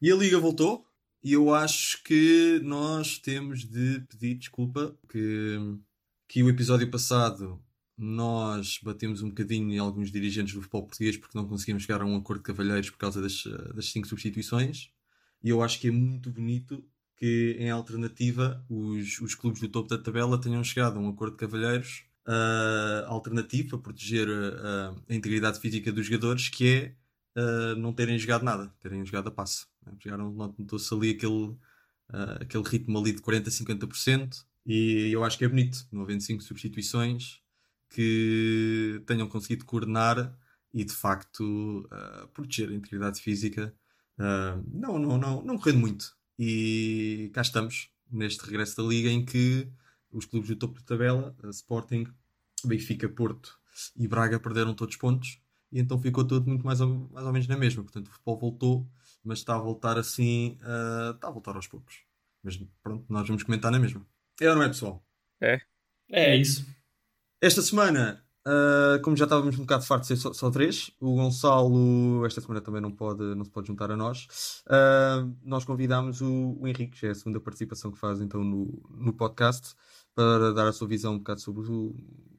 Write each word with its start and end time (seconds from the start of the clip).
E 0.00 0.12
a 0.12 0.16
Liga 0.16 0.38
voltou. 0.38 0.86
E 1.22 1.32
eu 1.32 1.52
acho 1.52 2.02
que 2.04 2.60
nós 2.62 3.18
temos 3.18 3.64
de 3.64 4.00
pedir 4.08 4.34
desculpa 4.36 4.96
que, 5.08 5.58
que 6.28 6.42
o 6.42 6.48
episódio 6.48 6.88
passado 6.88 7.60
nós 7.96 8.78
batemos 8.80 9.20
um 9.22 9.28
bocadinho 9.28 9.72
em 9.72 9.78
alguns 9.78 10.12
dirigentes 10.12 10.54
do 10.54 10.62
futebol 10.62 10.84
português 10.84 11.16
porque 11.16 11.36
não 11.36 11.48
conseguimos 11.48 11.82
chegar 11.82 12.00
a 12.00 12.06
um 12.06 12.16
acordo 12.16 12.38
de 12.38 12.44
cavalheiros 12.44 12.90
por 12.90 12.98
causa 12.98 13.20
das, 13.20 13.42
das 13.74 13.86
cinco 13.86 14.06
substituições. 14.06 14.90
E 15.42 15.48
eu 15.48 15.60
acho 15.60 15.80
que 15.80 15.88
é 15.88 15.90
muito 15.90 16.30
bonito 16.30 16.84
que, 17.16 17.56
em 17.58 17.70
alternativa, 17.70 18.64
os, 18.68 19.20
os 19.20 19.34
clubes 19.34 19.60
do 19.60 19.68
topo 19.68 19.88
da 19.88 19.98
tabela 19.98 20.40
tenham 20.40 20.62
chegado 20.62 20.98
a 20.98 21.02
um 21.02 21.08
acordo 21.08 21.32
de 21.32 21.38
cavalheiros 21.38 22.04
uh, 22.28 23.06
alternativo 23.06 23.70
para 23.70 23.78
proteger 23.78 24.28
uh, 24.28 25.02
a 25.08 25.14
integridade 25.14 25.58
física 25.58 25.90
dos 25.90 26.06
jogadores, 26.06 26.48
que 26.48 26.68
é 26.68 26.94
uh, 27.36 27.76
não 27.76 27.92
terem 27.92 28.18
jogado 28.18 28.44
nada, 28.44 28.72
terem 28.80 29.04
jogado 29.04 29.28
a 29.28 29.30
passo. 29.30 29.68
Né? 29.84 29.92
Jogaram, 29.98 30.30
notou-se 30.30 30.92
ali 30.94 31.10
aquele, 31.10 31.56
aquele 32.40 32.64
ritmo 32.64 32.98
ali 32.98 33.12
de 33.12 33.22
40% 33.22 33.46
a 33.46 33.50
50%, 33.50 34.44
e 34.66 35.10
eu 35.12 35.24
acho 35.24 35.38
que 35.38 35.44
é 35.44 35.48
bonito, 35.48 35.86
não 35.90 36.02
havendo 36.02 36.22
cinco 36.22 36.42
substituições, 36.42 37.40
que 37.90 39.02
tenham 39.06 39.28
conseguido 39.28 39.64
coordenar 39.64 40.36
e 40.74 40.84
de 40.84 40.92
facto 40.92 41.88
proteger 42.34 42.68
a 42.68 42.74
integridade 42.74 43.20
física. 43.20 43.74
não, 44.70 44.98
não, 44.98 45.16
não, 45.16 45.42
não 45.42 45.56
correndo 45.56 45.80
muito. 45.80 46.14
E 46.38 47.30
cá 47.32 47.40
estamos, 47.40 47.90
neste 48.10 48.44
regresso 48.44 48.76
da 48.76 48.82
Liga, 48.82 49.08
em 49.08 49.24
que 49.24 49.68
os 50.12 50.24
clubes 50.24 50.48
do 50.48 50.56
topo 50.56 50.78
de 50.78 50.84
tabela, 50.84 51.34
Sporting, 51.50 52.06
Benfica, 52.64 53.08
Porto 53.08 53.58
e 53.96 54.08
Braga 54.08 54.40
perderam 54.40 54.74
todos 54.74 54.94
os 54.94 55.00
pontos 55.00 55.40
e 55.70 55.80
então 55.80 56.00
ficou 56.00 56.24
tudo 56.24 56.48
muito 56.48 56.64
mais 56.64 56.80
ou, 56.80 57.08
mais 57.12 57.26
ou 57.26 57.32
menos 57.32 57.48
na 57.48 57.56
mesma. 57.56 57.82
Portanto, 57.82 58.08
o 58.08 58.10
futebol 58.10 58.38
voltou, 58.38 58.90
mas 59.22 59.38
está 59.38 59.54
a 59.54 59.58
voltar 59.58 59.98
assim, 59.98 60.58
uh, 60.62 61.14
está 61.14 61.28
a 61.28 61.30
voltar 61.30 61.56
aos 61.56 61.66
poucos. 61.66 62.02
Mas 62.42 62.56
pronto, 62.82 63.04
nós 63.08 63.26
vamos 63.26 63.42
comentar 63.42 63.70
na 63.70 63.78
mesma. 63.78 64.06
É 64.40 64.48
ou 64.48 64.56
não 64.56 64.62
é, 64.62 64.68
pessoal? 64.68 65.04
É. 65.40 65.60
É 66.10 66.36
isso. 66.36 66.66
Esta 67.40 67.60
semana, 67.60 68.24
uh, 68.46 69.00
como 69.02 69.16
já 69.16 69.24
estávamos 69.24 69.56
um 69.56 69.62
bocado 69.62 69.84
fartos 69.84 70.08
de 70.08 70.16
ser 70.16 70.20
só, 70.20 70.32
só, 70.32 70.50
três, 70.50 70.90
o 70.98 71.14
Gonçalo 71.14 72.24
esta 72.24 72.40
semana 72.40 72.60
também 72.60 72.80
não, 72.80 72.90
pode, 72.90 73.22
não 73.34 73.44
se 73.44 73.50
pode 73.50 73.68
juntar 73.68 73.90
a 73.90 73.96
nós. 73.96 74.62
Uh, 74.66 75.36
nós 75.44 75.64
convidámos 75.64 76.20
o, 76.20 76.56
o 76.58 76.66
Henrique, 76.66 76.98
já 76.98 77.08
é 77.08 77.10
a 77.10 77.14
segunda 77.14 77.40
participação 77.40 77.92
que 77.92 77.98
faz 77.98 78.20
então 78.20 78.42
no, 78.42 78.82
no 78.90 79.12
podcast 79.12 79.74
para 80.14 80.52
dar 80.52 80.66
a 80.66 80.72
sua 80.72 80.88
visão 80.88 81.14
um 81.14 81.18
bocado 81.18 81.40
sobre 81.40 81.70
o, 81.70 81.94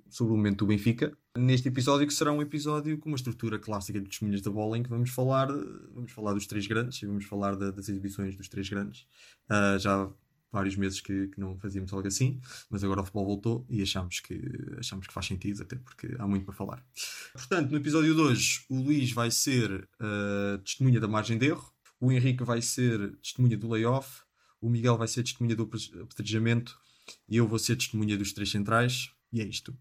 sobre 0.10 0.34
o 0.34 0.38
momento 0.38 0.60
do 0.60 0.68
Benfica. 0.68 1.16
Neste 1.38 1.68
episódio, 1.68 2.08
que 2.08 2.14
será 2.14 2.32
um 2.32 2.42
episódio 2.42 2.98
com 2.98 3.10
uma 3.10 3.16
estrutura 3.16 3.60
clássica 3.60 4.00
de 4.00 4.08
testemunhas 4.08 4.42
da 4.42 4.52
bola, 4.52 4.78
em 4.78 4.84
que 4.84 4.90
vamos 4.90 5.10
falar, 5.10 5.48
vamos 5.94 6.12
falar 6.12 6.34
dos 6.34 6.48
três 6.48 6.68
grandes 6.68 7.02
e 7.02 7.06
vamos 7.06 7.26
falar 7.26 7.56
da, 7.56 7.72
das 7.72 7.90
exibições 7.90 8.36
dos 8.36 8.48
três 8.48 8.70
grandes. 8.70 9.08
Uh, 9.50 9.80
já 9.80 10.04
há 10.04 10.10
vários 10.52 10.76
meses 10.76 11.00
que, 11.00 11.28
que, 11.28 11.40
não 11.40 11.58
fazíamos 11.58 11.94
algo 11.94 12.08
assim, 12.08 12.42
mas 12.70 12.84
agora 12.84 13.02
o 13.02 13.04
futebol 13.04 13.26
voltou 13.26 13.66
e 13.70 13.82
achamos 13.82 14.20
que, 14.20 14.42
achamos 14.78 15.08
que 15.08 15.14
faz 15.14 15.28
sentido, 15.28 15.62
até 15.62 15.76
porque 15.76 16.16
há 16.18 16.28
muito 16.28 16.46
para 16.46 16.54
falar. 16.54 16.86
Portanto, 17.34 17.70
no 17.70 17.78
episódio 17.78 18.14
de 18.14 18.22
hoje, 18.22 18.66
o 18.70 18.82
Luís 18.82 19.12
vai 19.12 19.30
ser 19.32 19.88
uh, 20.00 20.58
testemunha 20.60 21.00
da 21.00 21.08
margem 21.08 21.38
de 21.38 21.48
erro, 21.48 21.72
o 22.00 22.12
Henrique 22.12 22.44
vai 22.44 22.62
ser 22.62 23.16
testemunha 23.18 23.58
do 23.58 23.70
layoff, 23.70 24.22
o 24.62 24.70
Miguel 24.70 24.98
vai 24.98 25.08
ser 25.08 25.24
testemunha 25.24 25.56
do 25.56 25.64
apedrejamento 25.64 26.78
e 27.28 27.38
eu 27.38 27.48
vou 27.48 27.60
ser 27.60 27.76
testemunha 27.76 28.18
dos 28.18 28.34
três 28.34 28.50
centrais. 28.50 29.12
E 29.32 29.42
é 29.42 29.46
isto. 29.46 29.78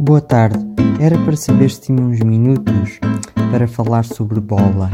Boa 0.00 0.22
tarde. 0.22 0.58
Era 0.98 1.18
para 1.18 1.36
saber 1.36 1.70
se 1.70 1.82
tinha 1.82 2.00
uns 2.02 2.20
minutos 2.20 2.98
para 3.52 3.68
falar 3.68 4.02
sobre 4.02 4.40
bola. 4.40 4.90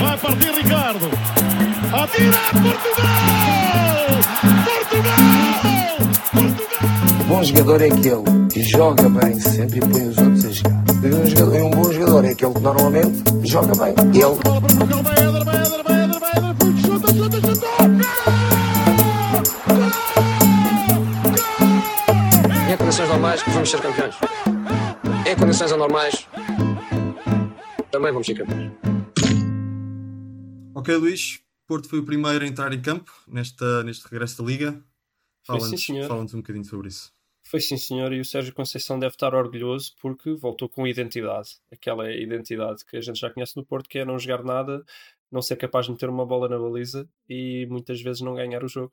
Vai 0.00 0.16
partir 0.16 0.50
Ricardo. 0.50 1.10
Atira 1.92 2.38
Portugal! 2.62 3.04
Portugal! 4.64 5.18
Portugal! 6.32 6.54
Bom 7.28 7.44
jogador 7.44 7.82
é 7.82 7.88
aquele 7.88 8.48
que 8.50 8.62
joga 8.62 9.10
bem 9.10 9.38
sempre 9.38 9.76
e 9.76 9.80
põe 9.82 10.08
os 10.08 10.16
outros 10.16 10.46
a 10.46 10.50
jogar. 10.50 10.84
E 11.02 11.06
um, 11.14 11.26
jogador, 11.26 11.62
um 11.66 11.70
bom 11.70 11.92
jogador 11.92 12.24
é 12.24 12.30
aquele 12.30 12.54
que 12.54 12.60
normalmente 12.60 13.22
joga 13.44 13.74
bem. 13.74 13.94
Ele. 14.14 14.38
Em 17.83 17.83
condições 22.94 23.08
normais, 23.08 23.42
vamos 23.42 23.70
ser 23.70 23.80
campeões. 23.80 24.14
Em 25.26 25.36
condições 25.36 25.72
anormais, 25.72 26.28
também 27.90 28.12
vamos 28.12 28.24
ser 28.24 28.36
campeões. 28.36 28.72
Ok, 30.76 30.94
Luís. 30.94 31.40
Porto 31.66 31.88
foi 31.88 31.98
o 31.98 32.04
primeiro 32.04 32.44
a 32.44 32.46
entrar 32.46 32.72
em 32.72 32.80
campo 32.80 33.10
nesta, 33.26 33.82
neste 33.82 34.04
regresso 34.04 34.40
da 34.40 34.48
Liga. 34.48 34.80
Fala-nos 35.44 35.86
fala 36.06 36.22
um 36.22 36.26
bocadinho 36.26 36.64
sobre 36.64 36.86
isso. 36.86 37.12
Foi 37.42 37.60
sim, 37.60 37.76
senhor, 37.76 38.12
e 38.12 38.20
o 38.20 38.24
Sérgio 38.24 38.54
Conceição 38.54 38.96
deve 38.96 39.14
estar 39.14 39.34
orgulhoso 39.34 39.92
porque 40.00 40.32
voltou 40.32 40.68
com 40.68 40.86
identidade. 40.86 41.56
Aquela 41.72 42.12
identidade 42.12 42.84
que 42.84 42.96
a 42.96 43.00
gente 43.00 43.18
já 43.18 43.28
conhece 43.28 43.56
no 43.56 43.64
Porto, 43.66 43.88
que 43.88 43.98
é 43.98 44.04
não 44.04 44.20
jogar 44.20 44.44
nada, 44.44 44.84
não 45.34 45.42
ser 45.42 45.56
capaz 45.56 45.86
de 45.86 45.92
meter 45.92 46.08
uma 46.08 46.24
bola 46.24 46.48
na 46.48 46.56
baliza 46.58 47.08
e 47.28 47.66
muitas 47.68 48.00
vezes 48.00 48.22
não 48.22 48.36
ganhar 48.36 48.62
o 48.62 48.68
jogo. 48.68 48.92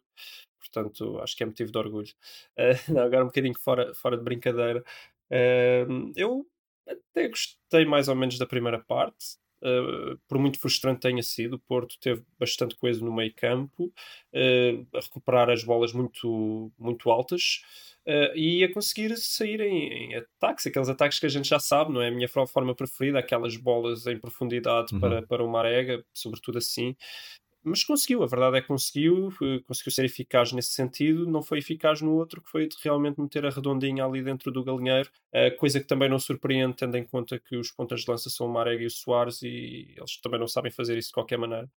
Portanto, 0.59 1.19
acho 1.19 1.37
que 1.37 1.43
é 1.43 1.45
motivo 1.45 1.71
de 1.71 1.77
orgulho. 1.77 2.13
Uh, 2.57 2.73
não, 2.93 3.03
agora 3.03 3.23
um 3.23 3.27
bocadinho 3.27 3.57
fora, 3.59 3.93
fora 3.93 4.17
de 4.17 4.23
brincadeira. 4.23 4.83
Uh, 5.29 6.11
eu 6.15 6.45
até 6.87 7.27
gostei 7.29 7.85
mais 7.85 8.07
ou 8.07 8.15
menos 8.15 8.37
da 8.39 8.45
primeira 8.47 8.79
parte. 8.79 9.39
Uh, 9.63 10.17
por 10.27 10.39
muito 10.39 10.59
frustrante 10.59 11.01
tenha 11.01 11.21
sido, 11.21 11.53
o 11.53 11.59
Porto 11.59 11.95
teve 11.99 12.23
bastante 12.39 12.75
coisa 12.75 13.05
no 13.05 13.13
meio 13.13 13.31
campo, 13.35 13.93
uh, 14.33 14.97
a 14.97 14.99
recuperar 14.99 15.51
as 15.51 15.63
bolas 15.63 15.93
muito, 15.93 16.71
muito 16.79 17.11
altas 17.11 17.61
uh, 18.07 18.35
e 18.35 18.63
a 18.63 18.73
conseguir 18.73 19.15
sair 19.17 19.61
em, 19.61 20.13
em, 20.13 20.15
ataques, 20.15 20.67
aqueles 20.67 20.89
ataques 20.89 21.19
que 21.19 21.25
a 21.25 21.29
gente 21.29 21.47
já 21.47 21.59
sabe, 21.59 21.91
não 21.91 22.01
é 22.01 22.07
a 22.07 22.11
minha 22.11 22.27
forma 22.27 22.75
preferida, 22.75 23.19
aquelas 23.19 23.55
bolas 23.57 24.07
em 24.07 24.19
profundidade 24.19 24.93
uhum. 24.93 24.99
para, 24.99 25.21
para 25.21 25.43
o 25.43 25.49
Marega, 25.49 26.03
sobretudo 26.13 26.57
assim 26.57 26.95
mas 27.63 27.83
conseguiu, 27.83 28.23
a 28.23 28.27
verdade 28.27 28.57
é 28.57 28.61
que 28.61 28.67
conseguiu, 28.67 29.29
conseguiu 29.67 29.91
ser 29.91 30.05
eficaz 30.05 30.51
nesse 30.51 30.71
sentido, 30.71 31.27
não 31.27 31.43
foi 31.43 31.59
eficaz 31.59 32.01
no 32.01 32.13
outro, 32.13 32.41
que 32.41 32.49
foi 32.49 32.67
de 32.67 32.75
realmente 32.81 33.21
meter 33.21 33.45
a 33.45 33.51
redondinha 33.51 34.03
ali 34.03 34.23
dentro 34.23 34.51
do 34.51 34.63
galinheiro, 34.63 35.09
uh, 35.33 35.55
coisa 35.57 35.79
que 35.79 35.85
também 35.85 36.09
não 36.09 36.17
surpreende, 36.17 36.75
tendo 36.75 36.97
em 36.97 37.05
conta 37.05 37.39
que 37.39 37.55
os 37.55 37.71
pontas 37.71 38.01
de 38.01 38.09
lança 38.09 38.29
são 38.29 38.47
o 38.47 38.49
Marega 38.49 38.81
e 38.81 38.87
o 38.87 38.89
Soares 38.89 39.43
e 39.43 39.93
eles 39.95 40.17
também 40.21 40.39
não 40.39 40.47
sabem 40.47 40.71
fazer 40.71 40.97
isso 40.97 41.09
de 41.09 41.13
qualquer 41.13 41.37
maneira. 41.37 41.69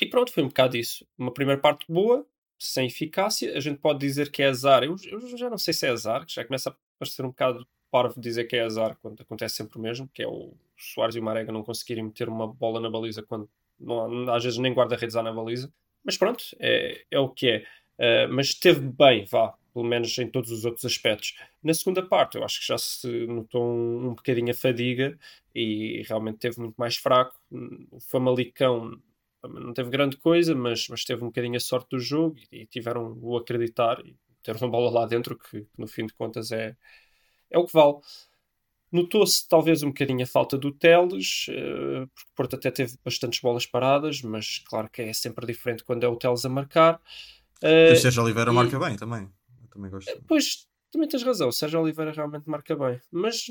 E 0.00 0.06
pronto, 0.06 0.32
foi 0.32 0.42
um 0.42 0.48
bocado 0.48 0.76
isso. 0.76 1.06
Uma 1.18 1.32
primeira 1.32 1.60
parte 1.60 1.84
boa, 1.88 2.26
sem 2.58 2.86
eficácia, 2.86 3.56
a 3.56 3.60
gente 3.60 3.78
pode 3.78 4.00
dizer 4.00 4.30
que 4.30 4.42
é 4.42 4.48
azar, 4.48 4.82
eu, 4.82 4.96
eu 5.10 5.36
já 5.36 5.48
não 5.48 5.58
sei 5.58 5.72
se 5.72 5.86
é 5.86 5.90
azar, 5.90 6.26
que 6.26 6.34
já 6.34 6.44
começa 6.44 6.70
a 6.70 6.74
parecer 6.98 7.24
um 7.24 7.28
bocado 7.28 7.66
parvo 7.90 8.20
dizer 8.20 8.44
que 8.44 8.56
é 8.56 8.62
azar 8.62 8.96
quando 9.00 9.22
acontece 9.22 9.56
sempre 9.56 9.78
o 9.78 9.80
mesmo, 9.80 10.08
que 10.12 10.22
é 10.22 10.26
o 10.26 10.52
Soares 10.76 11.16
e 11.16 11.20
o 11.20 11.22
Marega 11.22 11.52
não 11.52 11.62
conseguirem 11.62 12.04
meter 12.04 12.28
uma 12.28 12.46
bola 12.46 12.80
na 12.80 12.90
baliza 12.90 13.22
quando 13.22 13.48
não, 13.78 14.30
às 14.32 14.42
vezes 14.42 14.58
nem 14.58 14.72
guarda-redes 14.72 15.16
há 15.16 15.22
na 15.22 15.32
baliza. 15.32 15.72
Mas 16.04 16.16
pronto, 16.16 16.44
é, 16.58 17.04
é 17.10 17.18
o 17.18 17.28
que 17.28 17.48
é. 17.48 17.64
Uh, 17.98 18.32
mas 18.32 18.48
esteve 18.48 18.80
bem, 18.80 19.24
vá, 19.24 19.54
pelo 19.72 19.84
menos 19.84 20.16
em 20.18 20.28
todos 20.28 20.50
os 20.50 20.64
outros 20.64 20.84
aspectos. 20.84 21.36
Na 21.62 21.74
segunda 21.74 22.02
parte, 22.02 22.36
eu 22.36 22.44
acho 22.44 22.60
que 22.60 22.66
já 22.66 22.78
se 22.78 23.26
notou 23.26 23.62
um, 23.62 24.08
um 24.08 24.14
bocadinho 24.14 24.50
a 24.50 24.54
fadiga 24.54 25.18
e 25.54 26.02
realmente 26.06 26.38
teve 26.38 26.60
muito 26.60 26.76
mais 26.76 26.96
fraco. 26.96 27.36
O 27.90 28.00
Famalicão 28.00 29.00
não 29.44 29.72
teve 29.72 29.90
grande 29.90 30.16
coisa, 30.16 30.54
mas, 30.54 30.88
mas 30.88 31.04
teve 31.04 31.22
um 31.22 31.28
bocadinho 31.28 31.56
a 31.56 31.60
sorte 31.60 31.90
do 31.90 32.00
jogo 32.00 32.36
e, 32.50 32.62
e 32.62 32.66
tiveram 32.66 33.16
o 33.20 33.36
acreditar 33.36 34.04
e 34.04 34.16
ter 34.42 34.56
uma 34.56 34.68
bola 34.68 34.90
lá 34.90 35.06
dentro 35.06 35.38
que, 35.38 35.60
que, 35.62 35.68
no 35.76 35.86
fim 35.86 36.06
de 36.06 36.14
contas 36.14 36.50
é, 36.50 36.76
é 37.50 37.58
o 37.58 37.66
que 37.66 37.72
vale. 37.72 37.98
Notou-se 38.90 39.46
talvez 39.46 39.82
um 39.82 39.88
bocadinho 39.88 40.22
a 40.22 40.26
falta 40.26 40.56
do 40.56 40.72
Teles, 40.72 41.46
uh, 41.48 42.08
porque 42.08 42.30
o 42.30 42.34
Porto 42.34 42.56
até 42.56 42.70
teve 42.70 42.96
bastantes 43.04 43.40
bolas 43.40 43.66
paradas, 43.66 44.22
mas 44.22 44.60
claro 44.60 44.88
que 44.88 45.02
é 45.02 45.12
sempre 45.12 45.46
diferente 45.46 45.84
quando 45.84 46.04
é 46.04 46.08
o 46.08 46.16
Teles 46.16 46.44
a 46.44 46.48
marcar. 46.48 47.00
Uh, 47.62 47.92
o 47.92 47.96
Sérgio 47.96 48.22
Oliveira 48.22 48.50
e... 48.50 48.54
marca 48.54 48.78
bem 48.78 48.96
também. 48.96 49.30
Eu 49.62 49.68
também 49.68 49.90
gosto. 49.90 50.24
Pois, 50.26 50.66
também 50.90 51.08
tens 51.08 51.22
razão, 51.22 51.48
o 51.48 51.52
Sérgio 51.52 51.80
Oliveira 51.80 52.12
realmente 52.12 52.48
marca 52.48 52.74
bem, 52.74 52.98
mas, 53.12 53.46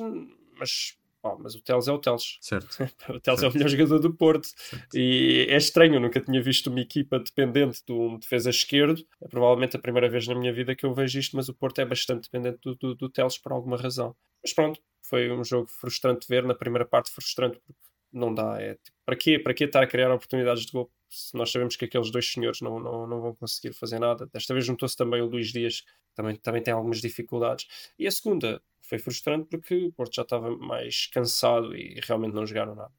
mas 0.57 0.97
Oh, 1.23 1.37
mas 1.37 1.55
o 1.55 1.61
Teles 1.61 1.87
é 1.87 1.91
o 1.91 1.97
Teles. 1.97 2.37
Certo. 2.41 2.77
o 3.09 3.19
Teles 3.19 3.39
certo. 3.39 3.43
é 3.43 3.47
o 3.47 3.53
melhor 3.53 3.69
jogador 3.69 3.99
do 3.99 4.13
Porto. 4.13 4.47
Certo. 4.55 4.95
E 4.95 5.47
é 5.49 5.57
estranho, 5.57 5.95
eu 5.95 5.99
nunca 5.99 6.21
tinha 6.21 6.41
visto 6.41 6.67
uma 6.67 6.79
equipa 6.79 7.19
dependente 7.19 7.83
de 7.85 7.91
um 7.91 8.17
defesa 8.17 8.49
esquerdo. 8.49 9.03
É 9.21 9.27
provavelmente 9.27 9.75
a 9.75 9.79
primeira 9.79 10.09
vez 10.09 10.27
na 10.27 10.35
minha 10.35 10.53
vida 10.53 10.75
que 10.75 10.85
eu 10.85 10.93
vejo 10.93 11.19
isto, 11.19 11.35
mas 11.35 11.49
o 11.49 11.53
Porto 11.53 11.79
é 11.79 11.85
bastante 11.85 12.29
dependente 12.29 12.59
do, 12.63 12.75
do, 12.75 12.95
do 12.95 13.09
Teles 13.09 13.37
por 13.37 13.51
alguma 13.51 13.77
razão. 13.77 14.15
Mas 14.43 14.53
pronto, 14.53 14.79
foi 15.01 15.31
um 15.31 15.43
jogo 15.43 15.67
frustrante 15.67 16.21
de 16.21 16.27
ver. 16.27 16.43
Na 16.43 16.53
primeira 16.53 16.85
parte, 16.85 17.11
frustrante 17.11 17.59
porque 17.65 17.86
não 18.11 18.33
dá. 18.33 18.61
É, 18.61 18.75
tipo, 18.75 18.97
para, 19.05 19.15
quê? 19.15 19.39
para 19.39 19.53
quê 19.53 19.65
estar 19.65 19.83
a 19.83 19.87
criar 19.87 20.11
oportunidades 20.11 20.65
de 20.65 20.71
gol 20.71 20.91
se 21.09 21.35
nós 21.35 21.51
sabemos 21.51 21.75
que 21.75 21.85
aqueles 21.85 22.11
dois 22.11 22.31
senhores 22.31 22.61
não, 22.61 22.79
não, 22.79 23.07
não 23.07 23.21
vão 23.21 23.35
conseguir 23.35 23.73
fazer 23.73 23.99
nada? 23.99 24.27
Desta 24.27 24.53
vez 24.53 24.65
juntou-se 24.65 24.95
também 24.95 25.21
o 25.21 25.25
Luís 25.25 25.51
Dias, 25.51 25.81
que 25.81 26.15
também, 26.15 26.35
também 26.35 26.61
tem 26.61 26.73
algumas 26.73 26.99
dificuldades. 26.99 27.67
E 27.97 28.05
a 28.05 28.11
segunda 28.11 28.61
foi 28.81 28.99
frustrante 28.99 29.47
porque 29.49 29.75
o 29.85 29.91
Porto 29.91 30.15
já 30.15 30.23
estava 30.23 30.55
mais 30.57 31.07
cansado 31.07 31.75
e 31.75 31.99
realmente 32.03 32.33
não 32.33 32.45
jogaram 32.45 32.75
nada. 32.75 32.93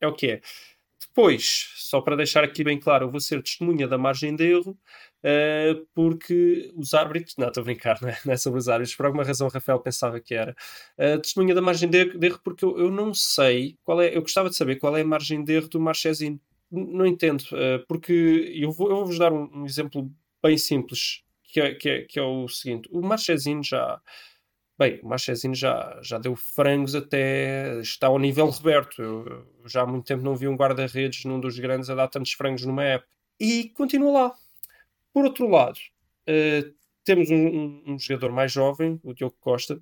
É 0.00 0.06
o 0.06 0.14
que 0.14 0.30
é. 0.30 0.40
Depois, 1.00 1.72
só 1.76 2.00
para 2.00 2.16
deixar 2.16 2.42
aqui 2.42 2.64
bem 2.64 2.78
claro, 2.78 3.06
eu 3.06 3.10
vou 3.10 3.20
ser 3.20 3.42
testemunha 3.42 3.86
da 3.86 3.98
margem 3.98 4.34
de 4.34 4.44
erro, 4.44 4.78
uh, 5.22 5.86
porque 5.94 6.72
os 6.76 6.94
árbitros. 6.94 7.36
Não, 7.36 7.48
estou 7.48 7.60
a 7.60 7.64
brincar, 7.64 7.98
não 8.02 8.08
é, 8.08 8.18
não 8.24 8.32
é, 8.32 8.36
sobre 8.36 8.58
os 8.58 8.68
árbitros. 8.68 8.96
Por 8.96 9.06
alguma 9.06 9.24
razão, 9.24 9.48
Rafael 9.48 9.80
pensava 9.80 10.20
que 10.20 10.34
era. 10.34 10.56
Uh, 10.98 11.20
testemunha 11.20 11.54
da 11.54 11.60
margem 11.60 11.88
de 11.88 11.98
erro, 11.98 12.40
porque 12.42 12.64
eu, 12.64 12.78
eu, 12.78 12.90
não 12.90 13.12
sei 13.12 13.76
qual 13.84 14.00
é. 14.00 14.16
Eu 14.16 14.22
gostava 14.22 14.48
de 14.48 14.56
saber 14.56 14.76
qual 14.76 14.96
é 14.96 15.02
a 15.02 15.04
margem 15.04 15.44
de 15.44 15.52
erro 15.52 15.68
do 15.68 15.80
Marchesino. 15.80 16.40
Não 16.70 17.06
entendo, 17.06 17.42
uh, 17.52 17.86
porque 17.86 18.52
eu 18.54 18.72
vou-vos 18.72 19.16
vou 19.16 19.18
dar 19.18 19.32
um, 19.32 19.48
um, 19.60 19.66
exemplo 19.66 20.10
bem 20.42 20.58
simples, 20.58 21.22
que 21.44 21.60
é, 21.60 21.74
que 21.74 21.88
é, 21.88 22.02
que 22.02 22.18
é 22.18 22.22
o 22.22 22.48
seguinte: 22.48 22.88
o 22.90 23.00
Marchesino 23.02 23.62
já 23.62 24.00
Bem, 24.78 25.00
o 25.02 25.08
Marchesino 25.08 25.54
já, 25.54 25.98
já 26.02 26.18
deu 26.18 26.36
frangos 26.36 26.94
até. 26.94 27.80
está 27.80 28.08
ao 28.08 28.18
nível 28.18 28.46
Roberto. 28.46 29.02
Eu, 29.02 29.46
já 29.66 29.82
há 29.82 29.86
muito 29.86 30.04
tempo 30.04 30.22
não 30.22 30.36
vi 30.36 30.46
um 30.46 30.56
guarda-redes 30.56 31.24
num 31.24 31.40
dos 31.40 31.58
grandes 31.58 31.88
a 31.88 31.94
dar 31.94 32.08
tantos 32.08 32.32
frangos 32.32 32.64
numa 32.64 32.84
época. 32.84 33.10
E 33.40 33.70
continua 33.70 34.12
lá. 34.12 34.34
Por 35.14 35.24
outro 35.24 35.48
lado, 35.48 35.78
uh, 36.28 36.74
temos 37.04 37.30
um, 37.30 37.36
um, 37.36 37.82
um, 37.86 37.98
jogador 37.98 38.32
mais 38.32 38.52
jovem, 38.52 39.00
o 39.02 39.14
Diogo 39.14 39.36
Costa, 39.40 39.80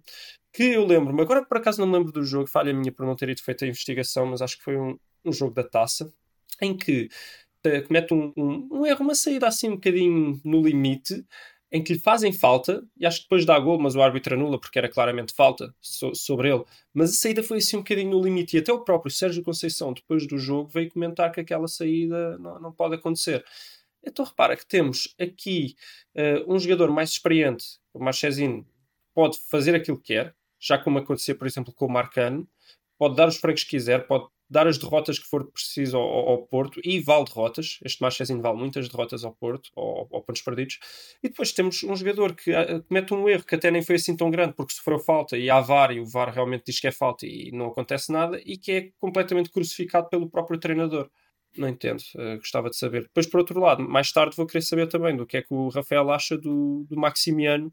que 0.53 0.63
eu 0.63 0.87
lembro-me, 0.87 1.23
agora 1.23 1.45
por 1.45 1.57
acaso 1.57 1.81
não 1.81 1.89
me 1.89 1.95
lembro 1.95 2.13
do 2.13 2.23
jogo, 2.23 2.47
falha 2.47 2.73
minha 2.73 2.93
por 2.93 3.05
não 3.05 3.17
ter 3.17 3.31
ido 3.31 3.43
feito 3.43 3.65
a 3.65 3.69
investigação, 3.69 4.27
mas 4.27 4.41
acho 4.43 4.59
que 4.59 4.63
foi 4.63 4.77
um, 4.77 4.97
um 5.25 5.33
jogo 5.33 5.55
da 5.55 5.65
taça, 5.65 6.13
em 6.61 6.77
que 6.77 7.09
uh, 7.67 7.87
comete 7.87 8.15
um, 8.15 8.33
um, 8.37 8.87
erro, 8.87 9.03
uma 9.03 9.15
saída 9.15 9.49
assim 9.49 9.71
um 9.71 9.75
bocadinho 9.75 10.41
no 10.45 10.63
limite, 10.63 11.27
em 11.75 11.83
que 11.83 11.93
lhe 11.93 11.99
fazem 11.99 12.33
falta, 12.33 12.87
e 12.97 13.05
acho 13.05 13.19
que 13.19 13.25
depois 13.25 13.45
dá 13.45 13.59
gol, 13.59 13.81
mas 13.81 13.97
o 13.97 14.01
árbitro 14.01 14.37
anula 14.37 14.61
porque 14.61 14.79
era 14.79 14.89
claramente 14.89 15.35
falta 15.35 15.75
so 15.81 16.15
sobre 16.15 16.49
ele. 16.49 16.63
Mas 16.95 17.11
a 17.11 17.15
saída 17.15 17.43
foi 17.43 17.59
assim 17.59 17.79
um 17.79 17.81
bocadinho 17.81 18.13
no 18.13 18.23
limite, 18.23 18.57
e 18.57 18.61
até 18.61 18.73
o 18.73 18.85
próprio 18.85 19.11
Sérgio 19.11 19.43
Conceição, 19.43 19.93
depois 19.93 20.25
do 20.25 20.39
jogo, 20.39 20.69
veio 20.69 20.89
comentar 20.89 21.33
que 21.33 21.41
aquela 21.41 21.67
saída 21.67 22.39
não, 22.39 22.61
não 22.61 22.73
pode 22.73 22.95
acontecer. 22.95 23.45
Então 24.07 24.25
repara 24.25 24.57
que 24.57 24.65
temos 24.65 25.17
aqui 25.21 25.75
uh, 26.15 26.55
um 26.55 26.61
jogador 26.61 26.93
mais 26.93 27.11
experiente, 27.11 27.81
o 27.93 27.99
Marchesino, 27.99 28.65
pode 29.13 29.37
fazer 29.51 29.75
aquilo 29.75 29.99
que 29.99 30.15
quer, 30.15 30.33
já 30.61 30.79
como 30.79 30.99
acontecia, 30.99 31.35
por 31.35 31.45
exemplo, 31.45 31.73
com 31.73 31.87
o 31.87 31.91
Marcano, 31.91 32.49
pode 32.97 33.17
dar 33.17 33.27
os 33.27 33.37
francos 33.37 33.65
que 33.65 33.71
quiser, 33.71 34.07
pode 34.07 34.29
dar 34.55 34.69
as 34.69 34.79
derrotas 34.79 35.19
que 35.19 35.27
for 35.27 35.51
preciso 35.51 35.97
ao, 35.97 36.29
ao 36.31 36.47
Porto 36.47 36.81
e 36.85 37.01
vale 37.01 37.25
derrotas. 37.25 37.81
Este 37.85 38.01
Marchezinho 38.01 38.41
vale 38.41 38.57
muitas 38.57 38.89
derrotas 38.89 39.25
ao 39.25 39.33
Porto, 39.33 39.71
ao, 39.77 40.09
ao 40.13 40.23
pontos 40.23 40.43
perdidos. 40.43 40.79
E 41.23 41.29
depois 41.29 41.53
temos 41.53 41.83
um 41.83 41.97
jogador 41.97 42.35
que 42.35 42.53
uh, 42.53 42.83
comete 42.85 43.13
um 43.13 43.29
erro 43.29 43.45
que 43.45 43.57
até 43.57 43.71
nem 43.71 43.83
foi 43.83 43.97
assim 43.97 44.17
tão 44.17 44.31
grande 44.31 44.55
porque 44.55 44.73
sofreu 44.73 45.01
falta 45.01 45.37
e 45.37 45.51
há 45.51 45.61
VAR 45.61 45.91
e 45.91 45.99
o 45.99 46.07
VAR 46.07 46.33
realmente 46.33 46.67
diz 46.67 46.79
que 46.79 46.87
é 46.87 46.93
falta 46.93 47.27
e 47.27 47.51
não 47.53 47.67
acontece 47.67 48.13
nada 48.13 48.41
e 48.47 48.57
que 48.57 48.73
é 48.73 48.91
completamente 49.01 49.51
crucificado 49.51 50.09
pelo 50.09 50.31
próprio 50.31 50.59
treinador. 50.59 51.11
Não 51.57 51.69
entendo, 51.69 52.01
uh, 52.15 52.37
gostava 52.37 52.71
de 52.71 52.77
saber. 52.77 53.03
Depois, 53.03 53.27
por 53.27 53.41
outro 53.41 53.59
lado, 53.59 53.83
mais 53.83 54.13
tarde 54.13 54.37
vou 54.37 54.47
querer 54.47 54.63
saber 54.63 54.87
também 54.89 55.17
do 55.17 55.27
que 55.27 55.39
é 55.39 55.43
que 55.43 55.53
o 55.53 55.69
Rafael 55.69 56.11
acha 56.11 56.39
do, 56.39 56.87
do 56.89 56.97
Maximiano 56.97 57.73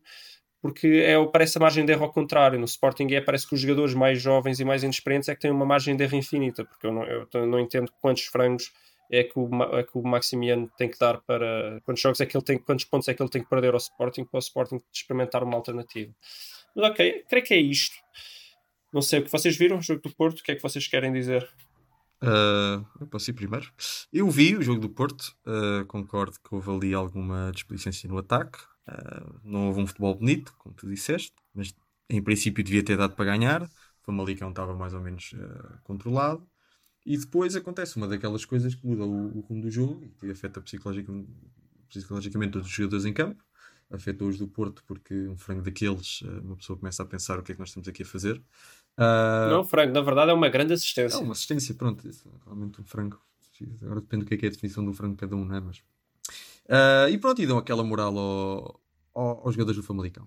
porque 0.62 0.88
é, 0.88 1.26
parece 1.26 1.58
a 1.58 1.62
margem 1.62 1.86
de 1.86 1.92
erro 1.92 2.06
ao 2.06 2.14
contrário. 2.14 2.60
No 2.60 2.66
Sporting 2.66 3.08
é, 3.12 3.22
parece 3.22 3.48
que 3.48 3.56
os 3.56 3.62
jogadores 3.62 3.94
mais 3.94 4.22
jovens 4.22 4.60
e 4.60 4.66
mais 4.66 4.84
inexperientes 4.84 5.28
é 5.28 5.36
que 5.36 5.42
têm 5.42 5.52
uma 5.52 5.66
margem 5.66 5.96
de 5.96 6.04
erro 6.04 6.16
infinita, 6.16 6.64
porque 6.64 6.86
eu 6.86 6.94
não, 6.94 7.04
eu 7.04 7.48
não 7.48 7.60
entendo 7.60 7.92
quantos 8.00 8.24
frangos 8.26 8.72
é 9.12 9.24
que, 9.24 9.38
o, 9.38 9.50
é 9.78 9.84
que 9.84 9.98
o 9.98 10.04
Maximiano 10.04 10.72
tem 10.78 10.90
que 10.90 10.98
dar 10.98 11.20
para 11.22 11.82
quantos 11.84 12.02
jogos 12.02 12.22
é 12.22 12.26
que 12.26 12.38
ele 12.38 12.46
tem, 12.46 12.58
quantos 12.58 12.86
pontos 12.86 13.08
é 13.10 13.14
que 13.14 13.22
ele 13.22 13.30
tem 13.30 13.44
que 13.44 13.50
perder 13.50 13.74
ao 13.74 13.78
Sporting 13.78 14.24
para 14.24 14.38
o 14.38 14.40
Sporting 14.40 14.82
experimentar 14.94 15.44
uma 15.44 15.56
alternativa. 15.56 16.14
Mas 16.76 16.92
ok, 16.92 17.26
creio 17.28 17.46
que 17.46 17.54
é 17.54 17.60
isto. 17.60 17.96
Não 18.94 19.02
sei 19.02 19.20
o 19.20 19.24
que 19.24 19.32
vocês 19.32 19.58
viram, 19.58 19.78
o 19.78 19.82
jogo 19.82 20.02
do 20.02 20.16
Porto, 20.16 20.40
o 20.40 20.44
que 20.44 20.52
é 20.52 20.56
que 20.56 20.62
vocês 20.62 20.88
querem 20.88 21.12
dizer? 21.12 21.48
Uh, 22.24 22.86
eu 23.00 23.08
posso 23.08 23.32
ir 23.32 23.34
primeiro. 23.34 23.70
Eu 24.14 24.30
vi 24.30 24.56
o 24.56 24.62
jogo 24.62 24.80
do 24.80 24.90
Porto, 24.90 25.36
uh, 25.46 25.86
concordo 25.88 26.38
que 26.40 26.54
houve 26.54 26.70
ali 26.70 26.94
alguma 26.94 27.52
desplicência 27.52 28.08
no 28.08 28.18
ataque. 28.18 28.60
Uh, 28.92 29.40
não 29.44 29.68
houve 29.68 29.82
um 29.82 29.88
futebol 29.88 30.16
bonito, 30.16 30.54
como 30.58 30.76
tu 30.76 30.88
disseste, 30.90 31.34
mas 31.54 31.74
em 32.10 32.22
princípio 32.22 32.64
devia 32.64 32.84
ter 32.84 32.98
dado 32.98 33.16
para 33.16 33.26
ganhar. 33.26 33.64
O 33.64 33.70
Famalicão 34.04 34.50
estava 34.50 34.76
mais 34.76 34.94
ou 34.94 35.00
menos 35.00 35.34
uh, 35.34 35.80
controlado. 35.84 36.46
E 37.06 37.18
depois 37.18 37.56
acontece 37.56 37.98
uma 37.98 38.08
daquelas 38.08 38.46
coisas 38.46 38.76
que 38.76 38.86
muda 38.86 39.04
o, 39.04 39.38
o 39.38 39.42
rumo 39.42 39.62
do 39.64 39.72
jogo 39.72 40.08
e 40.22 40.30
afeta 40.30 40.62
psicologicamente, 40.62 41.30
psicologicamente 41.90 42.52
todos 42.52 42.68
os 42.68 42.74
jogadores 42.74 43.06
em 43.06 43.14
campo. 43.14 43.44
Afeta 43.90 44.24
os 44.24 44.38
do 44.38 44.48
Porto 44.48 44.84
porque 44.86 45.28
um 45.28 45.38
frango 45.38 45.62
daqueles, 45.62 46.22
uh, 46.22 46.42
uma 46.44 46.56
pessoa 46.58 46.78
começa 46.78 47.02
a 47.04 47.06
pensar 47.06 47.40
o 47.40 47.44
que 47.44 47.52
é 47.52 47.56
que 47.56 47.60
nós 47.60 47.70
estamos 47.70 47.88
aqui 47.88 48.04
a 48.04 48.06
fazer. 48.06 48.42
não, 49.50 49.64
frango, 49.64 49.94
na 49.94 50.02
verdade 50.02 50.32
é 50.32 50.34
uma 50.34 50.50
grande 50.50 50.74
assistência. 50.74 51.18
É 51.18 51.20
uma 51.20 51.34
assistência, 51.34 51.74
pronto. 51.74 52.08
Realmente 52.46 52.82
um 52.82 52.84
frango. 52.84 53.20
Agora 53.82 54.02
depende 54.02 54.24
do 54.24 54.28
que 54.28 54.34
é, 54.34 54.38
que 54.38 54.46
é 54.46 54.50
a 54.50 54.52
definição 54.52 54.84
do 54.84 54.94
frango 54.94 55.14
de 55.14 55.20
cada 55.20 55.36
um, 55.36 55.46
não 55.46 55.56
é? 55.56 55.60
Mas 55.60 55.84
Uh, 56.72 57.10
e 57.10 57.18
pronto, 57.18 57.42
e 57.42 57.46
dão 57.46 57.58
aquela 57.58 57.84
moral 57.84 58.18
ao, 58.18 58.82
ao, 59.14 59.46
aos 59.46 59.56
jogadores 59.56 59.76
do 59.76 59.84
Famalicão. 59.84 60.26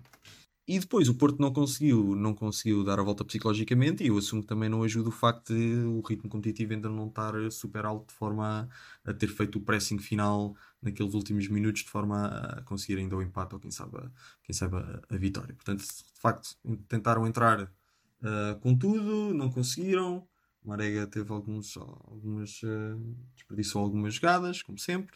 E 0.67 0.79
depois 0.79 1.07
o 1.09 1.15
Porto 1.15 1.39
não 1.39 1.51
conseguiu, 1.53 2.15
não 2.15 2.33
conseguiu 2.33 2.83
dar 2.83 2.99
a 2.99 3.03
volta 3.03 3.23
psicologicamente 3.23 4.03
e 4.03 4.07
eu 4.07 4.17
assumo 4.17 4.41
que 4.41 4.47
também 4.47 4.67
não 4.67 4.81
ajuda 4.81 5.09
o 5.09 5.11
facto 5.11 5.53
de 5.53 5.75
o 5.85 6.01
ritmo 6.01 6.27
competitivo 6.27 6.73
ainda 6.73 6.89
não 6.89 7.07
estar 7.07 7.33
super 7.51 7.85
alto 7.85 8.07
de 8.07 8.13
forma 8.15 8.67
a, 9.03 9.11
a 9.11 9.13
ter 9.13 9.27
feito 9.27 9.59
o 9.59 9.61
pressing 9.61 9.99
final 9.99 10.55
naqueles 10.81 11.13
últimos 11.13 11.47
minutos 11.47 11.83
de 11.83 11.89
forma 11.89 12.27
a 12.27 12.61
conseguir 12.63 12.97
ainda 12.99 13.15
o 13.15 13.21
empate 13.21 13.53
ou 13.53 13.59
quem 13.59 13.69
sabe, 13.69 13.97
quem 14.43 14.55
sabe 14.55 14.77
a, 14.77 15.01
a 15.07 15.17
vitória. 15.17 15.53
Portanto, 15.53 15.81
de 15.81 16.19
facto, 16.19 16.55
tentaram 16.87 17.27
entrar 17.27 17.63
uh, 17.63 18.59
com 18.61 18.75
tudo, 18.75 19.33
não 19.35 19.51
conseguiram. 19.51 20.27
Marega 20.63 21.05
teve 21.05 21.31
alguns, 21.31 21.77
algumas, 21.77 22.63
uh, 22.63 23.15
desperdiçou 23.35 23.83
algumas 23.83 24.15
jogadas, 24.15 24.63
como 24.63 24.79
sempre. 24.79 25.15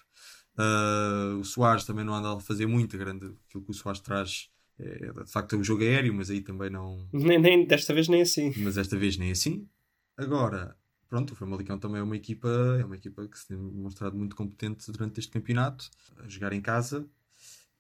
Uh, 0.60 1.40
o 1.40 1.44
Soares 1.46 1.86
também 1.86 2.04
não 2.04 2.14
anda 2.14 2.36
a 2.36 2.40
fazer 2.42 2.66
muito 2.66 2.98
grande. 2.98 3.32
Aquilo 3.48 3.64
que 3.64 3.72
o 3.72 3.74
Soares 3.74 4.02
traz 4.02 4.50
é, 4.80 5.12
de 5.12 5.32
facto 5.32 5.56
é 5.56 5.60
o 5.60 5.64
jogo 5.64 5.84
aéreo, 5.84 6.14
mas 6.14 6.30
aí 6.30 6.42
também 6.42 6.70
não. 6.70 7.08
Nem, 7.12 7.40
nem, 7.40 7.66
desta 7.66 7.94
vez 7.94 8.08
nem 8.08 8.22
assim. 8.22 8.54
Mas 8.58 8.76
desta 8.76 8.98
vez 8.98 9.18
nem 9.18 9.32
assim. 9.32 9.68
Agora, 10.18 10.76
pronto, 11.10 11.34
o 11.34 11.36
Famalicão 11.36 11.78
também 11.78 12.00
é 12.00 12.04
uma 12.04 12.16
equipa, 12.16 12.50
é 12.80 12.86
uma 12.86 12.96
equipa 12.96 13.28
que 13.28 13.38
se 13.38 13.48
tem 13.48 13.58
mostrado 13.58 14.18
muito 14.18 14.36
competente 14.36 14.90
durante 14.92 15.20
este 15.20 15.32
campeonato, 15.32 15.90
a 16.18 16.28
jogar 16.28 16.54
em 16.54 16.62
casa. 16.62 17.06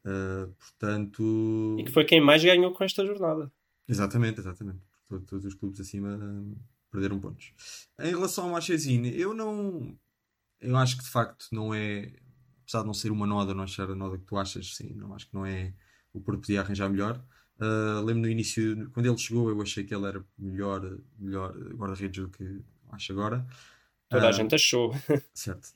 Uh, 0.05 0.53
portanto. 0.53 1.77
E 1.79 1.83
que 1.83 1.91
foi 1.91 2.03
quem 2.03 2.21
mais 2.21 2.43
ganhou 2.43 2.73
com 2.73 2.83
esta 2.83 3.05
jornada. 3.05 3.51
Exatamente, 3.87 4.39
exatamente. 4.39 4.79
Todos, 5.07 5.25
todos 5.25 5.45
os 5.45 5.53
clubes 5.53 5.79
acima 5.79 6.19
perderam 6.91 7.19
pontos. 7.19 7.53
Em 7.99 8.09
relação 8.09 8.45
ao 8.45 8.51
Marchesini, 8.51 9.17
eu 9.17 9.33
não. 9.33 9.97
Eu 10.59 10.75
acho 10.75 10.97
que 10.97 11.03
de 11.03 11.09
facto 11.09 11.47
não 11.53 11.73
é 11.73 12.11
apesar 12.69 12.81
de 12.81 12.85
não 12.85 12.93
ser 12.93 13.11
uma 13.11 13.25
noda, 13.25 13.53
não 13.53 13.63
achar 13.63 13.89
a 13.89 13.95
noda 13.95 14.17
que 14.19 14.25
tu 14.25 14.37
achas, 14.37 14.75
sim, 14.75 14.93
não 14.93 15.15
acho 15.15 15.27
que 15.27 15.33
não 15.33 15.43
é 15.43 15.73
o 16.13 16.21
Porto 16.21 16.41
podia 16.41 16.61
arranjar 16.61 16.89
melhor. 16.89 17.23
Uh, 17.59 18.03
lembro 18.05 18.21
no 18.21 18.29
início, 18.29 18.89
quando 18.91 19.07
ele 19.07 19.17
chegou, 19.17 19.49
eu 19.49 19.61
achei 19.61 19.83
que 19.83 19.93
ele 19.93 20.05
era 20.05 20.23
melhor, 20.37 20.97
melhor 21.17 21.51
guarda-redes 21.75 22.23
do 22.23 22.29
que 22.29 22.61
acho 22.91 23.11
agora. 23.11 23.45
Toda 24.07 24.23
uh, 24.23 24.25
a 24.27 24.29
ah, 24.29 24.31
gente 24.31 24.55
achou. 24.55 24.93
Certo. 25.33 25.69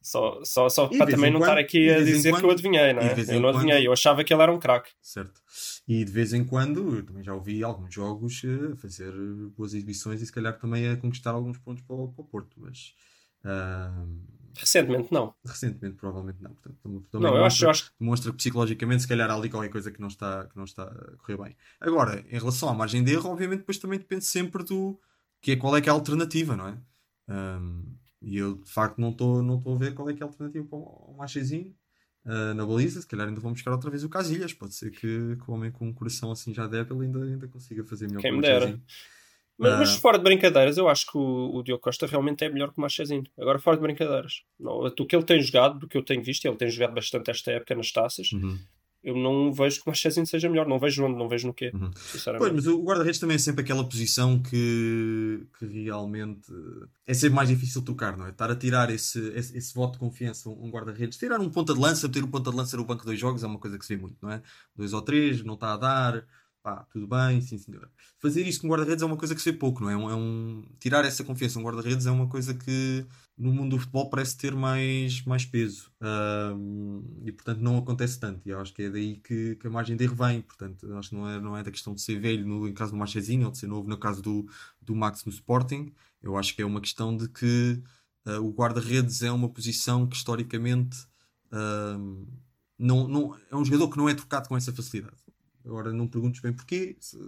Só, 0.00 0.40
só, 0.44 0.68
só 0.68 0.88
para 0.88 1.10
também 1.10 1.32
não 1.32 1.40
estar 1.40 1.58
aqui 1.58 1.88
a 1.90 1.98
dizer 1.98 2.30
quando, 2.30 2.40
que 2.40 2.46
eu 2.46 2.50
adivinhei, 2.50 2.92
não 2.92 3.02
é? 3.02 3.14
Eu 3.28 3.40
não 3.40 3.48
adivinhei, 3.48 3.76
quando, 3.76 3.86
eu 3.86 3.92
achava 3.92 4.24
que 4.24 4.32
ele 4.32 4.42
era 4.42 4.52
um 4.52 4.58
craque. 4.58 4.90
Certo. 5.00 5.40
E 5.86 6.04
de 6.04 6.12
vez 6.12 6.32
em 6.32 6.44
quando, 6.44 6.96
eu 6.96 7.06
também 7.06 7.22
já 7.22 7.34
ouvi 7.34 7.62
alguns 7.62 7.94
jogos 7.94 8.42
a 8.72 8.76
fazer 8.76 9.12
boas 9.56 9.74
exibições 9.74 10.20
e 10.20 10.26
se 10.26 10.32
calhar 10.32 10.58
também 10.58 10.88
a 10.88 10.96
conquistar 10.96 11.30
alguns 11.30 11.58
pontos 11.58 11.82
para 11.84 11.96
o, 11.96 12.08
para 12.08 12.22
o 12.22 12.26
Porto, 12.26 12.56
mas. 12.60 12.94
Uh, 13.44 14.41
Recentemente 14.54 15.12
não. 15.12 15.34
Recentemente 15.44 15.96
provavelmente 15.96 16.42
não. 16.42 16.50
Portanto, 16.50 16.76
também 17.10 17.30
não, 17.30 17.32
demonstra, 17.32 17.38
eu 17.38 17.44
acho, 17.44 17.64
eu 17.64 17.70
acho... 17.70 17.92
demonstra 17.98 18.30
que 18.30 18.36
psicologicamente 18.36 19.02
se 19.02 19.08
calhar 19.08 19.30
há 19.30 19.34
ali 19.34 19.48
qualquer 19.48 19.70
coisa 19.70 19.90
que 19.90 20.00
não, 20.00 20.08
está, 20.08 20.46
que 20.46 20.56
não 20.56 20.64
está 20.64 20.84
a 20.84 21.16
correr 21.16 21.36
bem. 21.36 21.56
Agora, 21.80 22.24
em 22.28 22.38
relação 22.38 22.68
à 22.68 22.74
margem 22.74 23.02
de 23.02 23.12
erro, 23.12 23.30
obviamente 23.30 23.60
depois 23.60 23.78
também 23.78 23.98
depende 23.98 24.24
sempre 24.24 24.64
do 24.64 24.98
que 25.40 25.52
é, 25.52 25.56
qual 25.56 25.76
é 25.76 25.80
que 25.80 25.88
é 25.88 25.92
a 25.92 25.94
alternativa, 25.94 26.56
não 26.56 26.68
é? 26.68 26.78
Um, 27.28 27.84
e 28.20 28.36
eu 28.36 28.54
de 28.54 28.70
facto 28.70 29.00
não 29.00 29.10
estou 29.10 29.42
não 29.42 29.60
a 29.64 29.76
ver 29.76 29.94
qual 29.94 30.08
é 30.08 30.14
que 30.14 30.22
é 30.22 30.24
a 30.24 30.28
alternativa 30.28 30.64
para 30.64 30.78
o 30.78 31.16
Machezinho 31.18 31.74
uh, 32.24 32.54
na 32.54 32.64
baliza. 32.64 33.00
Se 33.00 33.06
calhar 33.06 33.26
ainda 33.26 33.40
vão 33.40 33.52
buscar 33.52 33.72
outra 33.72 33.90
vez 33.90 34.04
o 34.04 34.08
Casilhas. 34.08 34.52
Pode 34.52 34.74
ser 34.74 34.90
que, 34.90 34.98
que 35.36 35.50
o 35.50 35.52
homem 35.52 35.70
com 35.70 35.88
um 35.88 35.92
coração 35.92 36.30
assim 36.30 36.54
já 36.54 36.66
débil 36.66 37.00
ainda, 37.00 37.24
ainda 37.24 37.48
consiga 37.48 37.84
fazer 37.84 38.06
melhor 38.06 38.22
Quem 38.22 38.32
que 38.32 38.38
o 38.38 38.40
Machezinho. 38.40 38.82
Mas, 39.58 39.78
mas, 39.78 39.94
ah. 39.94 39.98
fora 39.98 40.18
de 40.18 40.24
brincadeiras, 40.24 40.76
eu 40.76 40.88
acho 40.88 41.06
que 41.06 41.16
o, 41.16 41.56
o 41.56 41.62
Diogo 41.62 41.82
Costa 41.82 42.06
realmente 42.06 42.44
é 42.44 42.48
melhor 42.48 42.72
que 42.72 42.78
o 42.78 42.80
Marchezinho. 42.80 43.24
Agora, 43.38 43.58
fora 43.58 43.76
de 43.76 43.82
brincadeiras. 43.82 44.42
Não, 44.58 44.82
do 44.90 45.06
que 45.06 45.14
ele 45.14 45.24
tem 45.24 45.40
jogado, 45.40 45.78
do 45.78 45.88
que 45.88 45.96
eu 45.96 46.04
tenho 46.04 46.22
visto, 46.22 46.44
ele 46.46 46.56
tem 46.56 46.68
jogado 46.68 46.94
bastante 46.94 47.30
esta 47.30 47.52
época 47.52 47.74
nas 47.74 47.92
taças. 47.92 48.32
Uhum. 48.32 48.58
eu 49.04 49.16
não 49.16 49.52
vejo 49.52 49.76
que 49.76 49.86
o 49.86 49.90
Marchezinho 49.90 50.26
seja 50.26 50.48
melhor. 50.48 50.66
Não 50.66 50.78
vejo 50.78 51.04
onde, 51.04 51.18
não 51.18 51.28
vejo 51.28 51.46
no 51.46 51.54
quê. 51.54 51.70
Uhum. 51.74 51.90
Sinceramente. 51.94 52.50
Pois, 52.50 52.64
mas 52.64 52.66
o 52.66 52.82
guarda-redes 52.82 53.20
também 53.20 53.34
é 53.34 53.38
sempre 53.38 53.62
aquela 53.62 53.84
posição 53.84 54.42
que, 54.42 55.46
que 55.58 55.66
realmente 55.66 56.50
é 57.06 57.14
sempre 57.14 57.36
mais 57.36 57.48
difícil 57.48 57.82
trocar, 57.82 58.16
não 58.16 58.26
é? 58.26 58.30
Estar 58.30 58.50
a 58.50 58.56
tirar 58.56 58.90
esse, 58.90 59.20
esse, 59.34 59.56
esse 59.56 59.74
voto 59.74 59.94
de 59.94 59.98
confiança 59.98 60.48
um 60.48 60.70
guarda-redes, 60.70 61.18
tirar 61.18 61.40
um 61.40 61.50
ponta 61.50 61.74
de 61.74 61.80
lança, 61.80 62.08
ter 62.08 62.24
o 62.24 62.28
ponta 62.28 62.50
de 62.50 62.56
lança 62.56 62.76
no 62.76 62.84
banco 62.84 63.00
de 63.00 63.06
dois 63.06 63.20
jogos 63.20 63.44
é 63.44 63.46
uma 63.46 63.58
coisa 63.58 63.78
que 63.78 63.84
se 63.84 63.94
vê 63.94 64.00
muito, 64.00 64.16
não 64.22 64.30
é? 64.30 64.42
Dois 64.74 64.92
ou 64.92 65.02
três, 65.02 65.44
não 65.44 65.54
está 65.54 65.74
a 65.74 65.76
dar, 65.76 66.24
pá, 66.62 66.84
tudo 66.92 67.06
bem, 67.06 67.40
sim 67.40 67.58
senhor. 67.58 67.90
Fazer 68.20 68.46
isso 68.46 68.60
com 68.60 68.68
guarda-redes 68.68 69.02
é 69.02 69.06
uma 69.06 69.16
coisa 69.16 69.34
que 69.34 69.42
se 69.42 69.52
pouco, 69.52 69.82
não 69.82 69.90
é? 69.90 69.94
É 69.94 69.96
um, 69.96 70.10
é 70.10 70.14
um- 70.14 70.64
tirar 70.78 71.04
essa 71.04 71.24
confiança 71.24 71.58
um 71.58 71.62
guarda-redes 71.62 72.06
é 72.06 72.10
uma 72.10 72.28
coisa 72.28 72.54
que 72.54 73.04
no 73.36 73.52
mundo 73.52 73.70
do 73.76 73.78
futebol 73.80 74.08
parece 74.10 74.36
ter 74.36 74.54
mais, 74.54 75.22
mais 75.24 75.44
peso. 75.44 75.90
Ahm, 76.00 77.02
e 77.24 77.32
portanto 77.32 77.58
não 77.60 77.78
acontece 77.78 78.18
tanto. 78.20 78.40
E 78.46 78.50
eu 78.50 78.60
acho 78.60 78.72
que 78.72 78.82
é 78.82 78.90
daí 78.90 79.16
que, 79.16 79.56
que 79.56 79.66
a 79.66 79.70
margem 79.70 79.96
de 79.96 80.04
erro 80.04 80.14
vem. 80.16 80.40
Portanto, 80.42 80.92
acho 80.96 81.10
que 81.10 81.14
não 81.16 81.28
é, 81.28 81.40
não 81.40 81.56
é 81.56 81.62
da 81.62 81.70
questão 81.70 81.94
de 81.94 82.00
ser 82.02 82.20
velho 82.20 82.46
no 82.46 82.72
caso 82.74 82.92
do 82.92 82.98
Marchezinho 82.98 83.46
ou 83.46 83.52
de 83.52 83.58
ser 83.58 83.66
novo 83.66 83.88
no 83.88 83.98
caso 83.98 84.22
do, 84.22 84.46
do 84.80 84.94
Max 84.94 85.24
no 85.24 85.32
Sporting. 85.32 85.92
Eu 86.22 86.36
acho 86.36 86.54
que 86.54 86.62
é 86.62 86.66
uma 86.66 86.80
questão 86.80 87.16
de 87.16 87.28
que 87.28 87.82
ah, 88.24 88.40
o 88.40 88.50
guarda-redes 88.52 89.22
é 89.22 89.32
uma 89.32 89.48
posição 89.48 90.06
que 90.06 90.16
historicamente 90.16 90.96
não, 92.78 93.06
não, 93.08 93.36
é 93.50 93.56
um 93.56 93.64
jogador 93.64 93.88
que 93.90 93.96
não 93.96 94.08
é 94.08 94.14
trocado 94.14 94.48
com 94.48 94.56
essa 94.56 94.72
facilidade. 94.72 95.16
Agora 95.64 95.92
não 95.92 96.06
perguntes 96.06 96.40
bem 96.40 96.52
porquê. 96.52 96.96
Se, 97.00 97.18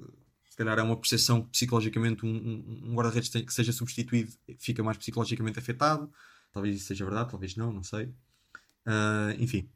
se 0.55 0.57
calhar 0.57 0.79
é 0.79 0.83
uma 0.83 0.97
percepção 0.97 1.43
que 1.43 1.51
psicologicamente 1.51 2.25
um, 2.25 2.85
um, 2.85 2.95
guarda-redes 2.95 3.29
que 3.29 3.53
seja 3.53 3.73
substituído 3.73 4.33
fica 4.59 4.83
mais 4.83 4.97
psicologicamente 4.97 5.59
afetado. 5.59 6.11
Talvez 6.53 6.77
isso 6.77 6.87
seja 6.87 7.05
verdade, 7.05 7.31
talvez 7.31 7.57
não, 7.57 7.73
não 7.73 7.83
sei. 7.83 8.15
Ah, 8.87 9.35
enfim. 9.39 9.69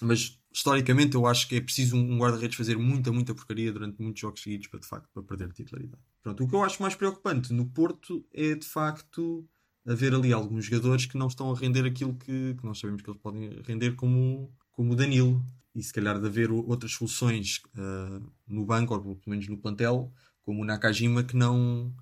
Mas 0.00 0.38
historicamente 0.50 1.14
eu 1.14 1.26
acho 1.26 1.48
que 1.48 1.56
é 1.56 1.60
preciso 1.60 1.96
um 1.96 2.18
guarda-redes 2.18 2.56
fazer 2.56 2.78
muita, 2.78 3.12
muita 3.12 3.34
porcaria 3.34 3.72
durante 3.72 4.00
muitos 4.00 4.20
jogos 4.20 4.42
seguidos 4.42 4.66
para 4.68 4.80
de 4.80 4.86
facto 4.86 5.08
para 5.12 5.22
perder 5.22 5.44
a 5.44 5.52
titularidade. 5.52 6.02
Pronto, 6.22 6.44
o 6.44 6.48
que 6.48 6.54
eu 6.54 6.64
acho 6.64 6.80
mais 6.80 6.94
preocupante 6.94 7.52
no 7.52 7.66
Porto 7.66 8.24
é 8.32 8.54
de 8.54 8.66
facto 8.66 9.46
haver 9.86 10.14
ali 10.14 10.32
alguns 10.32 10.66
jogadores 10.66 11.06
que 11.06 11.16
não 11.16 11.26
estão 11.26 11.50
a 11.50 11.58
render 11.58 11.84
aquilo 11.84 12.14
que, 12.14 12.54
que 12.54 12.64
nós 12.64 12.78
sabemos 12.78 13.02
que 13.02 13.10
eles 13.10 13.20
podem 13.20 13.60
render 13.62 13.94
como, 13.94 14.52
como 14.70 14.92
o 14.92 14.96
Danilo. 14.96 15.44
E 15.74 15.82
se 15.82 15.92
calhar 15.92 16.20
de 16.20 16.26
haver 16.26 16.50
outras 16.50 16.92
soluções 16.92 17.60
ah, 17.76 18.20
no 18.46 18.64
banco, 18.64 18.94
ou 18.94 19.00
pelo 19.00 19.20
menos 19.26 19.48
no 19.48 19.58
plantel, 19.58 20.12
como 20.42 20.62
o 20.62 20.64
Nakajima, 20.64 21.22
que 21.22 21.36
não, 21.36 21.94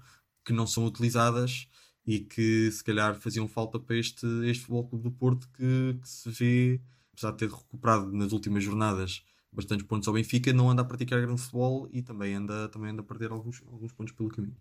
que 0.45 0.53
não 0.53 0.67
são 0.67 0.87
utilizadas 0.87 1.69
e 2.07 2.21
que 2.21 2.71
se 2.71 2.85
calhar 2.85 3.17
faziam 3.17 3.49
falta 3.49 3.79
para 3.81 3.97
este, 3.97 4.27
este 4.45 4.61
Futebol 4.61 4.89
Clube 4.89 5.05
do 5.05 5.11
Porto 5.11 5.49
que, 5.51 5.99
que 6.01 6.09
se 6.09 6.31
vê, 6.31 6.81
apesar 7.13 7.33
de 7.33 7.39
ter 7.39 7.51
recuperado 7.51 8.13
nas 8.13 8.33
últimas 8.33 8.63
jornadas 8.63 9.25
bastantes 9.51 9.87
pontos 9.87 10.07
ao 10.07 10.15
Benfica, 10.15 10.53
não 10.53 10.71
anda 10.71 10.83
a 10.83 10.85
praticar 10.85 11.21
grande 11.21 11.41
futebol 11.41 11.89
e 11.91 12.03
também 12.03 12.35
anda, 12.35 12.69
também 12.69 12.91
anda 12.91 13.01
a 13.01 13.05
perder 13.05 13.33
alguns, 13.33 13.63
alguns 13.67 13.93
pontos 13.93 14.13
pelo 14.15 14.29
caminho. 14.29 14.57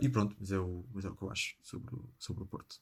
E 0.00 0.08
pronto, 0.08 0.36
mas 0.38 0.50
é 0.50 0.58
o, 0.58 0.84
mas 0.92 1.04
é 1.04 1.08
o 1.08 1.14
que 1.14 1.22
eu 1.22 1.30
acho 1.30 1.54
sobre, 1.62 1.94
sobre 2.18 2.42
o 2.42 2.46
Porto, 2.46 2.80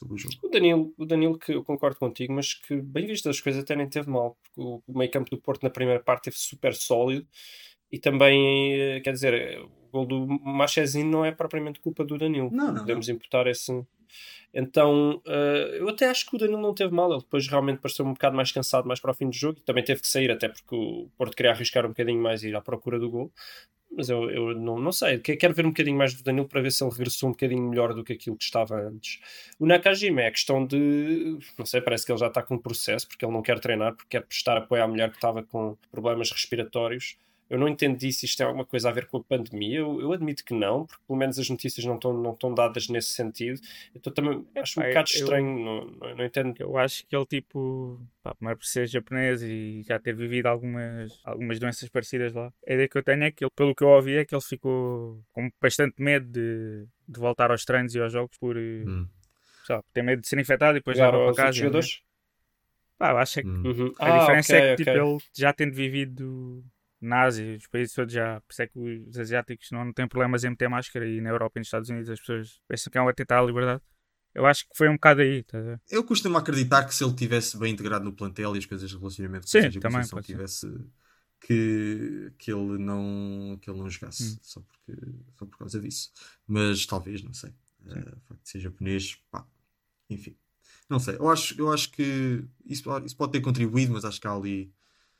sobre 0.00 0.14
o 0.14 0.18
jogo. 0.18 0.34
O 0.42 0.48
Danilo, 0.48 0.94
o 0.96 1.04
Danilo, 1.04 1.38
que 1.38 1.52
eu 1.52 1.62
concordo 1.62 1.98
contigo, 1.98 2.32
mas 2.32 2.54
que, 2.54 2.80
bem 2.80 3.06
visto 3.06 3.28
as 3.28 3.40
coisas, 3.40 3.62
até 3.62 3.76
nem 3.76 3.88
teve 3.88 4.08
mal, 4.10 4.36
porque 4.42 4.60
o, 4.60 4.82
meio 4.98 5.10
campo 5.10 5.30
do 5.30 5.40
Porto 5.40 5.62
na 5.62 5.70
primeira 5.70 6.00
parte 6.00 6.24
teve 6.24 6.38
super 6.38 6.74
sólido 6.74 7.26
e 7.92 7.98
também, 7.98 8.74
eh, 8.80 9.00
quer 9.00 9.12
dizer, 9.12 9.60
o 9.60 9.90
gol 9.92 10.06
do 10.06 10.26
Marchezinho 10.26 11.10
não 11.10 11.24
é 11.24 11.32
propriamente 11.32 11.80
culpa 11.80 12.04
do 12.04 12.16
Danilo. 12.16 12.50
Não, 12.50 12.72
não, 12.72 12.80
Podemos 12.80 13.08
imputar 13.08 13.46
esse. 13.46 13.84
Então, 14.54 15.20
eh, 15.26 15.78
eu 15.80 15.88
até 15.88 16.08
acho 16.08 16.28
que 16.28 16.36
o 16.36 16.38
Danilo 16.38 16.60
não 16.60 16.74
teve 16.74 16.94
mal. 16.94 17.10
Ele 17.12 17.20
depois 17.20 17.46
realmente 17.46 17.80
pareceu 17.80 18.06
um 18.06 18.12
bocado 18.12 18.36
mais 18.36 18.50
cansado 18.50 18.86
mais 18.86 19.00
para 19.00 19.10
o 19.10 19.14
fim 19.14 19.28
do 19.28 19.34
jogo 19.34 19.58
e 19.58 19.62
também 19.62 19.84
teve 19.84 20.00
que 20.00 20.08
sair, 20.08 20.30
até 20.30 20.48
porque 20.48 20.74
o 20.74 21.08
Porto 21.16 21.36
queria 21.36 21.52
arriscar 21.52 21.84
um 21.84 21.90
bocadinho 21.90 22.22
mais 22.22 22.42
e 22.42 22.48
ir 22.48 22.56
à 22.56 22.60
procura 22.60 22.98
do 22.98 23.10
gol. 23.10 23.32
Mas 23.92 24.08
eu, 24.08 24.30
eu 24.30 24.54
não, 24.54 24.78
não 24.78 24.92
sei, 24.92 25.18
Que- 25.18 25.36
quero 25.36 25.52
ver 25.52 25.66
um 25.66 25.70
bocadinho 25.70 25.96
mais 25.98 26.14
do 26.14 26.22
Danilo 26.22 26.46
para 26.48 26.60
ver 26.62 26.70
se 26.70 26.82
ele 26.82 26.92
regressou 26.92 27.28
um 27.28 27.32
bocadinho 27.32 27.68
melhor 27.68 27.92
do 27.92 28.04
que 28.04 28.12
aquilo 28.12 28.36
que 28.36 28.44
estava 28.44 28.76
antes. 28.76 29.18
O 29.58 29.66
Nakajima 29.66 30.22
é 30.22 30.30
questão 30.30 30.64
de. 30.64 31.38
Não 31.58 31.66
sei, 31.66 31.80
parece 31.80 32.06
que 32.06 32.12
ele 32.12 32.18
já 32.18 32.28
está 32.28 32.42
com 32.42 32.54
um 32.54 32.58
processo 32.58 33.06
porque 33.08 33.24
ele 33.24 33.32
não 33.32 33.42
quer 33.42 33.58
treinar, 33.58 33.94
porque 33.94 34.08
quer 34.18 34.24
prestar 34.24 34.56
apoio 34.56 34.84
à 34.84 34.88
mulher 34.88 35.10
que 35.10 35.16
estava 35.16 35.42
com 35.42 35.76
problemas 35.90 36.30
respiratórios. 36.30 37.16
Eu 37.50 37.58
não 37.58 37.68
entendi 37.68 38.12
se 38.12 38.24
isto 38.26 38.38
tem 38.38 38.46
alguma 38.46 38.64
coisa 38.64 38.88
a 38.88 38.92
ver 38.92 39.06
com 39.06 39.16
a 39.16 39.24
pandemia. 39.24 39.80
Eu, 39.80 40.00
eu 40.00 40.12
admito 40.12 40.44
que 40.44 40.54
não, 40.54 40.86
porque 40.86 41.02
pelo 41.04 41.18
menos 41.18 41.36
as 41.36 41.50
notícias 41.50 41.84
não 41.84 41.96
estão, 41.96 42.12
não 42.12 42.32
estão 42.32 42.54
dadas 42.54 42.88
nesse 42.88 43.08
sentido. 43.08 43.60
Eu 43.92 44.12
também 44.12 44.46
acho 44.56 44.78
um 44.78 44.82
Pá, 44.84 44.88
bocado 44.88 45.10
eu- 45.10 45.14
estranho, 45.20 45.58
não, 45.64 45.84
não, 45.86 46.14
não 46.16 46.24
entendo. 46.24 46.54
Eu 46.60 46.78
acho 46.78 47.04
que 47.06 47.16
ele, 47.16 47.26
tipo, 47.26 48.00
pá, 48.22 48.32
primeiro 48.36 48.58
por 48.60 48.64
ser 48.66 48.86
japonês 48.86 49.42
e 49.42 49.82
já 49.82 49.98
ter 49.98 50.14
vivido 50.14 50.46
algumas, 50.46 51.20
algumas 51.24 51.58
doenças 51.58 51.88
parecidas 51.88 52.32
lá, 52.32 52.52
a 52.66 52.72
ideia 52.72 52.88
que 52.88 52.96
eu 52.96 53.02
tenho 53.02 53.24
é 53.24 53.32
que 53.32 53.44
ele, 53.44 53.50
pelo 53.56 53.74
que 53.74 53.82
eu 53.82 53.88
ouvi, 53.88 54.16
é 54.16 54.24
que 54.24 54.32
ele 54.34 54.42
ficou 54.42 55.20
com 55.32 55.50
bastante 55.60 56.00
medo 56.00 56.26
de, 56.30 56.86
de 57.08 57.18
voltar 57.18 57.50
aos 57.50 57.64
treinos 57.64 57.94
e 57.96 58.00
aos 58.00 58.12
jogos 58.12 58.38
por, 58.38 58.56
Hum. 58.56 59.08
ter 59.92 60.02
medo 60.02 60.22
de 60.22 60.28
ser 60.28 60.38
infectado 60.38 60.76
e 60.76 60.80
depois 60.80 60.96
levar 60.96 61.10
para 61.10 61.34
casa. 61.34 61.46
né? 61.48 61.52
jogadores? 61.54 62.00
Pá, 62.96 63.10
eu 63.10 63.18
acho 63.18 63.40
é 63.40 63.42
que 63.42 63.48
Hum. 63.48 63.62
Uhum. 63.64 63.94
a 63.98 64.18
diferença 64.18 64.52
ok, 64.56 64.64
é 64.70 64.76
que, 64.76 64.84
tipo, 64.84 64.96
ele 64.96 65.18
já 65.34 65.52
tendo 65.52 65.74
vivido 65.74 66.64
na 67.00 67.22
Ásia, 67.22 67.56
os 67.56 67.66
países 67.66 67.94
todos 67.94 68.12
já, 68.12 68.40
por 68.40 68.52
isso 68.52 68.62
é 68.62 68.66
que 68.66 68.78
os 68.78 69.18
asiáticos 69.18 69.70
não, 69.70 69.84
não 69.86 69.92
têm 69.92 70.06
problemas 70.06 70.44
em 70.44 70.50
meter 70.50 70.68
máscara 70.68 71.06
e 71.08 71.20
na 71.20 71.30
Europa 71.30 71.58
e 71.58 71.60
nos 71.60 71.68
Estados 71.68 71.88
Unidos 71.88 72.10
as 72.10 72.20
pessoas 72.20 72.60
pensam 72.68 72.90
que 72.90 72.98
é 72.98 73.02
um 73.02 73.08
atentado 73.08 73.42
à 73.44 73.46
liberdade. 73.46 73.82
Eu 74.34 74.46
acho 74.46 74.64
que 74.68 74.76
foi 74.76 74.88
um 74.88 74.94
bocado 74.94 75.22
aí, 75.22 75.44
ver? 75.52 75.80
Eu 75.90 76.04
costumo 76.04 76.38
acreditar 76.38 76.84
que 76.84 76.94
se 76.94 77.02
ele 77.02 77.14
tivesse 77.14 77.58
bem 77.58 77.72
integrado 77.72 78.04
no 78.04 78.12
plantel 78.12 78.54
e 78.54 78.58
as 78.58 78.66
coisas 78.66 78.88
de 78.88 78.96
relacionamento 78.96 79.46
com 79.46 79.48
Sim, 79.50 79.62
seja, 79.62 79.80
também 79.80 80.06
pode 80.06 80.26
ser. 80.26 80.32
tivesse 80.34 80.66
que, 81.40 82.32
que 82.38 82.52
ele 82.52 82.78
não 82.78 83.58
que 83.60 83.70
ele 83.70 83.78
não 83.78 83.90
jogasse 83.90 84.34
Hum. 84.34 84.38
só, 84.42 84.60
porque, 84.60 85.00
só 85.38 85.46
por 85.46 85.58
causa 85.58 85.80
disso. 85.80 86.12
Mas 86.46 86.86
talvez, 86.86 87.22
não 87.22 87.32
sei. 87.32 87.50
Eh, 87.86 87.98
o 88.16 88.20
facto 88.28 88.42
de 88.42 88.48
ser 88.50 88.60
japonês, 88.60 89.16
pá, 89.30 89.44
enfim. 90.08 90.36
Não 90.88 90.98
sei, 91.00 91.16
eu 91.16 91.28
acho, 91.28 91.58
eu 91.60 91.72
acho 91.72 91.90
que 91.92 92.44
isso, 92.66 92.84
isso 93.04 93.16
pode 93.16 93.32
ter 93.32 93.40
contribuído, 93.40 93.92
mas 93.92 94.04
acho 94.04 94.20
que 94.20 94.26
há 94.26 94.32
ali, 94.32 94.72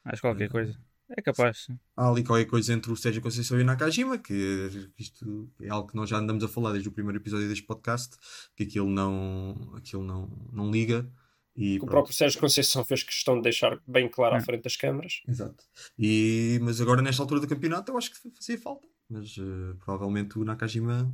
Acho 0.04 0.16
que 0.16 0.28
qualquer 0.28 0.50
coisa. 0.50 0.78
É 1.16 1.20
capaz. 1.22 1.66
há 1.96 2.08
ali 2.08 2.22
qualquer 2.22 2.44
coisa 2.46 2.72
entre 2.72 2.90
o 2.92 2.96
Sérgio 2.96 3.20
Conceição 3.20 3.58
e 3.58 3.62
o 3.62 3.64
Nakajima, 3.64 4.16
que 4.18 4.90
isto 4.98 5.50
é 5.60 5.68
algo 5.68 5.88
que 5.88 5.96
nós 5.96 6.08
já 6.08 6.18
andamos 6.18 6.42
a 6.44 6.48
falar 6.48 6.72
desde 6.72 6.88
o 6.88 6.92
primeiro 6.92 7.18
episódio 7.18 7.48
deste 7.48 7.64
podcast, 7.64 8.16
que 8.56 8.62
aquilo 8.64 8.88
não, 8.88 9.72
aquilo 9.76 10.04
não, 10.04 10.28
não 10.52 10.70
liga. 10.70 11.10
E 11.56 11.76
O 11.76 11.80
pronto. 11.80 11.90
próprio 11.90 12.14
Sérgio 12.14 12.38
Conceição 12.40 12.84
fez 12.84 13.02
questão 13.02 13.34
de 13.36 13.42
deixar 13.42 13.78
bem 13.86 14.08
claro 14.08 14.36
à 14.36 14.38
Hum. 14.38 14.42
frente 14.42 14.62
das 14.62 14.76
câmaras. 14.76 15.20
Exato. 15.28 15.64
E, 15.98 16.58
mas 16.62 16.80
agora, 16.80 17.02
nesta 17.02 17.22
altura 17.22 17.40
do 17.40 17.48
campeonato, 17.48 17.90
eu 17.90 17.98
acho 17.98 18.10
que 18.12 18.30
fazia 18.30 18.56
falta. 18.58 18.86
Mas 19.08 19.36
eh, 19.36 19.74
provavelmente 19.80 20.38
o 20.38 20.44
Nakajima 20.44 21.12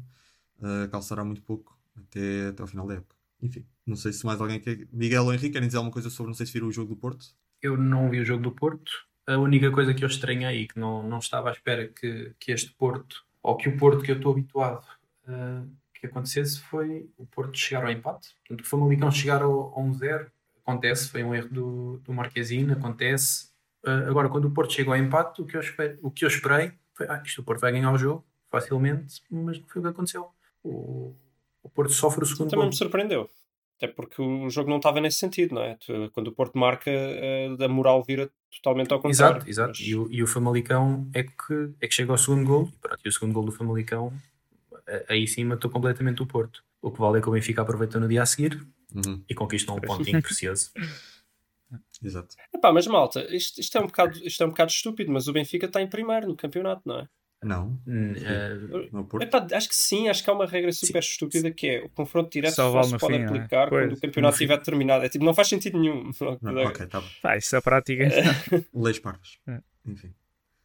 eh, 0.63 0.89
calçará 0.89 1.25
muito 1.25 1.41
pouco 1.43 1.77
até, 1.97 2.49
até 2.49 2.63
ao 2.63 2.69
final 2.69 2.87
da 2.87 2.95
época. 2.97 3.17
Enfim, 3.43 3.67
não 3.87 3.97
sei 3.97 4.13
se 4.13 4.25
mais 4.27 4.39
alguém 4.41 4.61
quer. 4.61 4.87
Miguel 4.93 5.25
ou 5.25 5.33
Henrique 5.33 5.51
querem 5.55 5.67
dizer 5.69 5.79
alguma 5.79 5.93
coisa 5.93 6.11
sobre. 6.11 6.29
Não 6.29 6.35
sei 6.37 6.45
se 6.47 6.53
viram 6.53 6.69
o 6.69 6.73
jogo 6.73 6.95
do 6.95 7.01
Porto. 7.01 7.27
Eu 7.63 7.77
não 7.79 8.11
vi 8.11 8.21
o 8.21 8.25
jogo 8.25 8.43
do 8.43 8.53
Porto. 8.53 8.93
A 9.27 9.37
única 9.39 9.71
coisa 9.71 9.93
que 9.93 10.05
eu 10.05 10.09
estranhei 10.09 10.63
e 10.63 10.69
que 10.69 10.79
não, 10.79 11.03
não 11.03 11.19
estava 11.19 11.49
à 11.49 11.53
espera 11.53 11.89
que, 11.89 12.33
que 12.39 12.53
este 12.53 12.73
Porto, 12.73 13.25
ou 13.43 13.57
que 13.57 13.69
o 13.69 13.77
Porto 13.77 14.03
que 14.03 14.13
eu 14.13 14.17
estou 14.17 14.33
habituado 14.33 14.87
eh, 15.29 15.63
que 15.95 16.07
acontecesse, 16.07 16.61
foi 16.61 17.09
o 17.17 17.27
Porto 17.27 17.59
chegar 17.59 17.85
ao 17.85 17.91
empate. 17.91 18.35
Portanto, 18.47 18.65
o 18.65 18.69
Famalicão 18.69 19.11
chegar 19.11 19.43
ao, 19.43 19.53
ao 19.53 19.83
1-0 19.83 20.27
acontece, 20.63 21.09
foi 21.09 21.25
um 21.25 21.35
erro 21.35 21.49
do, 21.49 21.99
do 22.05 22.13
Marquezine, 22.13 22.73
acontece. 22.73 23.51
Eh, 23.85 24.07
agora, 24.09 24.29
quando 24.29 24.47
o 24.47 24.51
Porto 24.51 24.73
chega 24.73 24.91
ao 24.91 24.97
empate, 24.97 25.43
o 25.43 25.47
que 25.47 25.57
eu, 25.57 25.61
espero, 25.61 25.99
o 26.03 26.11
que 26.11 26.25
eu 26.25 26.29
esperei 26.29 26.73
foi: 26.95 27.07
ah, 27.09 27.23
isto 27.25 27.41
o 27.41 27.45
Porto 27.45 27.61
vai 27.61 27.73
ganhar 27.73 27.93
o 27.93 27.99
jogo 27.99 28.25
facilmente, 28.51 29.23
mas 29.31 29.59
não 29.59 29.67
foi 29.67 29.81
o 29.81 29.85
que 29.85 29.91
aconteceu. 29.91 30.29
O, 30.63 31.15
o 31.63 31.69
Porto 31.69 31.93
sofre 31.93 32.23
o 32.23 32.27
segundo 32.27 32.51
Também 32.51 32.65
gol. 32.65 32.71
me 32.71 32.77
surpreendeu. 32.77 33.31
Até 33.77 33.89
porque 33.89 34.23
o 34.23 34.49
jogo 34.49 34.71
não 34.71 34.79
estava 34.79 35.01
nesse 35.01 35.19
sentido, 35.19 35.55
não 35.55 35.63
é? 35.63 35.77
Quando 36.13 36.29
o 36.29 36.33
Porto 36.33 36.57
marca, 36.59 36.91
eh, 36.91 37.49
a 37.61 37.69
moral 37.69 38.03
vira 38.03 38.31
totalmente 38.51 38.93
ao 38.93 39.01
contrário. 39.01 39.37
Exato, 39.37 39.51
exato. 39.51 39.69
Mas- 39.79 39.81
E, 39.81 39.95
o, 39.95 40.11
e 40.11 40.23
o 40.23 40.27
Famalicão 40.27 41.09
é 41.13 41.23
que, 41.25 41.71
é 41.81 41.87
que 41.87 41.95
chega 41.95 42.11
ao 42.13 42.19
segundo 42.19 42.47
gol 42.47 42.69
e, 42.73 42.79
pronto, 42.79 43.01
e 43.05 43.09
o 43.09 43.13
segundo 43.13 43.33
gol 43.35 43.45
do 43.45 43.53
Famalicão 43.53 44.13
aí 45.09 45.27
sim 45.27 45.45
matou 45.45 45.71
completamente 45.71 46.23
o 46.23 46.27
Porto. 46.27 46.65
O 46.81 46.91
que 46.91 47.01
vale 47.01 47.19
é 47.19 47.21
que 47.21 47.29
o 47.29 47.33
Benfica 47.33 47.63
aproveitou 47.63 48.01
no 48.01 48.09
dia 48.09 48.23
a 48.23 48.27
seguir 48.27 48.67
Uhum, 48.95 49.23
e 49.29 49.35
conquistou 49.35 49.77
um 49.77 49.81
pontinho 49.81 50.23
precioso. 50.23 50.71
exato. 52.03 52.37
Epá, 52.55 52.73
mas 52.73 52.87
malta, 52.87 53.27
isto, 53.35 53.61
isto, 53.61 53.77
é 53.77 53.81
um 53.81 53.87
bocado, 53.87 54.19
isto 54.25 54.43
é 54.43 54.47
um 54.47 54.51
bocado 54.51 54.71
estúpido, 54.71 55.13
mas 55.13 55.27
o 55.29 55.33
Benfica 55.33 55.67
está 55.67 55.83
em 55.83 55.89
primeiro 55.89 56.29
no 56.29 56.37
campeonato, 56.37 56.83
não 56.87 57.01
é? 57.01 57.09
Não, 57.43 57.79
é 57.87 59.03
Porto. 59.05 59.23
Epá, 59.23 59.47
acho 59.53 59.69
que 59.69 59.77
sim, 59.77 60.09
acho 60.09 60.25
que 60.25 60.31
há 60.31 60.33
uma 60.33 60.47
regra 60.47 60.73
super 60.73 61.01
estúpida 61.01 61.51
que 61.51 61.69
é 61.69 61.85
o 61.85 61.89
confronto 61.91 62.31
direto 62.31 62.55
Só 62.55 62.65
só, 62.65 62.73
vale 62.73 62.87
se 62.87 62.99
pode 62.99 63.15
fim, 63.15 63.21
é? 63.21 63.27
aplicar 63.27 63.69
Pois, 63.69 63.85
quando 63.85 63.97
o 63.97 64.01
campeonato 64.01 64.35
estiver 64.35 64.63
terminado. 64.63 65.05
É 65.05 65.09
tipo, 65.09 65.25
não 65.25 65.35
faz 65.35 65.49
sentido 65.49 65.79
nenhum. 65.79 66.11
Não, 66.41 66.65
ok, 66.65 66.87
tá 66.87 67.01
bem. 67.01 67.11
Pá, 67.23 67.37
isso 67.37 67.55
é 67.55 67.61
prática. 67.61 68.09
Leis 68.75 68.99
pardas. 68.99 69.39
É. 69.47 69.61
Enfim. 69.87 70.15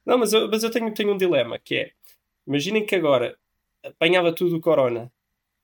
Não, 0.05 0.17
mas 0.17 0.33
eu, 0.33 0.49
mas 0.49 0.63
eu 0.63 0.71
tenho, 0.71 0.93
tenho 0.93 1.13
um 1.13 1.17
dilema 1.17 1.59
que 1.59 1.75
é: 1.75 1.91
imaginem 2.47 2.85
que 2.85 2.95
agora 2.95 3.37
apanhava 3.83 4.33
tudo 4.33 4.55
o 4.55 4.61
Corona. 4.61 5.11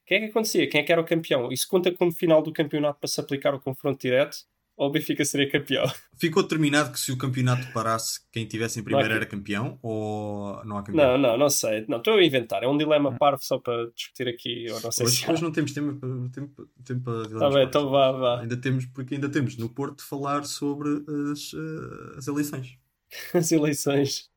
O 0.04 0.08
que 0.08 0.14
é 0.16 0.20
que 0.20 0.26
acontecia? 0.26 0.70
Quem 0.70 0.82
é 0.82 0.84
que 0.84 0.92
era 0.92 1.02
o 1.02 1.06
campeão? 1.06 1.52
Isso 1.52 1.68
conta 1.68 1.92
como 1.92 2.12
final 2.12 2.42
do 2.42 2.54
campeonato 2.54 3.00
para 3.00 3.08
se 3.08 3.20
aplicar 3.20 3.54
o 3.54 3.60
confronto 3.60 4.00
direto? 4.00 4.38
Ou 4.78 4.88
o 4.88 4.92
Benfica 4.92 5.26
seria 5.26 5.50
campeão? 5.52 5.84
Ficou 6.18 6.44
determinado 6.44 6.92
que 6.94 7.00
se 7.00 7.12
o 7.12 7.18
campeonato 7.18 7.68
parasse, 7.74 8.22
quem 8.32 8.46
tivesse 8.48 8.80
em 8.80 8.84
primeiro 8.84 9.12
era 9.14 9.26
campeão 9.26 9.78
ou 9.82 10.64
não 10.64 10.78
há 10.78 10.84
campeão? 10.84 11.18
Não, 11.18 11.18
não, 11.32 11.38
não 11.38 11.50
sei. 11.50 11.84
Não, 11.90 11.98
estou 11.98 12.14
a 12.14 12.24
inventar. 12.24 12.64
É 12.64 12.68
um 12.68 12.78
dilema 12.78 13.12
parvo 13.18 13.42
só 13.44 13.58
para 13.60 13.90
discutir 13.96 14.28
aqui. 14.28 14.66
Eu 14.68 14.80
não 14.80 14.92
sei 14.92 15.06
Hoje, 15.08 15.26
se. 15.26 15.32
hoje 15.32 15.42
não 15.44 15.52
temos 15.52 15.72
tempo, 15.74 15.96
para- 16.00 16.30
tempo, 16.32 16.70
tempo 16.86 17.02
para 17.04 17.22
Tá 17.24 17.28
dilemas 17.28 17.54
bem, 17.54 17.64
parvos. 17.64 17.68
então 17.70 17.90
vá, 17.90 18.12
vá. 18.12 18.42
Ainda 18.42 18.56
temos, 18.56 18.86
porque 18.86 19.16
ainda 19.16 19.28
temos 19.30 19.58
no 19.58 19.68
Porto 19.68 20.04
falar 20.06 20.46
sobre 20.46 20.90
as, 21.32 21.52
eh, 21.54 22.18
as 22.18 22.28
eleições. 22.28 22.78
As 23.34 23.52
eleições. 23.54 24.30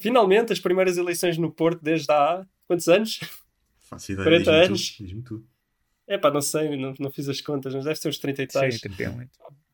Finalmente, 0.00 0.52
as 0.52 0.60
primeiras 0.60 0.98
eleições 0.98 1.38
no 1.38 1.50
Porto 1.50 1.82
desde 1.82 2.12
há 2.12 2.44
quantos 2.66 2.86
anos? 2.86 3.20
Faço 3.80 4.12
ideia, 4.12 4.24
40 4.28 4.50
diz-me 4.50 4.66
anos. 4.66 4.96
diz-me 5.00 5.22
tudo. 5.22 5.46
É 6.06 6.18
pá, 6.18 6.30
não 6.30 6.42
sei, 6.42 6.76
não, 6.76 6.92
não 7.00 7.10
fiz 7.10 7.26
as 7.28 7.40
contas, 7.40 7.74
mas 7.74 7.84
deve 7.84 7.96
ser 7.98 8.10
uns 8.10 8.18
30 8.18 8.42
e 8.42 8.46
tais. 8.46 8.74
Sim, 8.74 8.80
31. 8.80 9.26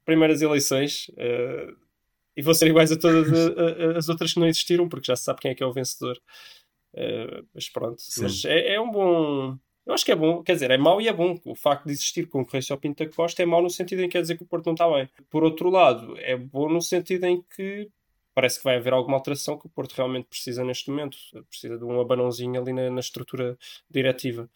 Primeiras 0.04 0.42
eleições 0.42 1.11
eh, 1.16 1.73
e 2.37 2.42
vão 2.42 2.52
ser 2.54 2.66
iguais 2.68 2.90
a 2.92 2.99
todas 2.99 3.32
a- 3.32 3.94
a- 3.94 3.99
as 3.99 4.08
outras 4.08 4.32
que 4.34 4.40
não 4.40 4.46
existiram, 4.46 4.88
porque 4.88 5.06
já 5.06 5.16
se 5.16 5.25
sabe 5.25 5.40
quem 5.40 5.50
é 5.50 5.54
que 5.54 5.62
é 5.62 5.66
o 5.66 5.73
vencedor. 5.73 6.18
Eh, 6.94 7.42
mas 7.54 7.68
pronto, 7.68 8.00
mas 8.23 8.44
é, 8.44 8.75
é 8.75 8.80
um 8.80 8.90
bom. 8.90 9.58
Eu 9.87 9.92
acho 9.92 10.04
que 10.04 10.12
é 10.12 10.16
bom, 10.16 10.42
quer 10.42 10.54
dizer, 10.54 10.70
é 10.70 10.78
mau 10.78 11.00
e 11.00 11.08
é 11.08 11.12
bom. 11.12 11.38
O 11.44 11.54
facto 11.54 11.84
de 11.87 11.92
existir 11.92 12.26
concorrência 12.26 12.73
ao 12.73 12.78
Pinto 12.80 13.04
da 13.04 13.11
Costa 13.11 13.42
é 13.42 13.46
mau 13.46 13.61
no 13.61 13.68
sentido 13.68 14.00
em 14.00 14.08
que 14.08 14.12
quer 14.12 14.23
dizer 14.23 14.37
que 14.37 14.42
o 14.42 14.46
Porto 14.46 14.66
não 14.66 14.73
está 14.73 14.88
bem. 14.90 15.08
Por 15.28 15.44
outro 15.44 15.68
lado, 15.68 16.16
é 16.18 16.37
bom 16.37 16.68
no 16.70 16.80
sentido 16.80 17.25
em 17.25 17.42
que 17.54 17.90
parece 18.34 18.58
que 18.58 18.64
vai 18.64 18.76
haver 18.76 18.92
alguma 18.94 19.16
alteração 19.16 19.58
que 19.58 19.66
o 19.66 19.68
Porto 19.68 19.92
realmente 19.92 20.26
precisa 20.26 20.64
neste 20.64 20.88
momento. 20.90 21.18
Precisa 21.50 21.76
de 21.76 21.84
um 21.84 22.00
abanãozinho 22.00 22.58
ali 22.61 22.73
na, 22.73 22.88
na 22.90 23.00
estrutura 23.00 23.58
diretiva. 23.90 24.49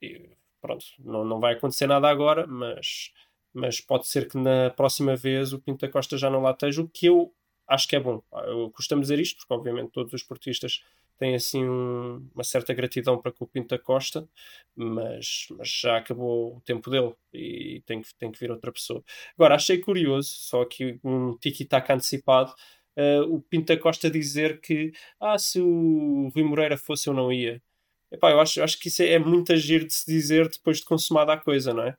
E, 0.00 0.30
pronto, 0.60 0.84
não, 1.00 1.24
não 1.24 1.40
vai 1.40 1.54
acontecer 1.54 1.86
nada 1.88 2.08
agora, 2.08 2.46
mas, 2.46 3.10
mas 3.52 3.80
pode 3.80 4.06
ser 4.08 4.28
que 4.28 4.36
na 4.38 4.70
próxima 4.70 5.16
vez 5.16 5.52
o 5.52 5.58
Pinto 5.60 5.86
da 5.86 5.92
Costa 5.92 6.16
já 6.16 6.30
não 6.30 6.42
lá 6.42 6.52
esteja, 6.52 6.82
o 6.82 6.88
que 6.88 7.06
eu 7.06 7.32
acho 7.66 7.86
que 7.88 7.96
é 7.96 8.00
bom. 8.00 8.22
Eu 8.46 8.70
costumo 8.70 9.00
dizer 9.02 9.18
isto, 9.20 9.38
porque 9.38 9.54
obviamente 9.54 9.90
todos 9.92 10.12
os 10.12 10.22
portistas 10.22 10.82
têm 11.18 11.34
assim 11.34 11.64
um- 11.64 12.28
uma 12.34 12.42
certa 12.44 12.72
gratidão 12.74 13.20
para 13.20 13.30
com 13.32 13.44
o 13.44 13.48
Pinto 13.48 13.68
da 13.68 13.78
Costa, 13.78 14.28
mas, 14.74 15.46
mas 15.50 15.68
já 15.68 15.96
acabou 15.98 16.56
o 16.56 16.60
tempo 16.62 16.90
dele 16.90 17.14
e 17.32 17.82
tem 17.86 18.00
que, 18.02 18.14
tem 18.14 18.32
que 18.32 18.38
vir 18.40 18.50
outra 18.50 18.72
pessoa. 18.72 19.04
Agora, 19.34 19.54
achei 19.56 19.78
curioso, 19.78 20.28
só 20.30 20.64
que 20.64 20.98
um 21.04 21.36
tiki-taka 21.38 21.94
antecipado, 21.94 22.54
eh, 22.96 23.20
o 23.22 23.40
Pinto 23.40 23.66
da 23.74 23.80
Costa 23.80 24.10
dizer 24.10 24.60
que 24.60 24.92
ah, 25.20 25.38
se 25.38 25.60
o 25.60 26.28
Rui 26.34 26.42
Moreira 26.44 26.76
fosse 26.78 27.08
eu 27.08 27.14
não 27.14 27.32
ia. 27.32 27.62
Epá, 28.10 28.30
eu 28.32 28.40
acho, 28.40 28.62
acho 28.62 28.78
que 28.80 28.88
isso 28.88 29.02
é, 29.02 29.12
é 29.12 29.18
muito 29.18 29.52
agir 29.52 29.84
de 29.86 29.92
se 29.94 30.04
dizer 30.06 30.48
depois 30.48 30.78
de 30.78 30.84
consumada 30.84 31.32
a 31.32 31.36
coisa, 31.38 31.72
não 31.74 31.84
é? 31.84 31.96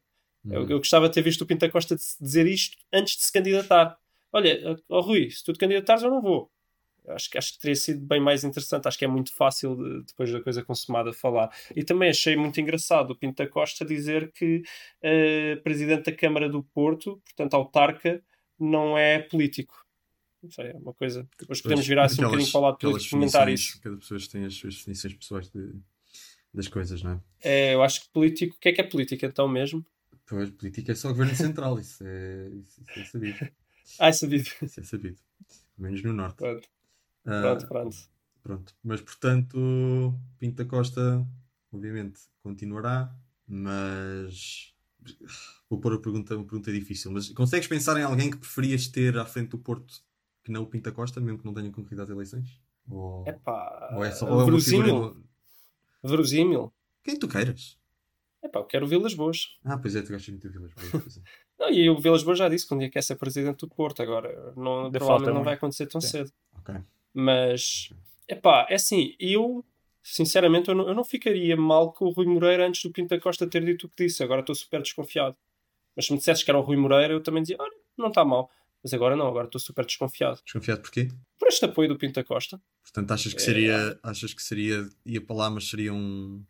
Eu, 0.50 0.68
eu 0.70 0.78
gostava 0.80 1.08
de 1.08 1.14
ter 1.14 1.22
visto 1.22 1.42
o 1.42 1.46
Pinto 1.46 1.66
da 1.66 1.72
Costa 1.72 1.96
dizer 2.20 2.48
isto 2.48 2.78
antes 2.92 3.16
de 3.18 3.24
se 3.24 3.32
candidatar. 3.32 3.98
Olha, 4.34 4.78
ó 4.90 5.02
Rui, 5.02 5.30
se 5.30 5.44
tu 5.44 5.54
te 5.54 5.60
candidatares 5.60 6.04
eu 6.04 6.10
não 6.10 6.22
vou. 6.22 6.50
Acho 7.10 7.30
que, 7.32 7.38
acho 7.38 7.54
que 7.54 7.60
teria 7.60 7.76
sido 7.76 8.00
bem 8.06 8.20
mais 8.20 8.44
interessante. 8.44 8.88
Acho 8.88 8.98
que 8.98 9.06
é 9.06 9.08
muito 9.08 9.34
fácil, 9.36 9.76
de- 9.76 10.04
depois 10.06 10.32
da 10.32 10.40
coisa 10.42 10.64
consumada, 10.64 11.12
falar. 11.12 11.52
E 11.76 11.84
também 11.84 12.10
achei 12.10 12.36
muito 12.36 12.62
engraçado 12.62 13.12
o 13.12 13.16
Pinto 13.16 13.44
da 13.44 13.50
Costa 13.50 13.84
dizer 13.84 14.32
que 14.32 14.62
eh, 15.02 15.56
presidente 15.64 16.06
da 16.12 16.16
Câmara 16.16 16.48
do 16.48 16.64
Porto, 16.64 17.20
portanto 17.26 17.54
autarca, 17.56 18.24
não 18.60 18.98
é 18.98 19.20
político. 19.20 19.84
Não 20.44 20.50
sei, 20.52 20.68
é 20.68 20.74
uma 20.74 20.94
coisa. 20.94 21.28
Depois 21.40 21.62
podemos 21.62 21.86
virar 21.88 22.04
assim 22.06 22.22
um 22.22 22.28
Aquelas- 22.28 22.32
bocadinho 22.32 22.52
para 22.52 22.60
o 22.60 22.64
lado 22.64 22.78
político 22.78 23.10
comentar 23.16 23.50
isso. 23.50 23.82
Cada 23.82 23.98
pessoa 23.98 24.20
tem 24.32 24.46
as 24.46 24.54
suas 24.56 24.76
definições 24.76 25.14
pessoais 25.16 25.50
de- 25.50 25.74
das 26.54 26.68
coisas, 26.68 27.02
não 27.04 27.12
é? 27.14 27.20
É, 27.44 27.74
eu 27.76 27.82
acho 27.84 28.02
que 28.02 28.10
político. 28.10 28.56
O 28.56 28.60
que 28.60 28.70
é 28.70 28.74
que 28.74 28.82
é 28.82 28.84
política 28.84 29.26
então 29.26 29.48
mesmo? 29.48 29.84
Pois, 30.32 30.50
política 30.52 30.94
é 30.94 30.96
só 30.96 31.10
governo 31.10 31.36
central, 31.36 31.78
isso 31.78 32.06
é, 32.06 32.48
isso, 32.52 32.82
isso 32.82 33.00
é 33.00 33.04
sabido. 33.04 33.52
Ah, 34.00 34.08
é 34.08 34.14
sabido. 34.14 34.50
Isso 34.62 34.80
é 34.80 34.84
sabido. 34.84 35.18
Pelo 35.76 35.90
menos 35.90 36.02
no 36.04 36.14
norte. 36.14 36.38
Pronto, 36.38 36.70
Ah, 37.26 37.42
pronto, 37.42 37.68
pronto. 37.68 37.98
Pronto. 38.42 38.76
Mas 38.82 39.02
portanto, 39.02 40.18
Pinto 40.40 40.64
da 40.64 40.70
Costa, 40.70 41.28
obviamente, 41.70 42.22
continuará, 42.42 43.14
mas 43.46 44.74
vou 45.70 45.82
pôr 45.82 45.96
a 45.96 46.00
pergunta, 46.00 46.34
uma 46.38 46.46
pergunta 46.46 46.72
difícil. 46.72 47.12
Mas 47.12 47.28
consegues 47.32 47.68
pensar 47.68 47.98
em 48.00 48.04
alguém 48.04 48.32
que 48.32 48.38
preferias 48.38 48.88
ter 48.88 49.18
à 49.18 49.26
frente 49.26 49.50
do 49.50 49.58
Porto 49.58 50.02
que 50.46 50.52
não 50.52 50.64
o 50.64 50.68
Pinto 50.68 50.90
da 50.90 50.96
Costa, 50.96 51.20
mesmo 51.20 51.40
que 51.40 51.46
não 51.46 51.54
tenha 51.54 51.70
concorrido 51.70 52.04
às 52.04 52.10
eleições? 52.10 52.58
Ou, 52.90 53.28
Epá, 53.28 53.90
ou 53.96 54.06
é 54.06 54.12
só 54.12 54.26
ou 54.26 54.42
é 54.42 54.46
figura 54.46 54.86
verosímil. 54.86 55.24
Verosímil. 56.02 56.74
Quem 57.04 57.20
tu 57.20 57.28
queiras? 57.28 57.81
Epá, 58.44 58.60
eu 58.60 58.66
quero 58.66 58.86
o 58.86 58.88
Vilas 58.88 59.14
Boas. 59.14 59.58
Ah, 59.64 59.78
pois 59.78 59.96
é, 59.96 60.02
tu 60.02 60.12
gostas 60.12 60.30
muito 60.30 60.48
de 60.48 60.54
Vilas 60.58 60.72
Boas. 60.74 61.18
é. 61.18 61.22
Não, 61.60 61.70
e 61.70 61.90
o 61.90 61.98
Vilas 62.00 62.24
Boas 62.24 62.40
já 62.40 62.50
disse 62.50 62.68
que 62.68 62.74
um 62.74 62.78
dia 62.80 62.90
quer 62.90 63.04
ser 63.04 63.16
presidente 63.16 63.60
do 63.60 63.68
Porto. 63.68 64.02
Agora, 64.02 64.30
não, 64.58 64.86
Ainda 64.86 64.98
provavelmente 64.98 65.00
falta 65.00 65.26
não 65.28 65.34
muito. 65.36 65.46
vai 65.46 65.54
acontecer 65.54 65.86
tão 65.86 66.02
Sim. 66.02 66.08
cedo. 66.08 66.32
Ok. 66.58 66.74
Mas, 67.14 67.90
epá, 68.28 68.66
é 68.68 68.74
assim, 68.76 69.16
eu, 69.20 69.64
sinceramente, 70.02 70.70
eu 70.70 70.76
não, 70.76 70.88
eu 70.88 70.96
não 70.96 71.04
ficaria 71.04 71.56
mal 71.56 71.94
com 71.94 72.06
o 72.06 72.10
Rui 72.10 72.26
Moreira 72.26 72.68
antes 72.68 72.82
do 72.82 72.92
Pinto 72.92 73.10
da 73.10 73.22
Costa 73.22 73.46
ter 73.46 73.64
dito 73.64 73.86
o 73.86 73.90
que 73.90 74.06
disse. 74.06 74.24
Agora 74.24 74.42
estou 74.42 74.56
super 74.56 74.82
desconfiado. 74.82 75.38
Mas 75.96 76.06
se 76.08 76.12
me 76.14 76.18
dissesses 76.18 76.44
que 76.44 76.50
era 76.50 76.58
o 76.58 76.64
Rui 76.64 76.78
Moreira, 76.78 77.14
eu 77.14 77.22
também 77.22 77.44
dizia, 77.44 77.58
olha, 77.60 77.72
não 77.96 78.08
está 78.08 78.26
mal. 78.26 78.50
Mas 78.84 78.92
agora 78.96 79.16
não, 79.16 79.28
agora 79.28 79.46
estou 79.46 79.62
super 79.62 79.86
desconfiado. 79.86 80.40
Desconfiado 80.44 80.82
porquê? 80.82 81.10
Por 81.38 81.48
este 81.48 81.64
apoio 81.66 81.90
do 81.90 81.98
Pinto 81.98 82.16
da 82.16 82.24
Costa, 82.24 82.60
Portanto, 82.82 83.12
achas 83.12 83.34
que 83.36 83.42
É. 83.42 83.46
seria, 83.46 84.00
achas 84.02 84.34
que 84.34 84.42
seria, 84.42 84.90
ia 85.06 85.22
para 85.22 85.36
lá, 85.36 85.50
mas 85.52 85.70
seria 85.70 85.94
um, 85.94 86.44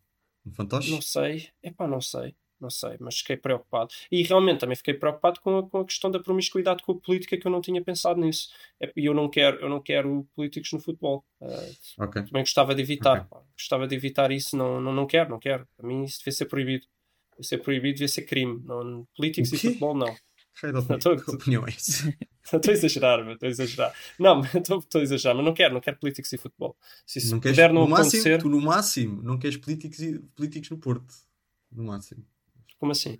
um 0.45 0.51
fantoche? 0.51 0.91
Não 0.91 1.01
sei, 1.01 1.49
epá, 1.63 1.87
não 1.87 2.01
sei, 2.01 2.35
não 2.59 2.69
sei, 2.69 2.95
mas 2.99 3.19
fiquei 3.19 3.37
preocupado. 3.37 3.93
E 4.11 4.23
realmente 4.23 4.59
também 4.59 4.75
fiquei 4.75 4.93
preocupado 4.93 5.39
com 5.41 5.57
a, 5.59 5.69
com 5.69 5.79
a 5.79 5.85
questão 5.85 6.09
da 6.11 6.19
promiscuidade 6.19 6.83
com 6.83 6.91
a 6.93 6.95
política 6.99 7.37
que 7.37 7.45
eu 7.47 7.51
não 7.51 7.61
tinha 7.61 7.81
pensado 7.83 8.19
nisso. 8.19 8.49
É, 8.79 8.91
E 8.95 9.05
eu 9.05 9.13
não 9.13 9.29
quero, 9.29 9.59
eu 9.59 9.69
não 9.69 9.81
quero 9.81 10.27
políticos 10.35 10.71
no 10.73 10.79
futebol. 10.79 11.23
Ah, 11.41 11.69
Ok. 11.99 12.23
também 12.23 12.43
gostava 12.43 12.73
de 12.75 12.81
evitar. 12.81 13.19
Ok. 13.19 13.27
pá. 13.29 13.41
Gostava 13.57 13.87
de 13.87 13.95
evitar 13.95 14.31
isso, 14.31 14.55
não, 14.57 14.79
não, 14.81 14.93
não 14.93 15.05
quero, 15.07 15.29
não 15.29 15.39
quero. 15.39 15.67
Para 15.77 15.87
mim 15.87 16.03
isso 16.03 16.19
devia 16.19 16.31
ser 16.33 16.45
proibido. 16.45 16.85
Devia 17.31 17.43
ser 17.47 17.57
proibido, 17.59 17.93
devia 17.95 18.07
ser 18.07 18.23
crime. 18.23 18.61
Não, 18.65 19.07
políticos 19.15 19.51
e 19.53 19.57
futebol 19.57 19.95
não. 19.95 20.15
Raio 20.53 20.73
de 20.73 20.99
tô- 20.99 21.65
essa? 21.67 22.13
Estou 22.53 22.71
a 22.71 22.73
exagerar, 22.73 23.29
estou 23.31 23.47
a 23.47 23.49
exagerar. 23.49 23.93
Não, 24.19 24.41
estou 24.55 24.83
a 24.95 24.99
exagerar, 25.03 25.35
mas 25.35 25.45
não 25.45 25.53
quero, 25.53 25.73
não 25.73 25.79
quero 25.81 25.97
políticos 25.97 26.33
e 26.33 26.37
futebol. 26.37 26.75
Se 27.05 27.19
isso 27.19 27.31
não 27.31 27.39
queres, 27.39 27.55
puder 27.57 27.71
não 27.71 27.81
no 27.83 27.87
máximo, 27.87 28.07
acontecer, 28.21 28.41
tu 28.41 28.49
no 28.49 28.59
máximo 28.61 29.21
não 29.23 29.37
queres 29.37 29.57
políticos, 29.57 29.99
e- 30.01 30.19
políticos 30.35 30.69
no 30.71 30.77
Porto. 30.77 31.13
No 31.71 31.83
máximo. 31.83 32.25
como 32.77 32.91
assim? 32.91 33.19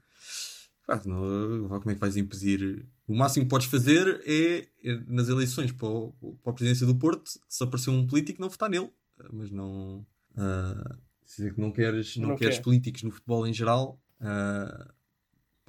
Ah, 0.87 0.99
não, 1.05 1.69
como 1.79 1.91
é 1.91 1.93
que 1.93 1.99
vais 1.99 2.17
impedir? 2.17 2.85
O 3.07 3.15
máximo 3.15 3.45
que 3.45 3.49
podes 3.49 3.67
fazer 3.67 4.21
é, 4.25 4.67
é, 4.83 4.99
nas 5.07 5.29
eleições 5.29 5.71
para, 5.71 5.87
o- 5.87 6.37
para 6.43 6.51
a 6.51 6.55
presidência 6.55 6.85
do 6.85 6.95
Porto, 6.95 7.31
se 7.47 7.63
aparecer 7.63 7.91
um 7.91 8.05
político, 8.05 8.41
não 8.41 8.49
votar 8.49 8.69
nele. 8.69 8.89
Ah, 9.19 9.27
Mas 9.31 9.49
não. 9.51 10.05
ah, 10.35 10.97
se 11.23 11.37
dizer 11.37 11.53
que 11.53 11.61
não 11.61 11.71
queres, 11.71 12.17
não 12.17 12.29
Não 12.29 12.35
queres 12.35 12.57
quer. 12.57 12.63
políticos 12.63 13.03
no 13.03 13.11
futebol 13.11 13.47
em 13.47 13.53
geral. 13.53 14.01
ah, 14.19 14.93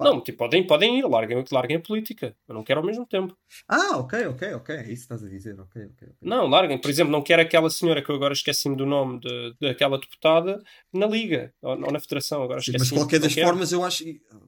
Não, 0.03 0.21
tipo, 0.21 0.37
podem, 0.37 0.65
podem 0.65 0.99
ir, 0.99 1.05
larguem, 1.07 1.43
larguem 1.51 1.77
a 1.77 1.79
política. 1.79 2.35
Eu 2.47 2.53
não 2.55 2.63
quero 2.63 2.79
ao 2.79 2.85
mesmo 2.85 3.05
tempo. 3.05 3.35
ah, 3.67 3.97
ok, 3.97 4.27
ok, 4.27 4.53
ok. 4.55 4.75
É 4.75 4.81
isso 4.81 4.87
que 5.07 5.13
estás 5.13 5.23
a 5.23 5.29
dizer. 5.29 5.59
Ok, 5.59 5.81
ok. 5.85 5.91
ok. 6.07 6.07
Não, 6.21 6.47
larguem. 6.47 6.77
Por 6.77 6.89
exemplo, 6.89 7.11
não 7.11 7.21
quero 7.21 7.41
aquela 7.41 7.69
senhora 7.69 8.01
que 8.03 8.09
eu 8.09 8.15
agora 8.15 8.33
esqueci-me 8.33 8.75
do 8.75 8.85
nome 8.85 9.19
de, 9.19 9.55
daquela 9.61 9.97
deputada 9.99 10.61
na 10.93 11.05
Liga 11.07 11.53
ou, 11.61 11.71
ou 11.71 11.91
na 11.91 11.99
Federação. 11.99 12.43
Agora 12.43 12.59
Sim, 12.61 12.71
esqueci 12.71 12.79
mas 12.79 12.87
de 12.89 12.93
qualquer 12.95 13.19
das 13.19 13.33
quero. 13.33 13.47
formas, 13.47 13.71
eu 13.71 13.83
acho. 13.83 14.03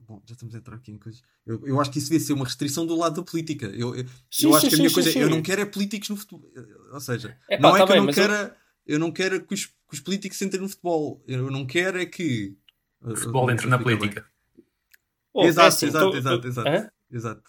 Bom, 0.08 0.22
já 0.26 0.34
estamos 0.34 0.54
a 0.54 0.58
entrar 0.58 0.76
aqui 0.76 0.92
em 0.92 0.98
coisas. 0.98 1.22
Eu, 1.46 1.66
eu 1.66 1.80
acho 1.80 1.90
que 1.90 1.98
isso 1.98 2.08
devia 2.10 2.24
ser 2.26 2.32
uma 2.32 2.44
restrição 2.44 2.84
do 2.86 2.96
lado 2.96 3.16
da 3.22 3.22
política. 3.30 3.66
Eu, 3.66 3.94
eu, 3.94 4.04
Sim, 4.30 4.46
eu 4.48 4.54
acho 4.54 4.62
sim, 4.62 4.68
que 4.70 4.74
a 4.74 4.78
minha 4.78 4.88
sim, 4.88 4.94
coisa 4.94 5.10
sim. 5.12 5.18
é. 5.20 5.22
Eu 5.22 5.30
não 5.30 5.42
quero 5.42 5.60
é 5.62 5.64
políticos 5.66 6.08
no 6.08 6.16
futebol. 6.16 6.50
Ou 6.92 7.00
seja, 7.00 7.36
Epá, 7.48 7.62
não 7.62 7.76
é 7.76 7.78
tá 7.80 7.86
que 7.86 7.92
bem, 7.92 7.96
eu 7.96 8.00
não 8.02 8.06
mas 8.06 8.16
eu- 8.18 8.28
quero. 8.28 8.52
Eu 8.86 8.98
não 9.00 9.10
quero 9.10 9.44
que 9.44 9.52
os, 9.54 9.66
que 9.66 9.72
os 9.94 10.00
políticos 10.00 10.40
entrem 10.42 10.62
no 10.62 10.68
futebol. 10.68 11.20
Eu 11.26 11.50
não 11.50 11.66
quero 11.66 12.00
é 12.00 12.06
que. 12.06 12.56
O 13.00 13.16
futebol 13.16 13.50
entra 13.50 13.66
na 13.68 13.78
política. 13.78 14.24
Oh, 15.36 15.44
é 15.44 15.48
Exato, 15.48 15.68
assim, 15.68 15.86
exato, 15.86 16.10
tô- 16.10 16.16
exato, 16.16 16.40
tô- 16.40 16.48
exato. 16.48 16.68
Hã? 16.68 16.90
Exato. 17.10 17.42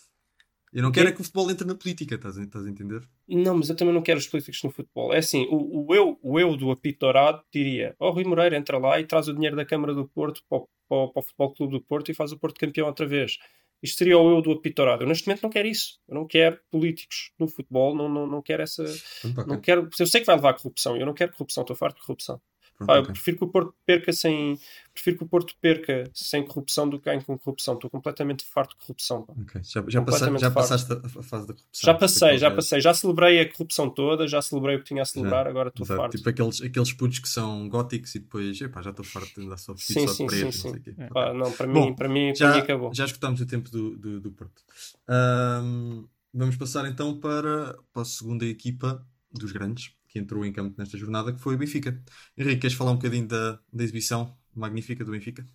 Eu 0.73 0.83
não 0.83 0.91
quero 0.91 1.07
é 1.07 1.11
que 1.13 1.21
o 1.21 1.23
futebol 1.23 1.49
entre 1.49 1.65
na 1.65 1.73
política, 1.75 2.15
estás 2.15 2.37
a, 2.37 2.43
estás 2.43 2.65
a 2.65 2.69
entender? 2.69 3.01
Não, 3.27 3.55
mas 3.55 3.69
eu 3.69 3.75
também 3.75 3.93
não 3.93 4.01
quero 4.01 4.19
os 4.19 4.27
políticos 4.27 4.61
no 4.61 4.69
futebol. 4.69 5.13
É 5.13 5.19
assim, 5.19 5.47
o, 5.49 5.87
o 5.87 5.95
eu, 5.95 6.19
o 6.21 6.37
eu 6.37 6.57
do 6.57 6.69
apito 6.69 6.99
dourado 6.99 7.41
diria: 7.53 7.95
Ó 7.97 8.09
Rui 8.09 8.25
Moreira, 8.25 8.57
entra 8.57 8.77
lá 8.77 8.99
e 8.99 9.05
traz 9.05 9.29
o 9.29 9.33
dinheiro 9.33 9.55
da 9.55 9.65
Câmara 9.65 9.93
do 9.93 10.05
Porto 10.09 10.43
para 10.49 10.57
o, 10.57 10.69
para 10.89 11.07
para 11.13 11.19
o 11.21 11.23
Futebol 11.23 11.53
Clube 11.53 11.73
do 11.73 11.81
Porto 11.81 12.11
e 12.11 12.13
faz 12.13 12.33
o 12.33 12.37
Porto 12.37 12.59
campeão 12.59 12.87
outra 12.87 13.05
vez. 13.05 13.37
Isto 13.81 13.99
seria 13.99 14.17
o 14.17 14.29
eu 14.29 14.41
do 14.41 14.51
apito 14.51 14.75
dourado. 14.75 15.03
Eu 15.03 15.07
neste 15.07 15.25
momento 15.25 15.43
não 15.43 15.49
quero 15.49 15.67
isso. 15.67 15.99
Eu 16.07 16.15
não 16.15 16.27
quero 16.27 16.59
políticos 16.69 17.31
no 17.39 17.47
futebol, 17.47 17.95
não, 17.95 18.09
não, 18.09 18.27
não 18.27 18.41
quero 18.41 18.63
essa. 18.63 18.83
Ok. 18.83 19.45
Não 19.47 19.61
quero, 19.61 19.89
eu 19.97 20.07
sei 20.07 20.19
que 20.19 20.27
vai 20.27 20.35
levar 20.35 20.49
à 20.49 20.53
corrupção, 20.53 20.97
eu 20.97 21.05
não 21.05 21.13
quero 21.13 21.31
corrupção, 21.31 21.61
estou 21.61 21.75
farto 21.75 21.95
de 21.95 22.01
corrupção. 22.01 22.41
Pá, 22.85 22.97
eu 22.97 23.03
prefiro 23.03 23.37
que 23.37 23.43
o 23.43 23.47
Porto 23.47 23.73
perca 23.85 24.13
sem. 24.13 24.59
Prefiro 24.93 25.17
que 25.17 25.23
o 25.23 25.27
Porto 25.27 25.55
perca 25.59 26.03
sem 26.13 26.45
corrupção 26.45 26.87
do 26.87 26.99
que 26.99 27.05
ganhe 27.05 27.23
com 27.23 27.37
corrupção. 27.37 27.73
Estou 27.73 27.89
completamente 27.89 28.45
farto 28.45 28.71
de 28.71 28.77
corrupção. 28.77 29.23
pá. 29.23 29.33
Ok. 29.41 29.61
Já, 29.63 29.83
já, 29.87 30.01
passaste, 30.03 30.37
já 30.39 30.51
passaste 30.51 30.93
a, 30.93 31.09
fase 31.23 31.47
da 31.47 31.53
corrupção. 31.53 31.87
Já 31.87 31.93
passei, 31.95 32.37
já 32.37 32.51
passei. 32.51 32.79
Já 32.81 32.93
celebrei 32.93 33.39
a 33.41 33.51
corrupção 33.51 33.89
toda, 33.89 34.27
já 34.27 34.41
celebrei 34.43 34.75
o 34.75 34.79
que 34.79 34.85
tinha 34.85 35.01
a 35.01 35.05
celebrar, 35.05 35.47
agora 35.47 35.69
estou 35.69 35.85
Exato, 35.85 36.01
farto. 36.01 36.17
Tipo 36.17 36.29
aqueles, 36.29 36.61
aqueles 36.61 36.93
putos 36.93 37.19
que 37.19 37.29
são 37.29 37.67
góticos 37.67 38.13
e 38.13 38.19
depois, 38.19 38.61
epá, 38.61 38.81
já 38.83 38.91
estou 38.91 39.05
farto 39.05 39.39
de 39.39 39.47
andar 39.47 39.57
só 39.57 39.73
vestido 39.73 39.99
Sim, 40.01 40.07
só 40.07 40.11
de 40.11 40.17
sim, 40.17 40.27
preto. 40.27 40.51
sim, 40.51 40.81
sim. 40.83 41.07
Pá, 41.11 41.33
não, 41.33 41.51
para 41.51 41.67
Bom, 41.67 41.87
mim, 41.87 41.95
para 41.95 42.07
mim, 42.09 42.27
para 42.27 42.35
já, 42.35 42.53
mim 42.53 42.59
acabou. 42.59 42.93
já 42.93 43.05
escutámos 43.05 43.41
o 43.41 43.45
tempo 43.47 43.71
do, 43.71 43.97
do, 43.97 44.19
do 44.21 44.31
Porto. 44.31 44.61
Ahm, 45.07 46.05
vamos 46.31 46.55
passar 46.57 46.87
então 46.87 47.19
para, 47.19 47.75
para 47.91 48.03
a 48.03 48.05
segunda 48.05 48.45
equipa 48.45 49.03
dos 49.31 49.51
grandes 49.51 49.96
que 50.07 50.19
entrou 50.19 50.45
em 50.45 50.53
campo 50.53 50.75
nesta 50.77 50.97
jornada, 50.97 51.33
que 51.33 51.39
foi 51.39 51.55
o 51.55 51.57
Benfica. 51.57 52.01
Henrique, 52.37 52.61
queres 52.61 52.75
falar 52.75 52.91
um 52.91 52.95
bocadinho 52.95 53.27
da, 53.27 53.59
da 53.71 53.83
exibição 53.83 54.37
magnífica 54.55 55.03
do 55.03 55.11
Benfica? 55.11 55.45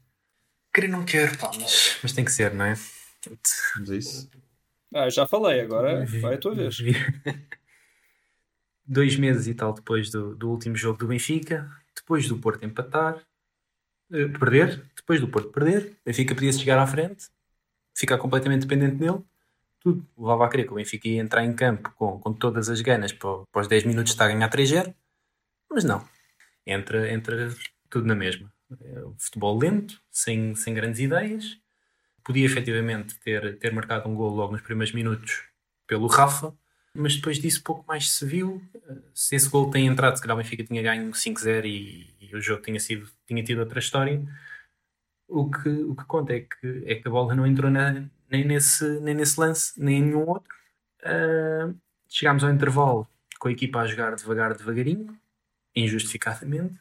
Querer 0.73 0.89
não 0.89 1.05
quero, 1.05 1.37
pá, 1.39 1.51
mas, 1.59 1.99
mas 2.03 2.13
tem 2.13 2.25
que 2.25 2.33
ser, 2.33 2.55
não 2.55 2.65
é? 2.65 2.75
Vamos 3.75 3.91
a 3.91 3.97
isso. 3.97 4.31
Ah, 4.95 5.09
já 5.09 5.27
falei, 5.27 5.61
agora 5.61 6.05
vai 6.07 6.35
a 6.35 6.39
tua 6.39 6.55
vez. 6.55 6.79
Dois 8.85 9.17
meses 9.17 9.47
e 9.47 9.55
tal 9.55 9.73
depois 9.73 10.11
do, 10.11 10.35
do 10.35 10.51
último 10.51 10.77
jogo 10.77 10.99
do 10.99 11.07
Benfica, 11.07 11.71
depois 11.95 12.29
do 12.29 12.39
Porto 12.39 12.65
empatar, 12.65 13.25
eh, 14.13 14.29
perder, 14.29 14.85
depois 14.95 15.21
do 15.21 15.29
Porto 15.29 15.51
perder, 15.51 15.97
o 16.01 16.05
Benfica 16.05 16.35
podia 16.35 16.53
chegar 16.53 16.79
à 16.79 16.87
frente, 16.87 17.29
ficar 17.95 18.19
completamente 18.19 18.67
dependente 18.67 18.97
dele. 18.97 19.23
Tudo 19.83 20.07
levava 20.17 20.47
a 20.47 20.49
crer 20.49 20.65
que 20.67 20.73
o 20.73 20.77
Benfica 20.77 21.09
ia 21.09 21.21
entrar 21.21 21.45
em 21.45 21.53
campo 21.55 21.91
com, 21.97 22.19
com 22.19 22.33
todas 22.33 22.69
as 22.69 22.81
ganas 22.81 23.13
para, 23.13 23.45
para 23.51 23.63
os 23.63 23.69
10 23.69 23.85
minutos 23.85 24.13
estar 24.13 24.27
a 24.27 24.29
ganhar 24.29 24.49
3-0, 24.49 24.95
mas 25.71 25.83
não. 25.85 26.07
Entra, 26.67 27.11
entra 27.13 27.53
tudo 27.91 28.07
na 28.07 28.15
mesma. 28.15 28.53
É 28.81 29.03
futebol 29.19 29.59
lento, 29.59 30.01
sem, 30.11 30.55
sem 30.55 30.73
grandes 30.73 31.01
ideias. 31.01 31.59
Podia 32.25 32.47
efetivamente 32.47 33.19
ter, 33.19 33.59
ter 33.59 33.73
marcado 33.73 34.09
um 34.09 34.15
gol 34.15 34.31
logo 34.35 34.53
nos 34.53 34.63
primeiros 34.63 34.95
minutos 34.95 35.43
pelo 35.89 36.07
Rafa, 36.07 36.55
mas 36.95 37.17
depois 37.17 37.39
disso 37.41 37.63
pouco 37.65 37.85
mais 37.89 38.09
se 38.11 38.25
viu. 38.25 38.63
Se 39.13 39.35
esse 39.35 39.49
gol 39.49 39.71
tem 39.71 39.87
entrado, 39.87 40.15
se 40.17 40.23
calhar 40.23 40.37
o 40.37 40.41
Benfica 40.43 40.63
tinha 40.63 40.81
ganho 40.83 41.11
5-0 41.11 41.65
e, 41.65 42.15
e 42.21 42.37
o 42.37 42.41
jogo 42.41 42.63
tinha, 42.63 42.79
sido, 42.79 43.09
tinha 43.27 43.43
tido 43.43 43.59
outra 43.59 43.81
história. 43.81 44.23
O 45.29 45.51
que, 45.51 45.69
o 45.69 45.95
que 45.97 46.05
conta 46.05 46.35
é 46.35 46.41
que, 46.41 46.85
é 46.87 46.95
que 46.95 47.09
a 47.09 47.11
bola 47.11 47.35
não 47.35 47.47
entrou 47.47 47.71
na- 47.71 48.05
nem, 48.33 48.45
nesse, 48.45 49.01
nem 49.01 49.15
nesse 49.15 49.39
lance, 49.39 49.73
nem 49.77 49.99
em 49.99 50.03
nenhum 50.03 50.29
outro. 50.29 50.53
Ah, 51.05 51.71
chegámos 52.09 52.43
ao 52.43 52.51
intervalo 52.51 53.07
com 53.39 53.49
a 53.49 53.53
equipa 53.53 53.81
a 53.81 53.87
jogar 53.87 54.15
devagar, 54.17 54.57
devagarinho, 54.57 55.17
injustificadamente. 55.77 56.75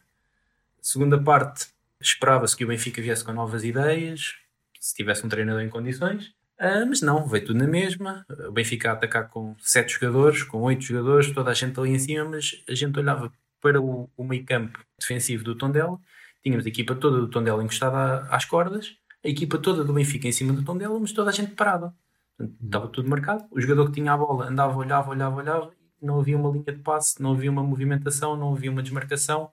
Segunda 0.82 1.22
parte, 1.22 1.68
esperava-se 2.00 2.56
que 2.56 2.64
o 2.64 2.68
Benfica 2.68 3.02
viesse 3.02 3.24
com 3.24 3.34
novas 3.34 3.64
ideias, 3.64 4.36
se 4.80 4.96
tivesse 4.96 5.26
um 5.26 5.30
treinador 5.30 5.62
em 5.62 5.70
condições. 5.70 6.34
Ah, 6.58 6.86
mas 6.86 7.02
não, 7.02 7.28
veio 7.28 7.46
tudo 7.46 7.60
na 7.60 7.68
mesma. 7.68 8.26
O 8.48 8.52
Benfica 8.52 8.92
a 8.92 8.94
atacar 8.94 9.30
com 9.30 9.56
sete 9.60 9.94
jogadores, 9.94 10.44
com 10.44 10.62
oito 10.62 10.84
jogadores, 10.84 11.32
toda 11.32 11.52
a 11.52 11.54
gente 11.54 11.80
ali 11.80 11.92
em 11.92 12.00
cima, 12.00 12.26
mas 12.26 12.64
a 12.70 12.76
gente 12.76 12.98
olhava 12.98 13.32
para 13.60 13.82
o, 13.82 14.10
o 14.16 14.24
meio 14.24 14.46
campo 14.46 14.80
defensivo 15.00 15.44
do 15.44 15.56
Tondela, 15.56 16.00
tínhamos 16.44 16.66
a 16.66 16.70
equipa 16.70 16.96
toda 16.96 17.18
do 17.18 17.28
Tondela 17.30 17.64
encostada 17.64 18.28
às 18.30 18.46
cordas, 18.46 18.98
a 19.24 19.28
equipa 19.28 19.58
toda 19.58 19.84
do 19.84 19.94
Benfica 19.94 20.28
em 20.28 20.32
cima 20.32 20.54
do 20.54 20.64
Tondela, 20.64 21.00
mas 21.00 21.12
toda 21.12 21.30
a 21.30 21.34
gente 21.34 21.54
parada. 21.54 21.94
Portanto, 22.38 22.58
estava 22.64 22.88
tudo 22.88 23.10
marcado. 23.10 23.46
O 23.52 23.62
jogador 23.62 23.88
que 23.88 23.94
tinha 23.94 24.14
a 24.14 24.18
bola 24.18 24.48
andava, 24.48 24.76
olhava, 24.78 25.10
olhava, 25.12 25.36
olhava, 25.36 25.72
e 26.02 26.06
não 26.06 26.20
havia 26.20 26.38
uma 26.38 26.50
linha 26.50 26.64
de 26.66 26.80
passe, 26.80 27.22
não 27.22 27.34
havia 27.34 27.52
uma 27.52 27.64
movimentação, 27.64 28.36
não 28.36 28.54
havia 28.54 28.72
uma 28.72 28.82
desmarcação. 28.82 29.52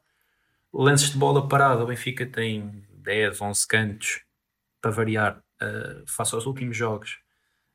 Lances 0.73 1.11
de 1.11 1.19
bola 1.19 1.47
parada, 1.47 1.83
o 1.83 1.87
Benfica 1.87 2.27
tem 2.27 2.85
10, 2.95 3.41
11 3.41 3.67
cantos 3.67 4.21
para 4.81 4.91
variar 4.91 5.39
uh, 5.63 6.05
face 6.07 6.35
aos 6.35 6.47
últimos 6.47 6.77
jogos. 6.77 7.19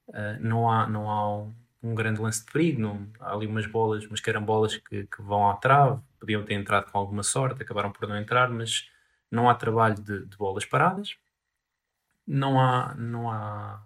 Uh, 0.08 0.40
não 0.42 0.70
há, 0.70 0.88
não 0.88 1.10
há 1.10 1.38
um, 1.38 1.54
um 1.84 1.96
grande 1.96 2.22
lance 2.22 2.46
de 2.46 2.52
perigo, 2.52 2.82
não, 2.82 3.08
há 3.20 3.34
ali 3.34 3.46
umas 3.46 3.66
bolas, 3.66 4.06
umas 4.06 4.20
carambolas 4.20 4.78
que, 4.78 5.06
que 5.06 5.22
vão 5.22 5.50
à 5.50 5.56
trave, 5.56 6.02
podiam 6.20 6.44
ter 6.44 6.54
entrado 6.54 6.92
com 6.92 6.98
alguma 6.98 7.24
sorte, 7.24 7.62
acabaram 7.62 7.92
por 7.92 8.08
não 8.08 8.18
entrar, 8.18 8.50
mas 8.50 8.90
não 9.30 9.50
há 9.50 9.56
trabalho 9.56 9.96
de, 9.96 10.26
de 10.26 10.38
bolas 10.38 10.66
paradas. 10.66 11.16
Não 12.26 12.60
há, 12.60 12.96
não 12.96 13.30
há 13.30 13.86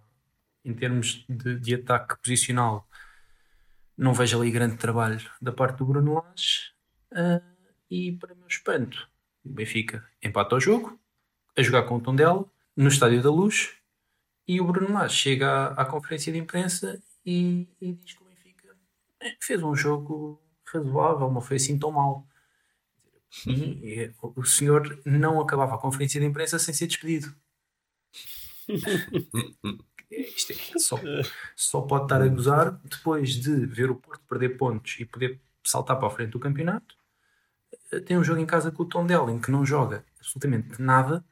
em 0.64 0.74
termos 0.74 1.26
de, 1.30 1.60
de 1.60 1.76
ataque 1.76 2.18
posicional, 2.22 2.88
não 3.98 4.14
vejo 4.14 4.40
ali 4.40 4.52
grande 4.52 4.78
trabalho 4.78 5.20
da 5.42 5.52
parte 5.52 5.78
do 5.78 5.86
Bruno 5.86 6.14
Lage. 6.16 6.74
Uh, 7.12 7.42
e 7.90 8.12
para 8.12 8.36
meu 8.36 8.48
espanto, 8.48 9.10
o 9.44 9.50
Benfica 9.50 10.06
empata 10.22 10.56
o 10.56 10.60
jogo, 10.60 11.00
a 11.58 11.62
jogar 11.64 11.84
com 11.84 11.96
o 11.96 12.02
Tondela, 12.02 12.46
no 12.76 12.90
Estádio 12.90 13.24
da 13.24 13.32
Luz, 13.32 13.74
e 14.48 14.62
o 14.62 14.66
Bruno 14.66 14.94
Lage 14.94 15.16
chega 15.16 15.50
à, 15.50 15.82
à 15.82 15.86
conferência 15.86 16.32
de 16.32 16.38
imprensa 16.38 17.02
e, 17.26 17.68
e 17.82 17.94
diz 17.94 18.14
que 18.14 18.22
o 18.22 18.26
Benfica 18.26 18.78
eh, 19.22 19.38
fez 19.42 19.64
um 19.64 19.74
jogo 19.74 20.42
razoável, 20.66 21.32
não 21.32 21.42
foi 21.42 21.56
assim 21.58 21.80
tão 21.80 21.92
mal. 21.92 22.28
E 23.46 24.02
eh, 24.02 24.14
o 24.22 24.44
senhor 24.44 25.02
não 25.06 25.40
acabava 25.42 25.76
a 25.76 25.80
conferência 25.80 26.20
de 26.20 26.28
imprensa 26.28 26.60
sem 26.60 26.74
ser 26.74 26.88
despedido. 26.88 27.34
Isto 30.10 30.54
é, 30.54 30.80
só, 30.80 30.98
só 31.56 31.82
pode 31.82 32.06
estar 32.06 32.22
a 32.22 32.28
gozar 32.28 32.80
depois 32.84 33.32
de 33.32 33.66
ver 33.66 33.90
o 33.90 33.96
Porto 33.96 34.24
perder 34.28 34.58
pontos 34.58 34.98
e 35.00 35.06
poder 35.06 35.42
saltar 35.66 35.98
para 35.98 36.08
a 36.08 36.12
frente 36.12 36.32
do 36.32 36.40
campeonato. 36.40 36.96
Eh, 37.92 38.00
Tem 38.00 38.18
um 38.18 38.24
jogo 38.24 38.40
em 38.40 38.46
casa 38.46 38.72
com 38.72 38.84
o 38.84 38.86
Tondela 38.86 39.32
em 39.32 39.40
que 39.40 39.52
não 39.52 39.66
joga 39.66 40.06
absolutamente 40.18 40.82
nada 40.82 41.26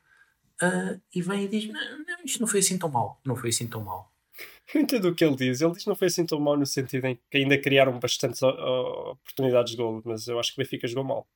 uh, 0.62 1.02
e 1.14 1.22
vem 1.22 1.46
e 1.46 1.48
diz: 1.48 1.68
não, 1.68 2.00
não, 2.00 2.24
isto 2.26 2.42
não 2.42 2.48
foi 2.48 2.60
assim 2.60 2.78
tão 2.78 2.90
mal. 2.90 3.22
Não 3.26 3.36
foi 3.36 3.50
assim 3.50 3.68
tão 3.68 3.84
mal. 3.84 4.12
Eu 4.74 4.82
entendo 4.82 5.10
o 5.10 5.16
que 5.16 5.24
ele 5.24 5.36
diz. 5.36 5.62
Ele 5.62 5.72
diz 5.72 5.84
que 5.84 5.90
não 5.90 5.96
foi 5.96 6.08
assim 6.08 6.26
tão 6.26 6.40
mal 6.40 6.58
no 6.58 6.66
sentido 6.66 7.06
em 7.06 7.16
que 7.30 7.38
ainda 7.38 7.58
criaram 7.58 7.98
bastantes 8.00 8.42
oportunidades 8.42 9.72
de 9.72 9.78
gol, 9.78 10.02
mas 10.04 10.28
eu 10.28 10.40
acho 10.40 10.54
que 10.54 10.62
o 10.62 10.64
Benfica 10.64 10.88
jogou 10.88 11.04
mal. 11.04 11.28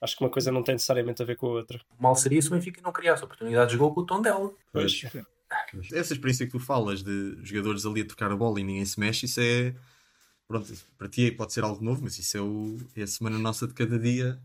Acho 0.00 0.16
que 0.16 0.24
uma 0.24 0.30
coisa 0.30 0.50
não 0.50 0.62
tem 0.62 0.74
necessariamente 0.74 1.22
a 1.22 1.24
ver 1.24 1.36
com 1.36 1.46
a 1.46 1.50
outra. 1.50 1.80
Mal 1.98 2.14
seria 2.16 2.40
se 2.40 2.48
o 2.48 2.52
Benfica 2.52 2.80
não 2.82 2.92
criasse 2.92 3.24
oportunidades 3.24 3.72
de 3.72 3.78
gol 3.78 3.92
com 3.94 4.00
o 4.00 4.06
Tondela. 4.06 4.50
Pois. 4.72 5.02
Essa 5.92 6.14
experiência 6.14 6.46
que 6.46 6.52
tu 6.52 6.58
falas 6.58 7.02
de 7.02 7.38
jogadores 7.42 7.86
ali 7.86 8.00
a 8.00 8.06
tocar 8.06 8.30
a 8.30 8.36
bola 8.36 8.60
e 8.60 8.64
ninguém 8.64 8.84
se 8.84 8.98
mexe, 8.98 9.26
isso 9.26 9.40
é. 9.40 9.74
Pronto, 10.48 10.72
para 10.98 11.08
ti 11.08 11.30
pode 11.30 11.52
ser 11.52 11.64
algo 11.64 11.82
novo, 11.82 12.02
mas 12.02 12.18
isso 12.18 12.36
é, 12.36 12.40
o, 12.40 12.76
é 12.96 13.02
a 13.02 13.06
semana 13.06 13.38
nossa 13.38 13.66
de 13.66 13.74
cada 13.74 13.98
dia. 13.98 14.38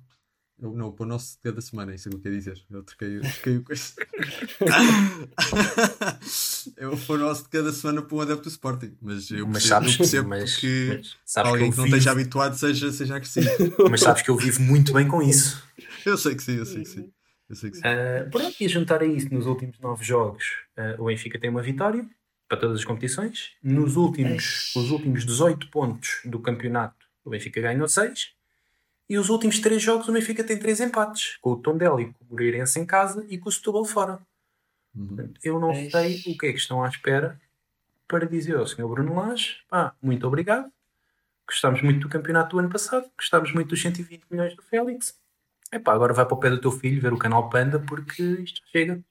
Eu, 0.61 0.73
não, 0.73 0.91
para 0.91 1.05
o 1.05 1.07
nosso 1.07 1.37
de 1.37 1.41
cada 1.41 1.61
semana, 1.61 1.93
é 1.93 1.95
isso 1.95 2.09
que 2.09 2.15
eu 2.15 2.19
quero 2.19 2.35
dizer. 2.35 2.61
Eu 2.69 2.83
troquei, 2.83 3.17
eu 3.17 3.21
troquei 3.21 3.57
o 3.57 3.63
coisa. 3.63 3.93
eu 6.75 6.97
para 6.97 7.15
o 7.15 7.17
nosso 7.17 7.43
de 7.43 7.49
cada 7.49 7.71
semana 7.71 8.01
para 8.01 8.17
um 8.17 8.21
adepto 8.21 8.43
do 8.43 8.49
Sporting. 8.49 8.97
Mas 9.01 9.31
eu 9.31 9.47
Mas 9.47 9.63
percebo, 9.63 9.69
sabes, 9.69 9.91
eu 9.91 9.97
percebo 9.97 10.29
mas, 10.29 10.57
que 10.57 10.85
mas 10.89 11.17
sabes 11.25 11.51
alguém 11.51 11.69
que, 11.69 11.71
que 11.71 11.77
não 11.77 11.85
vivo, 11.85 11.95
esteja 11.95 12.11
habituado 12.11 12.57
seja, 12.57 12.91
seja 12.91 13.15
agressivo. 13.15 13.49
mas 13.89 14.01
sabes 14.01 14.21
que 14.21 14.29
eu 14.29 14.35
vivo 14.35 14.61
muito 14.61 14.91
bem 14.91 15.07
com 15.07 15.21
isso. 15.21 15.63
Eu 16.05 16.17
sei 16.17 16.35
que 16.35 16.43
sim, 16.43 16.57
eu 16.57 16.65
sei 16.65 16.83
que 16.83 16.89
sim. 16.89 17.09
Eu 17.49 17.55
sei 17.55 17.71
que 17.71 17.77
sim. 17.77 17.83
Uh, 17.83 18.29
pronto, 18.29 18.55
e 18.59 18.65
a 18.65 18.69
juntar 18.69 19.01
a 19.01 19.05
isso, 19.05 19.33
nos 19.33 19.45
últimos 19.45 19.79
nove 19.79 20.03
jogos, 20.03 20.43
uh, 20.77 21.01
o 21.01 21.05
Benfica 21.05 21.39
tem 21.39 21.49
uma 21.49 21.61
vitória 21.61 22.05
para 22.49 22.57
todas 22.57 22.79
as 22.79 22.85
competições. 22.85 23.51
Nos 23.63 23.95
últimos, 23.95 24.73
os 24.75 24.91
últimos 24.91 25.25
18 25.25 25.69
pontos 25.69 26.19
do 26.25 26.39
campeonato, 26.39 27.05
o 27.23 27.29
Benfica 27.29 27.61
ganhou 27.61 27.87
6. 27.87 28.31
E 29.09 29.17
os 29.17 29.29
últimos 29.29 29.59
3 29.59 29.81
jogos, 29.81 30.07
o 30.07 30.11
Benfica 30.13 30.43
tem 30.43 30.57
3 30.57 30.81
empates, 30.81 31.37
com 31.41 31.51
o 31.51 31.57
Tondela 31.57 32.01
e 32.01 32.13
com 32.13 32.23
o 32.25 32.27
Moreirense 32.29 32.79
em 32.79 32.85
casa 32.85 33.25
e 33.29 33.37
com 33.37 33.49
o 33.49 33.51
Setúbal 33.51 33.83
fora. 33.85 34.19
Uhum. 34.95 35.33
Eu 35.43 35.59
não 35.59 35.73
sei 35.73 36.21
o 36.27 36.37
que 36.37 36.47
é 36.47 36.51
que 36.51 36.59
estão 36.59 36.83
à 36.83 36.87
espera 36.87 37.39
para 38.07 38.25
dizer 38.27 38.55
ao 38.57 38.65
Sr. 38.67 38.87
Bruno 38.87 39.15
Lage, 39.15 39.57
pá, 39.69 39.95
muito 40.01 40.25
obrigado, 40.27 40.71
gostámos 41.47 41.81
muito 41.81 42.01
do 42.01 42.09
campeonato 42.09 42.55
do 42.55 42.59
ano 42.59 42.69
passado, 42.69 43.09
gostámos 43.17 43.51
muito 43.53 43.69
dos 43.69 43.81
120 43.81 44.23
milhões 44.29 44.55
do 44.55 44.61
Félix, 44.63 45.19
Epá, 45.71 45.93
agora 45.93 46.13
vai 46.13 46.25
para 46.25 46.33
o 46.33 46.39
pé 46.39 46.49
do 46.49 46.59
teu 46.59 46.71
filho 46.71 46.99
ver 47.01 47.13
o 47.13 47.17
canal 47.17 47.47
Panda 47.49 47.79
porque 47.79 48.23
isto 48.23 48.59
já 48.61 48.67
chega. 48.71 49.03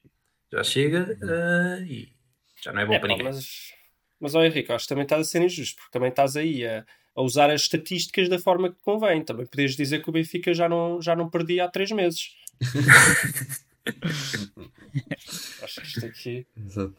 Já 0.53 0.65
chega 0.65 1.19
uh, 1.23 1.83
e 1.85 2.13
já 2.61 2.73
não 2.73 2.81
é 2.81 2.87
bom 2.87 2.95
É, 2.95 2.99
para 2.99 3.09
pá, 3.09 3.09
ninguém. 3.09 3.25
mas, 3.25 3.73
mas 4.19 4.35
ó 4.35 4.43
Henrique, 4.45 4.73
acho 4.73 4.85
que 4.85 4.89
também 4.89 5.05
estás 5.05 5.21
a 5.27 5.31
ser 5.31 5.43
injusto, 5.43 5.77
porque 5.77 5.93
também 5.93 6.11
estás 6.11 6.37
aí 6.37 6.67
a, 6.67 6.85
a 7.19 7.23
usar 7.23 7.51
as 7.51 7.63
estatísticas 7.63 8.29
da 8.29 8.39
forma 8.39 8.71
que 8.71 8.81
convém. 8.81 9.25
Também 9.25 9.45
podias 9.45 9.75
dizer 9.75 10.01
que 10.01 10.09
o 10.09 10.13
Benfica 10.13 10.55
já 10.55 10.69
não, 10.69 11.03
já 11.03 11.17
não 11.17 11.29
perdia 11.29 11.65
há 11.65 11.69
3 11.69 11.91
meses. 11.91 12.37
acho 15.63 15.81
que 15.81 15.87
isto 15.87 16.07
aqui. 16.07 16.47
Exato. 16.57 16.95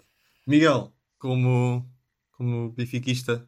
Miguel, 0.45 0.91
como, 1.17 1.89
como 2.33 2.69
benfiquista, 2.71 3.47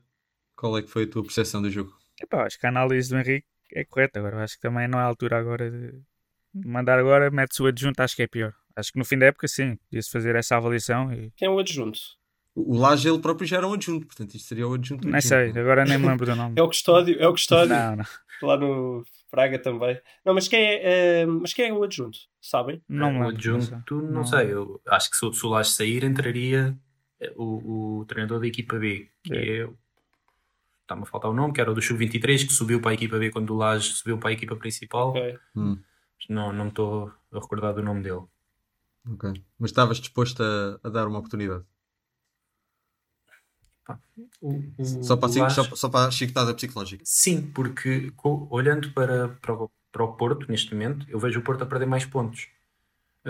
qual 0.55 0.77
é 0.77 0.81
que 0.81 0.87
foi 0.87 1.03
a 1.03 1.07
tua 1.07 1.23
percepção 1.23 1.61
do 1.61 1.69
jogo? 1.69 1.93
Epá, 2.21 2.45
acho 2.45 2.57
que 2.57 2.65
a 2.65 2.69
análise 2.69 3.09
do 3.09 3.17
Henrique 3.17 3.47
é 3.73 3.83
correta. 3.83 4.19
Agora 4.19 4.41
acho 4.41 4.55
que 4.55 4.61
também 4.61 4.87
não 4.87 4.97
é 4.97 5.01
a 5.01 5.05
altura 5.05 5.39
agora 5.39 5.69
de 5.69 6.01
mandar 6.53 6.99
agora, 6.99 7.29
mete-se 7.29 7.61
o 7.61 7.65
adjunto, 7.65 7.99
acho 7.99 8.15
que 8.15 8.23
é 8.23 8.27
pior. 8.27 8.53
Acho 8.77 8.93
que 8.93 8.99
no 8.99 9.03
fim 9.03 9.17
da 9.17 9.25
época 9.25 9.49
sim, 9.49 9.75
podia-se 9.75 10.09
fazer 10.09 10.37
essa 10.37 10.55
avaliação 10.55 11.13
e 11.13 11.31
Quem 11.35 11.49
é 11.49 11.51
o 11.51 11.59
adjunto? 11.59 11.99
O 12.53 12.77
Laje 12.77 13.07
ele 13.09 13.19
próprio 13.19 13.47
já 13.47 13.57
era 13.57 13.67
um 13.67 13.73
adjunto, 13.73 14.05
portanto 14.05 14.33
isto 14.35 14.47
seria 14.47 14.67
o 14.67 14.73
adjunto. 14.73 15.03
do 15.03 15.11
nem 15.11 15.21
sei, 15.21 15.37
adjunto. 15.43 15.59
agora 15.59 15.85
nem 15.85 15.97
me 15.97 16.07
lembro 16.07 16.25
do 16.25 16.35
nome. 16.35 16.53
É 16.57 16.61
o 16.61 16.67
custódio, 16.67 17.15
é 17.19 17.27
o 17.27 17.31
custódio. 17.31 17.73
Não, 17.75 17.95
não. 17.95 18.05
Lá 18.43 18.57
no 18.57 19.03
Braga 19.31 19.57
também. 19.59 19.99
Não, 20.25 20.33
mas 20.33 20.47
quem 20.47 20.59
é, 20.59 21.21
eh, 21.21 21.25
mas 21.25 21.53
quem 21.53 21.69
é 21.69 21.73
o 21.73 21.83
adjunto? 21.83 22.17
Sabem? 22.41 22.81
Não 22.89 23.11
me 23.13 23.19
o 23.19 23.27
adjunto, 23.29 24.01
não, 24.01 24.11
Não. 24.11 24.25
sei. 24.25 24.51
Eu 24.51 24.81
acho 24.87 25.09
que 25.11 25.15
se 25.15 25.25
o 25.25 25.31
Solage 25.31 25.69
sair, 25.71 26.03
entraria 26.03 26.77
eh, 27.21 27.31
o, 27.37 27.99
o 27.99 28.05
treinador 28.05 28.39
da 28.41 28.47
equipa 28.47 28.77
B, 28.77 29.09
que 29.23 29.33
É. 29.33 29.61
é. 29.61 29.69
Está-me 30.81 31.03
a 31.03 31.05
faltar 31.05 31.31
o 31.31 31.33
nome, 31.33 31.53
que 31.53 31.61
era 31.61 31.71
o 31.71 31.73
do 31.73 31.81
Sub-23, 31.81 32.45
que 32.47 32.51
subiu 32.51 32.81
para 32.81 32.91
a 32.91 32.93
equipa 32.95 33.17
B 33.17 33.29
quando 33.31 33.51
o 33.51 33.57
Laje 33.57 33.93
subiu 33.93 34.17
para 34.17 34.29
a 34.31 34.33
equipa 34.33 34.57
principal. 34.57 35.11
Ok. 35.11 35.37
Hum, 35.55 35.77
Não, 36.27 36.51
não 36.51 36.65
me 36.65 36.69
estou 36.71 37.13
a 37.31 37.39
recordar 37.39 37.73
do 37.73 37.81
nome 37.81 38.01
dele. 38.03 38.23
ok. 39.09 39.31
Mas 39.57 39.69
estavas 39.69 39.99
disposto 40.01 40.43
a, 40.43 40.79
a 40.83 40.89
dar 40.89 41.07
uma 41.07 41.19
oportunidade? 41.19 41.63
O- 44.41 44.63
o- 44.77 45.03
Só 45.03 45.15
para, 45.17 45.29
o 45.29 45.37
a, 45.39 45.41
Laje- 45.43 45.55
só, 45.55 45.75
só 45.75 45.89
para 45.89 46.07
a 46.07 46.11
chicotada 46.11 46.53
psicológica. 46.53 47.03
Sim, 47.05 47.41
porque 47.53 48.11
co- 48.15 48.47
olhando 48.49 48.91
para, 48.91 49.29
para, 49.29 49.53
o, 49.53 49.71
para 49.91 50.03
o 50.03 50.13
Porto 50.13 50.45
neste 50.49 50.73
momento, 50.73 51.05
eu 51.09 51.19
vejo 51.19 51.39
o 51.39 51.43
Porto 51.43 51.63
a 51.63 51.65
perder 51.65 51.85
mais 51.85 52.05
pontos. 52.05 52.47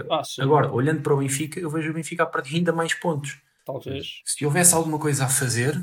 Ah. 0.09 0.21
Agora, 0.39 0.71
olhando 0.71 1.01
para 1.01 1.13
o 1.13 1.17
Benfica, 1.17 1.59
eu 1.59 1.69
vejo 1.69 1.89
o 1.91 1.93
Benfica 1.93 2.23
a 2.23 2.25
perder 2.25 2.55
ainda 2.55 2.71
mais 2.71 2.93
pontos. 2.93 3.37
Talvez. 3.65 4.21
Se 4.25 4.45
houvesse 4.45 4.73
alguma 4.73 4.97
coisa 4.97 5.25
a 5.25 5.29
fazer, 5.29 5.79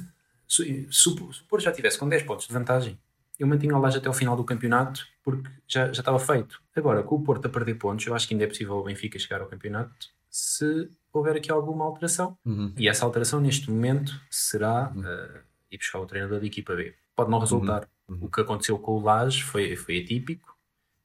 se, 0.48 0.88
se 0.90 1.08
o 1.08 1.14
Porto 1.48 1.62
já 1.62 1.72
tivesse 1.72 1.98
com 1.98 2.08
10 2.08 2.22
pontos 2.22 2.46
de 2.46 2.52
vantagem, 2.52 2.98
eu 3.38 3.46
mantinha 3.46 3.76
o 3.76 3.80
Laje 3.80 3.98
até 3.98 4.08
o 4.08 4.12
final 4.12 4.34
do 4.36 4.42
campeonato 4.44 5.06
porque 5.22 5.48
já, 5.66 5.86
já 5.92 6.00
estava 6.00 6.18
feito. 6.18 6.60
Agora, 6.74 7.02
com 7.02 7.16
o 7.16 7.22
Porto 7.22 7.46
a 7.46 7.48
perder 7.48 7.74
pontos, 7.74 8.04
eu 8.06 8.14
acho 8.14 8.26
que 8.26 8.34
ainda 8.34 8.44
é 8.44 8.48
possível 8.48 8.76
o 8.78 8.82
Benfica 8.84 9.18
chegar 9.18 9.40
ao 9.42 9.46
campeonato 9.46 10.08
se 10.38 10.88
houver 11.12 11.36
aqui 11.36 11.50
alguma 11.50 11.84
alteração. 11.84 12.36
Uhum. 12.44 12.72
E 12.76 12.88
essa 12.88 13.04
alteração 13.04 13.40
neste 13.40 13.70
momento 13.70 14.12
será 14.30 14.92
eh, 15.04 15.40
ir 15.72 15.78
buscar 15.78 15.98
o 16.00 16.06
treinador 16.06 16.40
da 16.40 16.46
equipa 16.46 16.74
B. 16.76 16.94
Pode 17.16 17.30
não 17.30 17.38
resultar. 17.40 17.88
Uhum. 18.08 18.18
O 18.22 18.30
que 18.30 18.40
aconteceu 18.40 18.78
com 18.78 18.92
o 18.92 19.00
Laje 19.02 19.42
foi, 19.42 19.74
foi 19.76 20.00
atípico. 20.02 20.56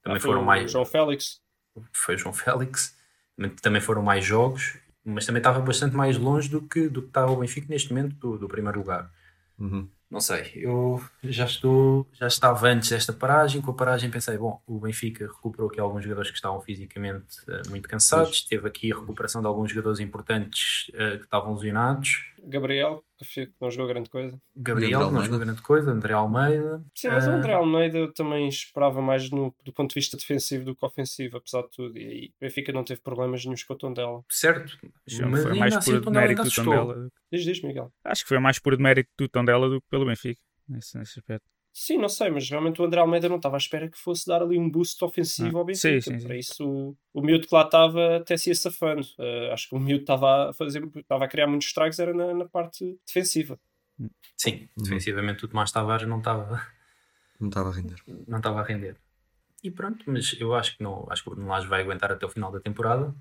Também 0.02 0.18
Ah, 0.18 0.20
foi 0.20 0.30
foram 0.30 0.42
o 0.42 0.46
mais. 0.46 0.70
João 0.70 0.86
Félix. 0.86 1.40
Foi 1.92 2.14
o 2.14 2.18
João 2.18 2.32
Félix. 2.32 2.96
Também- 3.36 3.50
Também 3.56 3.80
foram 3.80 4.02
mais 4.02 4.24
jogos, 4.24 4.78
mas 5.04 5.26
também 5.26 5.40
estava 5.40 5.60
bastante 5.60 5.96
mais 5.96 6.16
longe 6.16 6.48
do 6.48 6.62
que, 6.62 6.88
do 6.88 7.02
que 7.02 7.08
está 7.08 7.26
o 7.26 7.36
Benfica 7.36 7.66
neste 7.68 7.92
momento 7.92 8.14
do, 8.16 8.38
do 8.38 8.46
primeiro 8.48 8.78
lugar. 8.78 9.10
Uhum. 9.58 9.88
Não 10.14 10.20
sei, 10.20 10.52
eu 10.54 11.02
já 11.24 11.44
estou, 11.44 12.06
já 12.12 12.28
estava 12.28 12.68
antes 12.68 12.88
desta 12.90 13.12
paragem, 13.12 13.60
com 13.60 13.72
a 13.72 13.74
paragem 13.74 14.08
pensei, 14.08 14.38
bom, 14.38 14.62
o 14.64 14.78
Benfica 14.78 15.26
recuperou 15.26 15.68
aqui 15.68 15.80
alguns 15.80 16.04
jogadores 16.04 16.30
que 16.30 16.36
estavam 16.36 16.60
fisicamente 16.60 17.38
eh, 17.48 17.62
muito 17.68 17.88
cansados, 17.88 18.42
teve 18.44 18.68
aqui 18.68 18.92
a 18.92 18.96
recuperação 18.96 19.40
de 19.40 19.48
alguns 19.48 19.72
jogadores 19.72 19.98
importantes 19.98 20.88
eh, 20.94 21.16
que 21.16 21.24
estavam 21.24 21.54
lesionados, 21.54 22.32
Gabriel, 22.44 23.03
que 23.24 23.54
não 23.60 23.70
jogou 23.70 23.88
grande 23.88 24.10
coisa. 24.10 24.40
Gabriel, 24.56 24.90
Gabriel 25.00 25.10
não 25.12 25.22
jogou 25.22 25.38
grande 25.38 25.62
coisa, 25.62 25.90
André 25.90 26.12
Almeida, 26.12 26.84
Sim, 26.94 27.08
mas 27.08 27.26
o 27.26 27.30
André 27.30 27.52
Almeida 27.52 27.98
eu 27.98 28.12
também 28.12 28.48
esperava 28.48 29.00
mais 29.00 29.30
no, 29.30 29.54
do 29.64 29.72
ponto 29.72 29.90
de 29.90 29.94
vista 29.94 30.16
defensivo 30.16 30.64
do 30.64 30.76
que 30.76 30.84
ofensivo, 30.84 31.36
apesar 31.36 31.62
de 31.62 31.70
tudo. 31.70 31.98
E 31.98 32.06
aí, 32.06 32.26
o 32.26 32.40
Benfica 32.40 32.72
não 32.72 32.84
teve 32.84 33.00
problemas 33.00 33.44
nenhum 33.44 33.54
com 33.66 33.74
o 33.74 33.76
Tondela. 33.76 34.24
certo, 34.28 34.76
Foi 34.78 35.26
mas 35.26 35.46
ainda 35.46 35.54
mais 35.54 35.76
assim 35.76 35.92
por 35.92 35.98
o 35.98 36.02
Tondela 36.02 36.26
mérito 36.26 36.42
ainda 36.42 36.50
do. 36.50 36.64
Tondela. 36.64 37.08
Diz, 37.32 37.44
diz, 37.44 37.62
Miguel. 37.62 37.92
Acho 38.04 38.22
que 38.22 38.28
foi 38.28 38.38
mais 38.38 38.58
por 38.58 38.78
mérito 38.78 39.10
do 39.16 39.28
Tondela 39.28 39.68
do 39.68 39.80
que 39.80 39.88
pelo 39.88 40.06
Benfica, 40.06 40.40
nesse, 40.68 40.98
nesse 40.98 41.18
aspecto. 41.18 41.53
Sim, 41.76 41.98
não 41.98 42.08
sei, 42.08 42.30
mas 42.30 42.48
realmente 42.48 42.80
o 42.80 42.84
André 42.84 43.00
Almeida 43.00 43.28
não 43.28 43.34
estava 43.36 43.56
à 43.56 43.58
espera 43.58 43.88
que 43.90 43.98
fosse 43.98 44.26
dar 44.28 44.40
ali 44.40 44.56
um 44.56 44.70
boost 44.70 45.04
ofensivo 45.04 45.56
Ah, 45.56 45.60
ao 45.60 45.64
Benfica. 45.64 46.00
sim, 46.00 46.12
sim, 46.12 46.20
sim. 46.20 46.26
Para 46.28 46.36
isso, 46.36 46.64
o, 46.64 46.96
o 47.12 47.20
miúdo 47.20 47.48
que 47.48 47.54
lá 47.54 47.62
estava 47.62 48.16
até 48.18 48.36
se 48.36 48.50
ia 48.50 48.54
safando. 48.54 49.04
Eh, 49.18 49.50
acho 49.52 49.68
que 49.68 49.74
o 49.74 49.80
miúdo 49.80 50.02
estava 50.02 50.50
a 50.50 50.52
fazer, 50.52 50.84
estava 50.94 51.24
a 51.24 51.28
criar 51.28 51.48
muitos 51.48 51.66
estragos, 51.66 51.98
era 51.98 52.14
na, 52.14 52.32
na 52.32 52.48
parte 52.48 52.96
defensiva. 53.04 53.58
Sim, 54.36 54.68
Uhum. 54.76 54.84
defensivamente 54.84 55.44
o 55.44 55.48
Tomás 55.48 55.72
Tavares 55.72 56.06
não 56.06 56.18
estava 56.18 56.64
Não 57.40 57.48
estava 57.48 57.70
a 57.70 57.72
render. 57.72 57.96
não 58.28 58.38
estava 58.38 58.60
a 58.60 58.64
render. 58.64 58.96
E 59.62 59.70
pronto, 59.70 60.04
mas 60.06 60.36
eu 60.38 60.54
acho 60.54 60.76
que 60.76 60.82
não, 60.82 61.06
acho 61.10 61.24
que 61.24 61.30
o 61.30 61.46
Laje 61.46 61.66
vai 61.66 61.80
aguentar 61.80 62.12
até 62.12 62.24
o 62.24 62.28
final 62.28 62.52
da 62.52 62.60
temporada. 62.60 63.12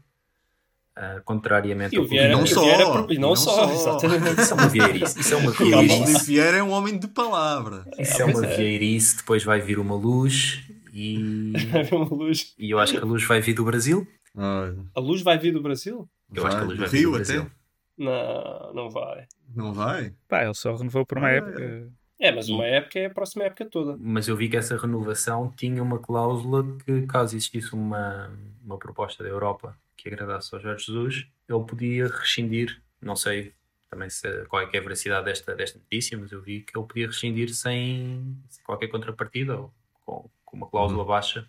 Ah, 0.96 1.20
contrariamente 1.26 1.96
E 1.96 1.98
o 1.98 2.02
ao 2.04 2.08
que 2.08 2.14
Vieira, 2.14 2.34
não 2.34 2.42
e 2.42 2.44
o 2.44 2.48
só, 2.48 2.62
Vieira- 2.64 2.86
não, 2.86 3.08
não 3.30 3.36
só, 3.36 3.68
só. 3.68 3.72
exatamente. 3.98 4.42
Isso 4.42 4.54
é 4.54 4.56
uma 4.58 4.68
vieirice. 4.70 5.20
Isso 5.20 5.34
é 5.34 5.38
uma 5.38 5.50
O 5.52 5.54
vieirice. 5.54 6.06
Filipe 6.06 6.26
Vieira 6.26 6.58
é 6.58 6.64
um 6.64 6.72
homem 6.72 7.00
de 7.00 7.08
palavra. 7.08 7.84
Isso 7.98 8.22
é 8.22 8.26
uma 8.26 8.34
Pois 8.34 8.44
é. 8.52 8.56
vieirice. 8.58 9.18
Depois 9.18 9.44
vai 9.44 9.60
vir 9.60 9.80
uma 9.80 9.96
luz 9.96 10.62
e, 10.94 11.54
Uma 11.92 12.06
luz. 12.10 12.54
e 12.60 12.70
eu 12.70 12.78
acho 12.80 12.94
que 12.94 13.00
a 13.00 13.06
luz 13.06 13.24
vai 13.24 13.42
vir 13.42 13.54
do 13.56 13.66
Brasil. 13.66 14.08
Olha, 14.36 14.76
A 14.96 15.00
luz 15.00 15.22
vai 15.24 15.38
vir 15.40 15.52
do 15.52 15.62
Brasil? 15.64 16.08
Eu 16.34 16.46
acho 16.46 16.58
que 16.58 16.64
a 16.64 16.66
luz 16.66 16.78
vai 16.80 16.88
vir 16.90 17.02
do 17.04 17.10
até. 17.10 17.16
Brasil. 17.18 17.52
Não, 17.98 18.74
não 18.74 18.90
vai. 18.90 19.26
Não 19.56 19.74
vai? 19.74 20.14
Pá, 20.28 20.44
ele 20.44 20.54
só 20.54 20.76
renovou 20.76 21.06
por 21.06 21.18
uma 21.18 21.28
Ah, 21.28 21.32
época. 21.32 21.92
É, 22.20 22.32
mas 22.32 22.50
uma 22.50 22.66
época 22.66 23.00
é 23.00 23.06
a 23.08 23.10
próxima 23.10 23.44
época 23.46 23.66
toda. 23.66 23.98
Mas 24.00 24.28
eu 24.28 24.36
vi 24.36 24.48
que 24.48 24.58
essa 24.58 24.78
renovação 24.78 25.52
tinha 25.56 25.82
uma 25.82 26.00
cláusula 26.00 26.64
que, 26.86 27.02
caso 27.08 27.36
existisse 27.36 27.74
uma, 27.74 28.32
uma 28.64 28.78
proposta 28.78 29.24
da 29.24 29.30
Europa 29.30 29.76
que 29.96 30.10
agradasse 30.10 30.54
ao 30.54 30.62
Jorge 30.62 30.86
Jesus, 30.86 31.28
ele 31.48 31.64
podia 31.66 32.08
rescindir. 32.08 32.82
Não 33.02 33.16
sei 33.16 33.54
também 33.90 34.10
se, 34.10 34.46
qual 34.46 34.64
é, 34.64 34.68
que 34.68 34.76
é 34.76 34.80
a 34.80 34.84
veracidade 34.84 35.26
desta, 35.26 35.56
desta 35.56 35.78
notícia, 35.78 36.18
mas 36.18 36.32
eu 36.32 36.42
vi 36.42 36.62
que 36.62 36.78
ele 36.78 36.88
podia 36.88 37.08
rescindir 37.08 37.54
sem, 37.54 38.38
sem 38.50 38.64
qualquer 38.64 38.88
contrapartida 38.88 39.58
ou 39.58 39.74
com, 40.02 40.30
com 40.44 40.58
uma 40.58 40.70
cláusula 40.70 41.06
baixa. 41.06 41.48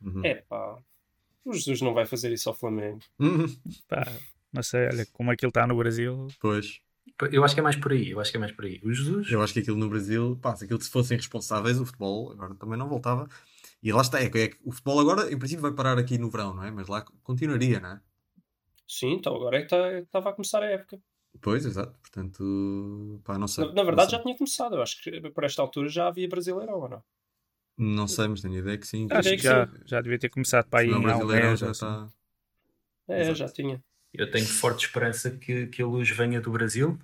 Uhum. 0.00 0.24
É 0.24 0.34
pá. 0.34 0.78
O 1.44 1.52
Jesus 1.52 1.80
não 1.80 1.94
vai 1.94 2.06
fazer 2.06 2.32
isso 2.32 2.48
ao 2.48 2.54
Flamengo. 2.54 3.00
Uhum. 3.18 3.46
Pá, 3.88 4.06
não 4.52 4.62
sei, 4.62 4.86
olha, 4.86 5.06
como 5.12 5.30
aquilo 5.30 5.48
está 5.48 5.66
no 5.66 5.76
Brasil. 5.76 6.28
Pois. 6.40 6.80
Eu 7.30 7.44
acho 7.44 7.54
que 7.54 7.60
é 7.60 7.62
mais 7.62 7.76
por 7.76 7.92
aí. 7.92 8.10
Eu 8.10 8.20
acho 8.20 8.30
que 8.30 8.36
é 8.36 8.40
mais 8.40 8.52
por 8.52 8.64
aí. 8.64 8.80
O 8.82 8.92
Jesus. 8.92 9.30
Eu 9.30 9.42
acho 9.42 9.52
que 9.52 9.60
aquilo 9.60 9.76
no 9.76 9.88
Brasil, 9.88 10.38
pá, 10.40 10.54
se 10.54 10.64
aquilo 10.64 10.80
se 10.80 10.90
fossem 10.90 11.16
responsáveis, 11.16 11.80
o 11.80 11.86
futebol 11.86 12.32
agora 12.32 12.54
também 12.54 12.78
não 12.78 12.88
voltava. 12.88 13.28
E 13.82 13.92
lá 13.92 14.00
está, 14.02 14.20
é 14.20 14.30
que, 14.30 14.38
é 14.38 14.48
que 14.48 14.58
o 14.64 14.72
futebol 14.72 15.00
agora, 15.00 15.32
em 15.32 15.38
princípio, 15.38 15.62
vai 15.62 15.72
parar 15.72 15.98
aqui 15.98 16.18
no 16.18 16.30
verão, 16.30 16.54
não 16.54 16.64
é? 16.64 16.70
Mas 16.70 16.88
lá 16.88 17.02
continuaria, 17.24 17.80
não 17.80 17.90
é? 17.90 18.00
Sim, 18.86 19.14
então 19.14 19.34
agora 19.34 19.58
é 19.58 19.62
que 19.62 19.68
tá- 19.68 19.98
estava 19.98 20.30
a 20.30 20.32
começar 20.32 20.62
a 20.62 20.66
época. 20.70 21.00
Pois, 21.40 21.64
exato. 21.66 21.98
Portanto, 22.00 23.20
pá, 23.24 23.38
não 23.38 23.48
sei. 23.48 23.64
Na, 23.64 23.72
na 23.72 23.82
verdade 23.82 24.12
não 24.12 24.18
já 24.18 24.22
tinha 24.22 24.36
começado. 24.36 24.76
Eu 24.76 24.82
acho 24.82 25.02
que 25.02 25.20
por 25.30 25.44
esta 25.44 25.62
altura 25.62 25.88
já 25.88 26.06
havia 26.08 26.28
brasileirão 26.28 26.78
ou 26.80 26.88
não? 26.88 27.02
Não 27.76 28.06
sei, 28.06 28.28
mas 28.28 28.40
tenho 28.40 28.54
a 28.54 28.58
ideia 28.58 28.78
que 28.78 28.86
sim. 28.86 29.08
Ah, 29.10 29.18
Acho 29.18 29.30
que 29.30 29.36
que 29.36 29.42
já, 29.42 29.66
sim. 29.66 29.82
já 29.86 30.00
devia 30.00 30.18
ter 30.18 30.28
começado 30.28 30.68
para 30.68 30.80
aí 30.80 30.90
o 30.90 30.92
há 30.92 30.98
um 30.98 31.02
brasileiro 31.02 31.30
mês. 31.48 31.60
já 31.60 31.66
ou 31.66 31.70
assim. 31.70 31.84
está. 31.86 32.08
É, 33.08 33.20
Exato. 33.20 33.38
já 33.38 33.48
tinha. 33.48 33.82
Eu 34.12 34.30
tenho 34.30 34.46
forte 34.46 34.86
esperança 34.86 35.30
que, 35.30 35.66
que 35.68 35.82
a 35.82 35.86
luz 35.86 36.08
venha 36.10 36.40
do 36.40 36.50
Brasil. 36.50 36.98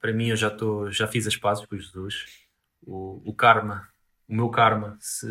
Para 0.00 0.12
mim, 0.12 0.28
eu 0.28 0.36
já, 0.36 0.50
tô, 0.50 0.90
já 0.90 1.06
fiz 1.08 1.26
as 1.26 1.36
pazes 1.36 1.64
com 1.66 1.76
Jesus. 1.76 2.26
O, 2.82 3.22
o 3.30 3.34
karma, 3.34 3.88
o 4.28 4.34
meu 4.34 4.50
karma, 4.50 4.96
se, 5.00 5.26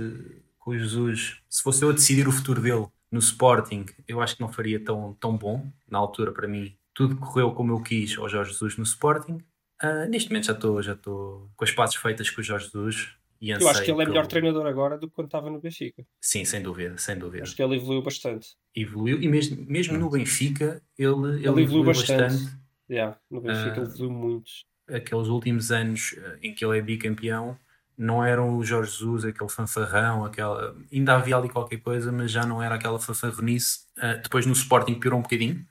com 0.64 0.72
o 0.72 0.78
Jesus, 0.78 1.38
se 1.50 1.62
fosse 1.62 1.84
eu 1.84 1.90
a 1.90 1.94
decidir 1.94 2.28
o 2.28 2.32
futuro 2.32 2.62
dele 2.62 2.86
no 3.12 3.20
Sporting, 3.20 3.86
eu 4.08 4.22
acho 4.22 4.36
que 4.36 4.42
não 4.42 4.52
faria 4.52 4.80
tão, 4.84 5.14
tão 5.20 5.38
bom. 5.38 5.70
Na 5.90 6.00
altura, 6.00 6.32
para 6.32 6.48
mim, 6.48 6.76
tudo 6.94 7.16
correu 7.18 7.52
como 7.52 7.72
eu 7.74 7.82
quis 7.82 8.18
ao 8.18 8.28
Jorge 8.30 8.52
Jesus 8.52 8.78
no 8.78 8.84
Sporting. 8.84 9.40
Ah, 9.82 10.06
neste 10.06 10.30
momento 10.30 10.46
já 10.46 10.54
estou 10.54 10.82
já 10.82 10.96
com 10.96 11.50
as 11.62 11.72
pazes 11.72 11.96
feitas 11.96 12.30
com 12.30 12.42
o 12.42 12.44
Jorge 12.44 12.66
Jesus. 12.66 13.10
E 13.42 13.50
Eu 13.50 13.68
acho 13.68 13.84
que 13.84 13.92
ele 13.92 14.02
é 14.02 14.06
melhor 14.06 14.22
ele- 14.22 14.30
treinador 14.30 14.66
agora 14.66 14.98
do 14.98 15.10
que 15.10 15.14
quando 15.16 15.28
estava 15.28 15.50
no 15.50 15.60
Benfica. 15.60 16.06
Sim, 16.22 16.46
sem 16.46 16.62
dúvida, 16.64 16.98
sem 16.98 17.18
dúvida. 17.20 17.44
Acho 17.44 17.54
que 17.54 17.62
ele 17.62 17.76
evoluiu 17.76 18.02
bastante. 18.02 18.56
Evoluiu 18.74 19.22
e 19.22 19.28
mesmo, 19.28 19.66
mesmo 19.68 19.98
no 19.98 20.10
Benfica 20.10 20.82
ele, 20.98 21.10
ele, 21.10 21.28
Ele 21.28 21.46
evoluiu 21.48 21.64
evoluiu 21.66 21.84
bastante. 21.84 22.22
bastante 22.22 22.58
Yeah, 22.90 23.18
no 23.30 23.42
Benfica 23.42 23.72
Ah. 23.74 23.78
ele 23.84 23.86
evoluiu 23.86 24.12
muito. 24.12 24.52
aqueles 24.88 25.28
últimos 25.28 25.72
anos 25.72 26.16
eh, 26.18 26.40
em 26.44 26.54
que 26.56 26.64
ele 26.64 26.78
é 26.78 26.82
bicampeão 26.82 27.58
não 27.98 28.24
eram 28.24 28.58
o 28.58 28.64
Jorge 28.64 28.92
Jesus, 28.92 29.26
aquele 29.26 29.50
fanfarrão, 29.50 30.26
aquela... 30.26 30.76
ainda 30.92 31.16
havia 31.16 31.38
ali 31.38 31.50
qualquer 31.50 31.78
coisa, 31.78 32.12
mas 32.12 32.32
já 32.32 32.46
não 32.46 32.62
era 32.62 32.76
aquela 32.76 33.00
fanfarronice. 33.00 33.82
Eh, 33.98 34.18
depois 34.18 34.46
no 34.46 34.54
Sporting 34.54 34.96
piorou 34.96 35.20
um 35.20 35.24
bocadinho. 35.24 35.66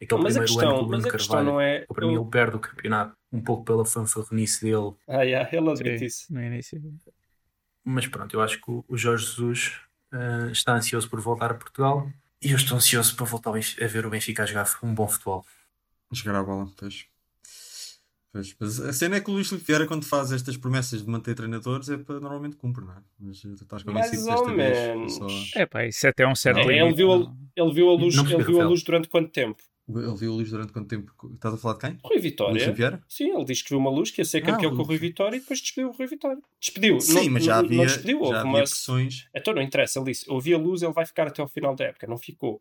Aquele 0.00 0.22
Mas 0.22 0.36
a 0.36 0.42
primeiro 0.42 0.68
ano 0.68 0.70
com 0.70 0.70
questão, 0.70 0.70
o 0.70 0.86
Bruno 0.86 0.90
mas 0.90 1.06
a 1.06 1.10
questão 1.10 1.36
Carvalho. 1.36 1.54
não 1.54 1.60
é. 1.60 1.86
Para 1.86 2.06
mim 2.06 2.14
ele 2.14 2.30
perde 2.30 2.56
o 2.56 2.60
campeonato 2.60 3.16
um 3.32 3.40
pouco 3.40 3.64
pela 3.64 3.84
fanfarronice 3.84 4.64
dele. 4.64 4.94
Ah, 5.08 5.22
yeah, 5.22 5.48
ele 5.52 5.70
admite 5.70 6.04
isso. 6.04 6.32
no 6.32 6.42
início. 6.42 6.80
Mas 7.84 8.06
pronto, 8.06 8.34
eu 8.34 8.40
acho 8.40 8.60
que 8.60 8.70
o 8.70 8.96
Jorge 8.96 9.26
Jesus 9.26 9.80
eh, 10.12 10.50
está 10.52 10.74
ansioso 10.74 11.08
por 11.08 11.20
voltar 11.20 11.50
a 11.50 11.54
Portugal 11.54 12.10
e 12.40 12.52
eu 12.52 12.56
estou 12.56 12.76
ansioso 12.76 13.16
para 13.16 13.26
voltar 13.26 13.50
a 13.50 13.86
ver 13.86 14.06
o 14.06 14.10
Benfica 14.10 14.44
a 14.44 14.46
jogar 14.46 14.66
um 14.82 14.94
bom 14.94 15.08
futebol. 15.08 15.44
Jogar 16.12 16.38
a 16.38 16.42
bola, 16.42 16.72
pois. 16.76 17.06
Pois, 18.32 18.54
Mas 18.60 18.80
a 18.80 18.92
cena 18.92 19.16
é 19.16 19.20
que 19.20 19.30
o 19.30 19.32
Luís 19.34 19.48
Filipe 19.48 19.66
Vieira, 19.66 19.86
quando 19.86 20.04
faz 20.04 20.30
estas 20.32 20.56
promessas 20.56 21.02
de 21.02 21.08
manter 21.10 21.34
treinadores, 21.34 21.88
é 21.88 21.96
para 21.96 22.20
normalmente 22.20 22.56
cumpre, 22.56 22.84
não 22.84 22.92
é? 22.92 23.02
Mas 23.18 23.40
tu 23.40 23.52
estás 23.54 23.82
convencido 23.82 24.22
Mais 24.26 24.40
desta 24.40 24.54
vez. 24.54 24.78
menos. 24.96 25.12
Só... 25.14 25.26
É 25.58 25.64
pá, 25.66 25.86
isso 25.86 26.06
até 26.06 26.24
é 26.24 26.28
um 26.28 26.34
certo 26.34 26.58
É, 26.58 26.62
limite. 26.62 26.80
ele 26.84 26.94
viu 26.94 27.12
a- 27.12 27.18
não- 27.20 27.38
Ele 27.56 27.72
viu 27.72 27.88
a 27.88 27.92
luz, 27.94 28.14
Não 28.14 28.24
ele 28.28 28.44
viu 28.44 28.60
a 28.60 28.64
luz 28.68 28.82
durante 28.82 29.08
quanto 29.08 29.30
tempo? 29.30 29.62
Ele 29.88 30.14
viu 30.16 30.32
o 30.32 30.36
Luís 30.36 30.50
durante 30.50 30.70
quanto 30.70 30.86
tempo? 30.86 31.10
Estás 31.34 31.54
a 31.54 31.56
falar 31.56 31.74
de 31.74 31.80
quem? 31.80 31.90
Rui 32.04 32.10
Luís 32.12 32.22
Vitória. 32.22 32.72
Vieira? 32.72 33.02
Sim, 33.08 33.34
ele 33.34 33.44
disse 33.46 33.64
que 33.64 33.70
viu 33.70 33.78
uma 33.78 33.90
luz 33.90 34.10
que 34.10 34.20
ia 34.20 34.24
ser 34.26 34.42
Ah, 34.42 34.46
campeão 34.52 34.70
o 34.72 34.76
com 34.76 34.82
o 34.82 34.84
Rui 34.84 34.98
Luís. 34.98 35.00
Vitória 35.00 35.36
e 35.36 35.40
depois 35.40 35.60
despediu 35.62 35.88
o 35.88 35.92
Rui 35.92 36.06
Vitória. 36.06 36.38
Despediu. 36.60 37.00
Sim, 37.00 37.14
não, 37.24 37.30
mas 37.30 37.44
já 37.44 37.54
não- 37.56 37.64
havia, 37.64 37.76
Não 37.78 37.86
despediu, 37.86 38.20
já 38.26 38.38
havia 38.40 38.50
uma... 38.50 38.58
pressões. 38.58 39.26
Então 39.34 39.54
não 39.54 39.62
interessa, 39.62 39.98
ele 39.98 40.10
disse, 40.12 40.30
eu 40.30 40.38
vi 40.38 40.52
a 40.52 40.58
luz, 40.58 40.82
ele 40.82 40.92
vai 40.92 41.06
ficar 41.06 41.26
até 41.26 41.40
ao 41.40 41.48
final 41.48 41.74
da 41.74 41.86
época. 41.86 42.06
Não 42.06 42.18
ficou. 42.18 42.60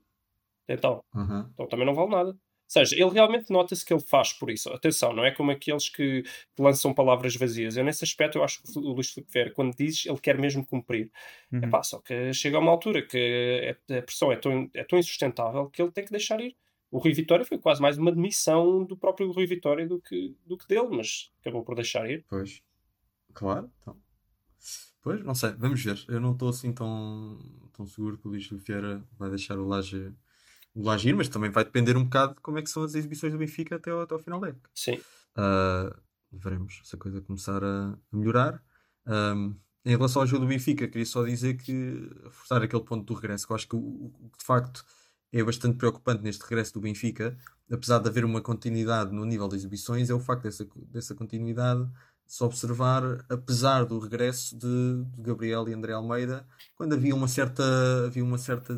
Então, 0.70 1.04
Aham. 1.14 1.50
então 1.54 1.68
também 1.68 1.86
não 1.86 1.94
vale 1.94 2.12
nada. 2.12 2.38
Seja, 2.68 2.96
ele 2.96 3.10
realmente 3.10 3.52
nota-se 3.52 3.86
que 3.86 3.94
ele 3.94 4.02
faz 4.02 4.34
por 4.34 4.50
isso. 4.50 4.70
Atenção, 4.70 5.14
não 5.14 5.24
é 5.26 5.32
como 5.32 5.52
aqueles 5.52 5.90
que, 5.90 6.24
que 6.24 6.62
lançam 6.62 6.94
palavras 6.94 7.36
vazias. 7.36 7.78
Eu, 7.78 7.84
nesse 7.84 8.04
aspecto, 8.04 8.38
eu 8.38 8.44
acho 8.44 8.62
que 8.62 8.78
o 8.78 8.94
Luís 8.94 9.10
Filipe 9.10 9.32
Vieira, 9.32 9.52
quando 9.52 9.76
diz, 9.76 10.06
ele 10.06 10.20
quer 10.20 10.38
mesmo 10.38 10.66
cumprir. 10.66 11.12
Uhum. 11.52 11.64
Epá, 11.64 11.82
só 11.84 12.00
que 12.00 12.34
chega 12.34 12.58
a 12.58 12.60
uma 12.60 12.72
altura 12.72 13.02
que 13.02 13.76
é- 13.90 13.98
a 13.98 14.02
pressão 14.02 14.32
é 14.32 14.36
tão, 14.36 14.70
é 14.74 14.84
tão 14.84 15.00
insustentável 15.00 15.70
que 15.70 15.82
ele 15.82 15.92
tem 15.92 16.06
que 16.06 16.12
deixar 16.12 16.40
ir. 16.42 16.56
O 16.90 17.00
Rui 17.00 17.14
Vitória 17.14 17.44
foi 17.46 17.58
quase 17.58 17.82
mais 17.82 17.98
uma 17.98 18.12
demissão 18.12 18.84
do 18.86 18.96
próprio 18.96 19.32
Rui 19.32 19.46
Vitória 19.46 19.86
do 19.88 20.00
que, 20.00 20.36
do 20.46 20.58
que 20.58 20.68
dele, 20.68 20.88
mas 20.90 21.32
acabou 21.42 21.64
por 21.64 21.76
deixar 21.76 22.10
ir. 22.10 22.26
Pois. 22.30 22.62
Claro. 23.34 23.70
Então. 23.82 23.98
Pois, 25.02 25.24
não 25.24 25.36
sei. 25.36 25.52
Vamos 25.52 25.84
ver. 25.84 26.04
Eu 26.08 26.20
não 26.20 26.32
estou 26.32 26.50
assim 26.50 26.74
tão, 26.74 27.40
tão 27.74 27.86
seguro 27.86 28.18
que 28.18 28.28
o 28.28 28.32
Luís 28.32 28.46
Filipe 28.46 28.66
Vieira 28.66 29.04
vai 29.18 29.30
deixar 29.30 29.58
o 29.58 29.66
Laje, 29.66 30.14
o 30.78 30.84
Laje 30.84 31.10
ir, 31.10 31.16
mas 31.16 31.28
também 31.28 31.50
vai 31.50 31.64
depender 31.64 31.98
um 31.98 32.04
bocado 32.04 32.36
de 32.36 32.42
como 32.42 32.60
é 32.60 32.62
que 32.62 32.70
são 32.70 32.84
as 32.84 32.94
exibições 32.94 33.34
do 33.34 33.40
Benfica 33.40 33.78
até 33.78 33.90
ao, 33.90 34.02
até 34.02 34.14
ao 34.14 34.20
final 34.20 34.40
da 34.40 34.50
época. 34.50 34.70
Sim. 34.76 35.00
Uh, 35.36 35.96
veremos 36.32 36.82
se 36.84 36.96
a 36.96 37.00
coisa 37.00 37.20
começar 37.20 37.64
a, 37.64 37.98
melhorar. 38.12 38.62
Um, 39.08 39.56
em 39.84 39.92
relação 39.92 40.22
ao 40.22 40.28
jogo 40.28 40.46
do 40.46 40.50
Benfica, 40.50 40.88
queria 40.88 41.06
só 41.06 41.24
dizer 41.24 41.56
que 41.56 42.10
reforçar 42.24 42.62
aquele 42.62 42.84
ponto 42.84 43.06
do 43.06 43.14
regresso, 43.20 43.48
que 43.48 43.54
eu 43.54 43.56
acho 43.56 43.68
que 43.68 43.76
o, 43.76 43.80
o 43.80 44.30
que 44.32 44.38
de 44.38 44.46
facto 44.46 44.86
é 45.34 45.44
bastante 45.44 45.78
preocupante 45.78 46.22
neste 46.22 46.44
regresso 46.44 46.74
do 46.74 46.82
Benfica, 46.82 47.36
apesar 47.72 47.98
de 48.00 48.08
haver 48.08 48.24
uma 48.24 48.42
continuidade 48.42 49.12
no 49.12 49.26
nível 49.26 49.48
de 49.48 49.56
exibições, 49.56 50.10
é 50.10 50.14
o 50.14 50.20
facto 50.20 50.44
dessa, 50.44 50.68
dessa 50.92 51.16
continuidade 51.16 51.90
se 52.26 52.44
observar, 52.44 53.26
apesar 53.30 53.86
do 53.86 53.98
regresso 53.98 54.58
de, 54.58 55.06
de 55.16 55.24
Gabriel 55.24 55.68
e 55.70 55.74
André 55.74 55.94
Almeida, 55.94 56.46
quando 56.76 56.94
havia 56.94 57.16
uma 57.16 57.28
certa, 57.28 57.64
havia 58.06 58.24
uma 58.24 58.38
certa 58.38 58.76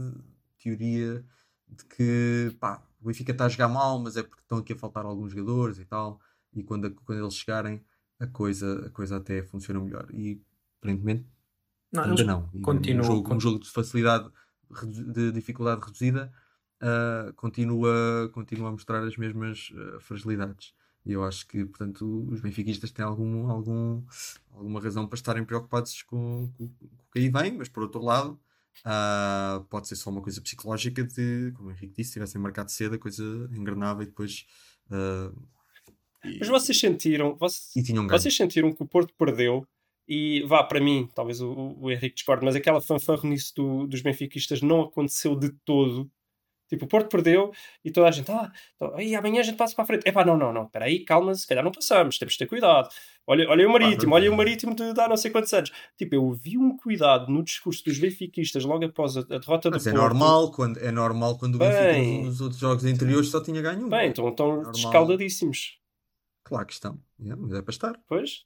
teoria 0.61 1.25
de 1.69 1.85
que 1.85 2.55
pá, 2.59 2.83
o 3.01 3.07
Benfica 3.07 3.31
está 3.31 3.45
a 3.45 3.49
jogar 3.49 3.67
mal, 3.67 3.99
mas 3.99 4.17
é 4.17 4.23
porque 4.23 4.41
estão 4.41 4.57
aqui 4.57 4.73
a 4.73 4.77
faltar 4.77 5.05
alguns 5.05 5.31
jogadores 5.31 5.79
e 5.79 5.85
tal, 5.85 6.19
e 6.53 6.63
quando, 6.63 6.91
quando 7.05 7.19
eles 7.21 7.35
chegarem, 7.35 7.83
a 8.19 8.27
coisa, 8.27 8.87
a 8.87 8.89
coisa 8.89 9.17
até 9.17 9.41
funciona 9.43 9.79
melhor. 9.79 10.07
E 10.13 10.41
aparentemente 10.79 11.25
Não, 11.91 12.03
ainda 12.03 12.23
não. 12.23 12.49
Continuam- 12.61 13.01
um, 13.01 13.03
jogo, 13.03 13.33
um 13.33 13.39
jogo 13.39 13.59
de 13.59 13.69
facilidade, 13.69 14.29
de 15.13 15.31
dificuldade 15.31 15.81
reduzida, 15.81 16.31
ah, 16.81 17.31
continua, 17.35 18.29
continua 18.33 18.69
a 18.69 18.71
mostrar 18.71 19.03
as 19.03 19.17
mesmas 19.17 19.71
ah, 19.75 19.99
fragilidades. 19.99 20.73
E 21.05 21.13
eu 21.13 21.23
acho 21.23 21.47
que, 21.47 21.65
portanto, 21.65 22.27
os 22.29 22.41
benfiquistas 22.41 22.91
têm 22.91 23.05
algum, 23.05 23.49
algum, 23.49 24.03
alguma 24.51 24.81
razão 24.81 25.07
para 25.07 25.15
estarem 25.15 25.45
preocupados 25.45 26.03
com, 26.03 26.51
com, 26.57 26.67
com 26.67 26.85
o 26.85 27.11
que 27.11 27.19
aí 27.19 27.29
vem, 27.29 27.57
mas 27.57 27.69
por 27.69 27.83
outro 27.83 28.01
lado, 28.03 28.39
ah, 28.85 29.63
pode 29.69 29.87
ser 29.87 29.95
só 29.95 30.09
uma 30.09 30.21
coisa 30.21 30.41
psicológica 30.41 31.03
de, 31.03 31.51
como 31.55 31.69
o 31.69 31.71
Henrique 31.71 31.95
disse, 31.97 32.13
tivessem 32.13 32.41
marcado 32.41 32.71
cedo, 32.71 32.95
a 32.95 32.99
coisa 32.99 33.23
engrenava 33.53 34.03
e 34.03 34.05
depois. 34.05 34.45
ah, 34.91 35.31
e, 36.23 36.39
Mas 36.39 36.47
vocês 36.47 36.79
sentiram, 36.79 37.35
vocês, 37.35 37.87
ganho. 37.89 38.09
vocês 38.09 38.35
sentiram 38.35 38.73
que 38.73 38.83
o 38.83 38.87
Porto 38.87 39.13
perdeu 39.17 39.65
e 40.07 40.41
vá 40.47 40.63
para 40.63 40.81
mim, 40.81 41.07
talvez 41.13 41.39
o, 41.39 41.75
o 41.79 41.91
Henrique 41.91 42.15
discorde, 42.15 42.43
mas 42.43 42.55
aquela 42.55 42.81
fanfarronice 42.81 43.53
do, 43.55 43.85
dos 43.85 44.01
benfiquistas 44.01 44.61
não 44.61 44.81
aconteceu 44.81 45.35
de 45.35 45.51
todo. 45.63 46.09
Tipo, 46.69 46.85
o 46.85 46.87
Porto 46.87 47.09
perdeu 47.09 47.51
e 47.83 47.91
toda 47.91 48.07
a 48.07 48.11
gente, 48.11 48.31
ah, 48.31 48.51
então, 48.75 48.95
aí 48.95 49.15
amanhã 49.15 49.39
a 49.39 49.43
gente 49.43 49.57
passa 49.57 49.73
para 49.73 49.83
a 49.83 49.87
frente. 49.87 50.07
Epá, 50.07 50.23
não, 50.23 50.37
não, 50.37 50.53
não, 50.53 50.63
espera 50.65 50.85
aí, 50.85 51.03
calma, 51.03 51.33
se 51.33 51.47
calhar 51.47 51.63
não 51.63 51.71
passamos, 51.71 52.17
temos 52.19 52.33
de 52.33 52.37
ter 52.39 52.45
cuidado. 52.47 52.87
Olha, 53.25 53.49
olha 53.49 53.67
o 53.67 53.71
Marítimo, 53.71 54.13
olha 54.15 54.31
o 54.31 54.35
Marítimo 54.37 54.75
de 54.75 54.93
dar 54.93 55.09
não 55.09 55.17
sei 55.17 55.29
quantos 55.31 55.51
anos. 55.53 55.71
Tipo, 55.97 56.15
eu 56.15 56.31
vi 56.31 56.57
um 56.57 56.77
cuidado 56.77 57.31
no 57.31 57.43
discurso 57.43 57.83
dos 57.83 57.97
benfiquistas 57.99 58.63
logo 58.65 58.85
após 58.85 59.17
a, 59.17 59.21
a 59.21 59.23
derrota 59.23 59.69
Mas 59.69 59.83
do 59.83 59.89
é 59.89 59.91
Porto. 59.93 60.03
normal 60.03 60.51
quando, 60.51 60.77
é 60.77 60.91
normal 60.91 61.37
quando 61.37 61.55
o 61.55 61.57
Bem. 61.57 61.69
Benfica 61.69 62.25
nos 62.25 62.41
outros 62.41 62.59
jogos 62.59 62.85
anteriores 62.85 63.29
só 63.29 63.41
tinha 63.41 63.61
ganho 63.61 63.85
um. 63.85 63.89
Bem, 63.89 64.09
então 64.09 64.27
estão 64.29 64.61
descaldadíssimos. 64.71 65.77
Claro 66.43 66.65
que 66.65 66.73
estão. 66.73 66.99
Yeah, 67.19 67.39
mas 67.41 67.53
é 67.53 67.61
para 67.61 67.71
estar. 67.71 67.99
Pois? 68.07 68.45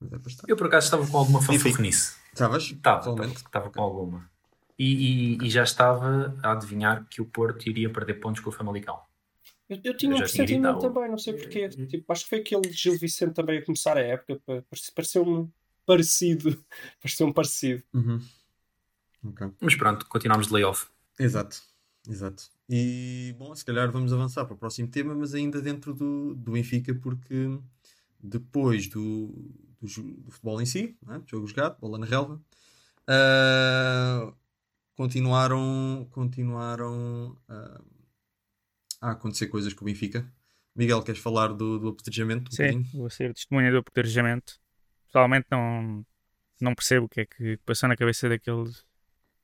Mas 0.00 0.12
é 0.12 0.18
para 0.18 0.30
estar. 0.30 0.44
Eu 0.48 0.56
por 0.56 0.66
acaso 0.66 0.86
estava 0.86 1.06
com 1.06 1.16
alguma 1.16 1.40
fanfarronice. 1.40 2.16
Estavas? 2.32 2.64
Estava, 2.64 2.98
Pessoalmente? 2.98 3.36
estava, 3.36 3.66
estava 3.68 3.70
com 3.70 3.80
alguma. 3.82 4.30
E, 4.78 5.36
e- 5.36 5.46
e 5.46 5.50
já 5.50 5.62
estava 5.62 6.38
a 6.42 6.52
adivinhar 6.52 7.06
que 7.08 7.20
o 7.22 7.24
Porto 7.26 7.66
iria 7.68 7.90
perder 7.90 8.14
pontos 8.14 8.42
com 8.42 8.50
o 8.50 8.52
Famalicão. 8.52 9.00
Eu, 9.68 9.80
eu 9.82 9.96
tinha 9.96 10.12
Eu 10.12 10.16
um 10.16 10.18
pressentimento 10.18 10.78
também, 10.80 11.10
não 11.10 11.18
sei 11.18 11.34
porquê. 11.34 11.68
Tipo, 11.68 12.12
acho 12.12 12.24
que 12.24 12.28
foi 12.30 12.38
aquele 12.40 12.70
Gil 12.72 12.98
Vicente 12.98 13.34
também 13.34 13.58
a 13.58 13.64
começar 13.64 13.96
a 13.96 14.00
época. 14.00 14.36
pa- 14.46 14.62
parece- 14.70 14.92
Pareceu-me 14.92 15.50
parecido. 15.86 16.64
Pareceu-me 17.02 17.32
parecido. 17.34 17.82
Uhum. 17.94 18.20
Ok. 19.24 19.48
Mas 19.60 19.74
pronto, 19.74 20.06
continuamos 20.06 20.46
de 20.48 20.52
layoff. 20.52 20.86
Exato. 21.18 21.60
Exato. 22.08 22.44
E, 22.68 23.34
bom, 23.38 23.54
se 23.56 23.64
calhar 23.64 23.90
vamos 23.90 24.12
avançar 24.12 24.44
para 24.44 24.54
o 24.54 24.58
próximo 24.58 24.88
tema, 24.88 25.14
mas 25.14 25.34
ainda 25.34 25.60
dentro 25.60 25.92
do, 25.94 26.34
do 26.34 26.52
Benfica, 26.52 26.94
porque 26.94 27.58
depois 28.20 28.86
do, 28.88 29.28
do, 29.80 29.86
do 29.88 30.30
futebol 30.30 30.60
em 30.60 30.66
si, 30.66 30.96
né, 31.04 31.20
jogo 31.26 31.46
jogado, 31.48 31.78
bola 31.80 31.98
na 31.98 32.06
relva, 32.06 32.40
ah, 33.08 34.32
continuaram, 34.96 36.08
continuaram 36.10 37.38
ah, 37.48 37.80
a 39.00 39.10
acontecer 39.12 39.46
coisas 39.46 39.72
com 39.72 39.84
o 39.84 39.86
Benfica. 39.86 40.26
Miguel, 40.74 41.02
queres 41.02 41.20
falar 41.20 41.48
do, 41.48 41.78
do 41.78 41.88
apedrejamento? 41.88 42.50
Um 42.50 42.54
Sim, 42.54 42.62
bocadinho? 42.64 42.90
vou 42.92 43.10
ser 43.10 43.32
testemunha 43.32 43.70
do 43.70 43.78
apedrejamento. 43.78 44.58
Pessoalmente 45.06 45.46
não, 45.50 46.04
não 46.60 46.74
percebo 46.74 47.06
o 47.06 47.08
que 47.08 47.20
é 47.20 47.26
que 47.26 47.56
passou 47.64 47.88
na 47.88 47.96
cabeça 47.96 48.28
daqueles 48.28 48.84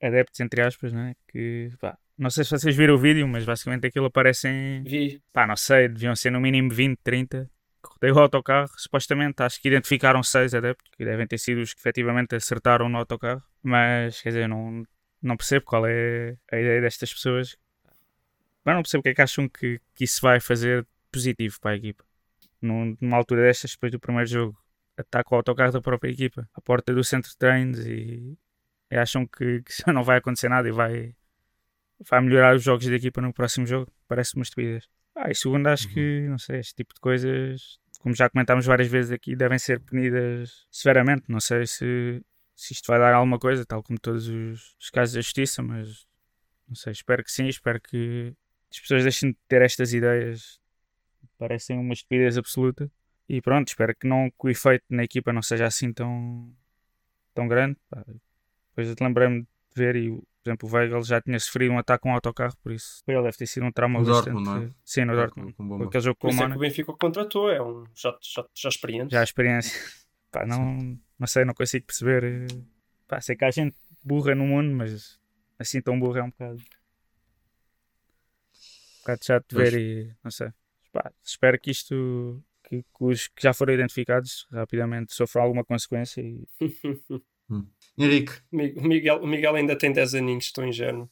adeptos, 0.02 0.40
entre 0.40 0.62
aspas, 0.62 0.92
né? 0.92 1.14
que 1.28 1.70
pá, 1.80 1.96
não 2.18 2.28
sei 2.28 2.44
se 2.44 2.50
vocês 2.50 2.76
viram 2.76 2.94
o 2.94 2.98
vídeo, 2.98 3.26
mas 3.26 3.44
basicamente 3.44 3.86
aquilo 3.86 4.06
aparece 4.06 4.48
em, 4.48 4.82
Vi. 4.82 5.22
pá, 5.32 5.46
não 5.46 5.56
sei, 5.56 5.88
deviam 5.88 6.14
ser 6.16 6.30
no 6.30 6.40
mínimo 6.40 6.70
20, 6.70 6.98
30. 7.02 7.50
Rodei 7.84 8.12
o 8.12 8.18
autocarro, 8.18 8.70
supostamente 8.76 9.42
acho 9.42 9.60
que 9.60 9.68
identificaram 9.68 10.22
seis 10.22 10.54
adeptos, 10.54 10.88
que 10.96 11.04
devem 11.04 11.26
ter 11.26 11.38
sido 11.38 11.60
os 11.62 11.72
que 11.74 11.80
efetivamente 11.80 12.34
acertaram 12.36 12.88
no 12.88 12.98
autocarro, 12.98 13.42
mas 13.62 14.20
quer 14.20 14.28
dizer, 14.28 14.48
não, 14.48 14.84
não 15.22 15.36
percebo 15.36 15.64
qual 15.66 15.86
é 15.86 16.36
a 16.50 16.56
ideia 16.58 16.80
destas 16.80 17.12
pessoas. 17.12 17.56
Mas 18.64 18.74
não 18.74 18.82
percebo 18.82 19.00
o 19.00 19.02
que 19.02 19.08
é 19.10 19.14
que 19.14 19.22
acham 19.22 19.48
que, 19.48 19.80
que 19.94 20.04
isso 20.04 20.20
vai 20.20 20.40
fazer 20.40 20.86
positivo 21.10 21.58
para 21.60 21.72
a 21.72 21.76
equipa. 21.76 22.04
Num- 22.60 22.96
Numa 23.00 23.16
altura 23.16 23.42
destas, 23.42 23.72
depois 23.72 23.92
do 23.92 24.00
primeiro 24.00 24.28
jogo, 24.28 24.58
ataca 24.96 25.34
o 25.34 25.36
autocarro 25.36 25.72
da 25.72 25.80
própria 25.80 26.10
equipa, 26.10 26.48
à 26.54 26.60
porta 26.60 26.94
do 26.94 27.02
centro 27.02 27.30
de 27.30 27.36
treinos 27.36 27.84
e, 27.86 28.38
e 28.90 28.96
acham 28.96 29.26
que, 29.26 29.62
que 29.64 29.70
isso 29.72 29.92
não 29.92 30.04
vai 30.04 30.18
acontecer 30.18 30.48
nada 30.48 30.68
e 30.68 30.72
vai, 30.72 31.14
vai 32.08 32.20
melhorar 32.20 32.54
os 32.56 32.62
jogos 32.62 32.86
da 32.86 32.94
equipa 32.94 33.20
no 33.20 33.32
próximo 33.32 33.66
jogo. 33.66 33.90
Parece 34.08 34.34
uma 34.36 34.42
estupidez. 34.42 34.88
Ah, 35.14 35.30
e 35.30 35.34
segundo, 35.34 35.66
acho 35.68 35.88
que, 35.88 36.26
não 36.28 36.38
sei, 36.38 36.60
este 36.60 36.74
tipo 36.76 36.94
de 36.94 37.00
coisas, 37.00 37.78
como 38.00 38.14
já 38.14 38.30
comentámos 38.30 38.64
várias 38.64 38.88
vezes 38.88 39.12
aqui, 39.12 39.36
devem 39.36 39.58
ser 39.58 39.80
punidas 39.80 40.66
severamente. 40.70 41.24
Não 41.28 41.40
sei 41.40 41.66
se, 41.66 42.22
se 42.62 42.72
isto 42.74 42.86
vai 42.86 42.98
dar 42.98 43.12
alguma 43.14 43.38
coisa, 43.38 43.64
tal 43.66 43.82
como 43.82 43.98
todos 43.98 44.28
os, 44.28 44.76
os 44.80 44.90
casos 44.90 45.14
da 45.14 45.20
justiça, 45.20 45.62
mas 45.62 46.06
não 46.68 46.74
sei, 46.76 46.92
espero 46.92 47.22
que 47.24 47.30
sim, 47.32 47.46
espero 47.48 47.80
que 47.80 48.34
as 48.70 48.80
pessoas 48.80 49.02
deixem 49.02 49.30
de 49.32 49.38
ter 49.48 49.62
estas 49.62 49.92
ideias. 49.92 50.60
Parecem 51.38 51.78
uma 51.78 51.92
estupidez 51.92 52.38
absoluta. 52.38 52.90
E 53.28 53.40
pronto, 53.40 53.68
espero 53.68 53.94
que, 53.96 54.06
não, 54.06 54.30
que 54.30 54.46
o 54.46 54.48
efeito 54.48 54.84
na 54.90 55.02
equipa 55.04 55.32
não 55.32 55.42
seja 55.42 55.66
assim 55.66 55.92
tão, 55.92 56.54
tão 57.34 57.48
grande. 57.48 57.76
Pá, 57.90 58.04
Depois 58.70 58.88
eu 58.88 58.94
lembrei-me 59.00 59.42
de 59.42 59.48
ver 59.74 59.96
e, 59.96 60.10
por 60.10 60.24
exemplo, 60.46 60.68
o 60.68 60.72
Weigl 60.72 61.02
já 61.02 61.20
tinha 61.20 61.38
sofrido 61.40 61.72
um 61.72 61.78
ataque 61.78 62.02
com 62.02 62.10
um 62.10 62.14
autocarro, 62.14 62.54
por 62.62 62.72
isso 62.72 63.02
ele 63.06 63.22
deve 63.22 63.36
ter 63.36 63.46
sido 63.46 63.66
um 63.66 63.72
trauma 63.72 64.00
No 64.00 64.06
bastante. 64.06 64.32
Dortmund, 64.34 64.48
não 64.60 64.62
é? 64.68 64.70
Sim, 64.84 65.04
no 65.04 65.12
Com- 65.12 65.18
Dortmund. 65.18 65.52
com 65.54 65.68
Com 65.68 65.82
aquele 65.84 66.04
jogo 66.04 66.18
com 66.18 66.26
o 66.26 66.30
isso 66.30 66.36
é 66.36 66.40
que 66.40 66.44
o 66.44 66.48
Mónaco. 66.48 66.60
Benfica 66.60 66.92
o 66.92 66.96
contratou. 66.96 67.50
É 67.50 67.62
um 67.62 67.84
já, 67.94 68.16
já, 68.22 68.44
já 68.54 68.68
experiente. 68.68 69.12
Já 69.12 69.20
a 69.20 69.24
experiência. 69.24 69.80
Pá, 70.30 70.46
não, 70.46 70.98
não 71.22 71.26
sei, 71.28 71.44
não 71.44 71.54
consigo 71.54 71.86
perceber. 71.86 72.24
eh, 72.24 72.46
Pá, 73.06 73.20
sei 73.20 73.36
que 73.36 73.44
há 73.44 73.50
gente 73.52 73.76
burra 74.02 74.34
no 74.34 74.44
mundo, 74.44 74.74
mas 74.74 75.20
assim 75.56 75.80
tão 75.80 75.96
burra 76.00 76.18
é 76.18 76.22
um 76.24 76.30
bocado. 76.30 76.56
Um 76.56 76.64
bocado 79.02 79.24
chato 79.24 79.46
de 79.48 79.54
Pois. 79.54 79.72
ver 79.72 79.80
e 79.80 80.12
não 80.24 80.32
sei. 80.32 80.48
Pá, 80.92 81.12
espero 81.22 81.60
que 81.60 81.70
isto. 81.70 82.42
Que, 82.64 82.82
que 82.82 82.86
os 83.04 83.28
que 83.28 83.42
já 83.42 83.52
foram 83.52 83.74
identificados 83.74 84.48
rapidamente 84.50 85.14
sofram 85.14 85.42
alguma 85.42 85.62
consequência 85.64 86.20
e 86.22 86.44
Henrique, 87.98 88.32
Mi- 88.50 88.72
O 88.78 88.82
Miguel, 88.82 89.22
o 89.22 89.26
Miguel 89.26 89.54
ainda 89.56 89.76
tem 89.78 89.92
10 89.92 90.14
aninhos, 90.14 90.46
estou 90.46 90.64
ingênuo. 90.64 91.08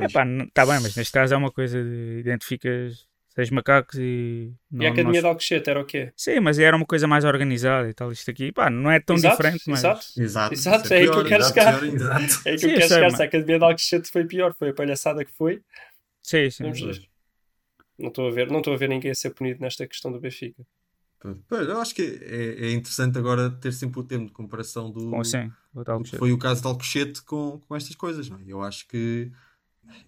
É 0.00 0.08
pá, 0.08 0.24
está 0.24 0.64
bem, 0.64 0.80
mas 0.80 0.94
neste 0.96 1.12
caso 1.12 1.34
é 1.34 1.36
uma 1.36 1.50
coisa 1.52 1.82
de 1.82 2.20
identificas 2.20 3.06
seis 3.34 3.50
macacos 3.50 3.98
e. 3.98 4.02
e 4.02 4.76
não- 4.76 4.86
a 4.86 4.88
Academia 4.90 5.12
de 5.20 5.22
não- 5.22 5.28
Alcochete 5.30 5.68
era 5.70 5.80
o 5.80 5.84
quê? 5.84 6.12
Sim, 6.16 6.40
mas 6.40 6.58
era 6.58 6.76
uma 6.76 6.86
coisa 6.86 7.06
mais 7.06 7.24
organizada 7.24 7.88
e 7.88 7.94
tal. 7.94 8.12
Isto 8.12 8.30
aqui, 8.30 8.52
pá, 8.52 8.70
não 8.70 8.90
é 8.90 9.00
tão 9.00 9.16
Exato, 9.16 9.36
diferente, 9.36 9.62
mas. 9.66 9.80
Exato. 9.80 10.06
exato. 10.16 10.54
Exato, 10.54 10.84
isso 10.84 10.94
é 10.94 10.96
aí 10.98 11.02
que 11.04 11.08
eu 11.08 11.12
pior, 11.14 11.28
quero 11.28 11.42
exato, 11.42 11.54
chegar. 11.58 11.80
pior. 11.80 11.94
Exato. 11.94 12.48
É 12.48 12.50
aí 12.50 12.54
que 12.56 12.58
Sim, 12.60 12.66
eu 12.66 12.74
quero 12.74 12.80
sei, 12.80 12.88
chegar. 12.88 13.02
mas- 13.06 13.16
Se 13.16 13.22
a 13.22 13.26
Academia 13.26 13.58
de 13.58 13.64
Alcochete 13.64 14.10
foi 14.10 14.24
pior, 14.24 14.54
foi 14.54 14.68
a 14.70 14.74
palhaçada 14.74 15.24
que 15.24 15.32
foi. 15.32 15.62
Sim, 16.22 16.50
sim. 16.50 16.62
Vamos 16.64 16.80
ver. 16.80 17.08
Não 17.98 18.08
estou 18.08 18.28
a 18.28 18.30
ver, 18.32 18.50
não 18.50 18.58
estou 18.58 18.74
a 18.74 18.76
ver 18.76 18.88
ninguém 18.88 19.10
a 19.10 19.14
ser 19.14 19.30
punido 19.30 19.60
nesta 19.60 19.86
questão 19.86 20.10
do 20.10 20.18
Benfica. 20.20 20.64
Eu 21.50 21.80
acho 21.80 21.94
que 21.94 22.02
é, 22.22 22.66
é 22.66 22.72
interessante 22.72 23.16
agora 23.16 23.48
ter 23.50 23.72
sempre 23.72 23.98
o 23.98 24.04
termo 24.04 24.26
de 24.26 24.32
comparação 24.32 24.90
do, 24.90 25.08
Com, 25.10 25.24
sim, 25.24 25.50
do 25.72 26.02
que 26.02 26.16
foi 26.18 26.32
o 26.32 26.38
caso 26.38 26.60
de 26.60 26.66
Alcochete 26.66 27.22
com, 27.22 27.58
com 27.66 27.74
estas 27.74 27.94
coisas. 27.96 28.28
Não 28.28 28.38
é? 28.38 28.42
Eu 28.46 28.62
acho 28.62 28.86
que 28.88 29.30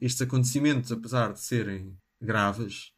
estes 0.00 0.20
acontecimentos, 0.20 0.92
apesar 0.92 1.32
de 1.32 1.40
serem 1.40 1.96
graves, 2.20 2.92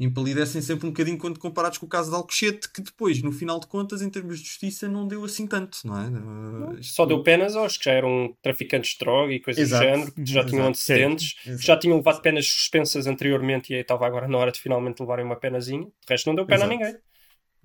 empalidecem 0.00 0.62
sempre 0.62 0.86
um 0.86 0.90
bocadinho 0.90 1.18
quando 1.18 1.38
comparados 1.38 1.76
com 1.78 1.84
o 1.84 1.88
caso 1.88 2.08
de 2.10 2.16
Alcochete, 2.16 2.72
que 2.72 2.80
depois, 2.80 3.22
no 3.22 3.30
final 3.30 3.60
de 3.60 3.66
contas, 3.66 4.00
em 4.00 4.08
termos 4.08 4.40
de 4.40 4.46
justiça, 4.48 4.88
não 4.88 5.06
deu 5.06 5.22
assim 5.24 5.46
tanto, 5.46 5.78
não 5.84 5.98
é? 6.00 6.08
Uh, 6.08 6.82
Só 6.82 7.04
deu 7.04 7.22
penas 7.22 7.54
aos 7.54 7.76
que 7.76 7.84
já 7.84 7.92
eram 7.92 8.34
traficantes 8.42 8.92
de 8.92 8.98
droga 8.98 9.32
e 9.34 9.40
coisas 9.40 9.62
Exato. 9.62 9.84
do 9.84 9.90
género, 9.90 10.12
que 10.12 10.24
já 10.24 10.40
tinham 10.44 10.60
Exato. 10.60 10.68
antecedentes, 10.70 11.32
que 11.34 11.50
Exato. 11.50 11.66
já 11.66 11.76
tinham 11.76 11.96
levado 11.98 12.22
penas 12.22 12.46
suspensas 12.46 13.06
anteriormente 13.06 13.72
e 13.72 13.76
aí 13.76 13.82
estava 13.82 14.06
agora 14.06 14.26
na 14.26 14.38
hora 14.38 14.50
de 14.50 14.58
finalmente 14.58 15.00
levarem 15.00 15.24
uma 15.26 15.36
penazinha. 15.36 15.84
De 15.84 15.90
resto, 16.08 16.26
não 16.28 16.34
deu 16.34 16.46
pena 16.46 16.64
Exato. 16.64 16.72
a 16.72 16.76
ninguém. 16.76 16.96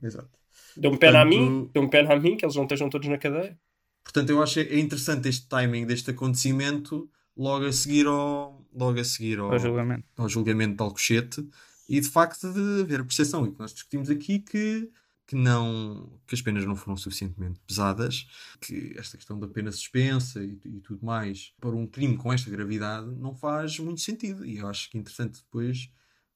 Exato. 0.03 0.29
Deu-me 0.75 0.97
pena 0.97 1.21
a 1.21 1.25
Portanto- 1.25 1.41
mim, 1.51 1.69
deu-me 1.73 1.89
pena 1.89 2.13
a 2.13 2.19
mim, 2.19 2.35
que 2.35 2.43
eles 2.45 2.55
não 2.55 2.63
estejam 2.63 2.89
todos 2.89 3.07
na 3.07 3.17
cadeia. 3.17 3.57
Portanto, 4.03 4.29
eu 4.29 4.43
acho 4.43 4.59
é 4.59 4.77
interessante 4.77 5.29
este 5.29 5.47
timing 5.47 5.85
deste 5.85 6.11
acontecimento 6.11 7.09
logo 7.35 7.65
a 7.65 7.71
seguir 7.71 8.05
ao, 8.07 8.61
logo 8.73 8.99
a 8.99 9.03
seguir 9.03 9.39
ao, 9.39 9.51
Ao 9.53 9.57
julgamento. 9.59 10.03
ao 10.17 10.27
julgamento 10.29 10.75
de 10.75 10.83
Alcochete 10.83 11.47
e 11.87 11.99
de 11.99 12.09
facto 12.09 12.51
de 12.51 12.81
haver 12.81 13.03
percepção 13.03 13.45
e 13.45 13.51
que 13.51 13.59
nós 13.59 13.73
discutimos 13.73 14.09
aqui 14.09 14.39
que, 14.39 14.89
que, 15.27 15.35
não, 15.35 16.19
que 16.27 16.35
as 16.35 16.41
penas 16.41 16.65
não 16.65 16.75
foram 16.75 16.97
suficientemente 16.97 17.59
pesadas, 17.65 18.27
que 18.61 18.93
esta 18.97 19.17
questão 19.17 19.39
da 19.39 19.47
pena 19.47 19.71
suspensa 19.71 20.43
e, 20.43 20.59
e 20.65 20.79
tudo 20.81 21.05
mais 21.05 21.53
para 21.59 21.75
um 21.75 21.87
crime 21.87 22.17
com 22.17 22.31
esta 22.33 22.49
gravidade 22.49 23.07
não 23.15 23.35
faz 23.35 23.77
muito 23.79 24.01
sentido. 24.01 24.45
E 24.45 24.57
eu 24.57 24.67
acho 24.67 24.89
que 24.89 24.97
é 24.97 24.99
interessante 25.01 25.41
depois, 25.41 25.89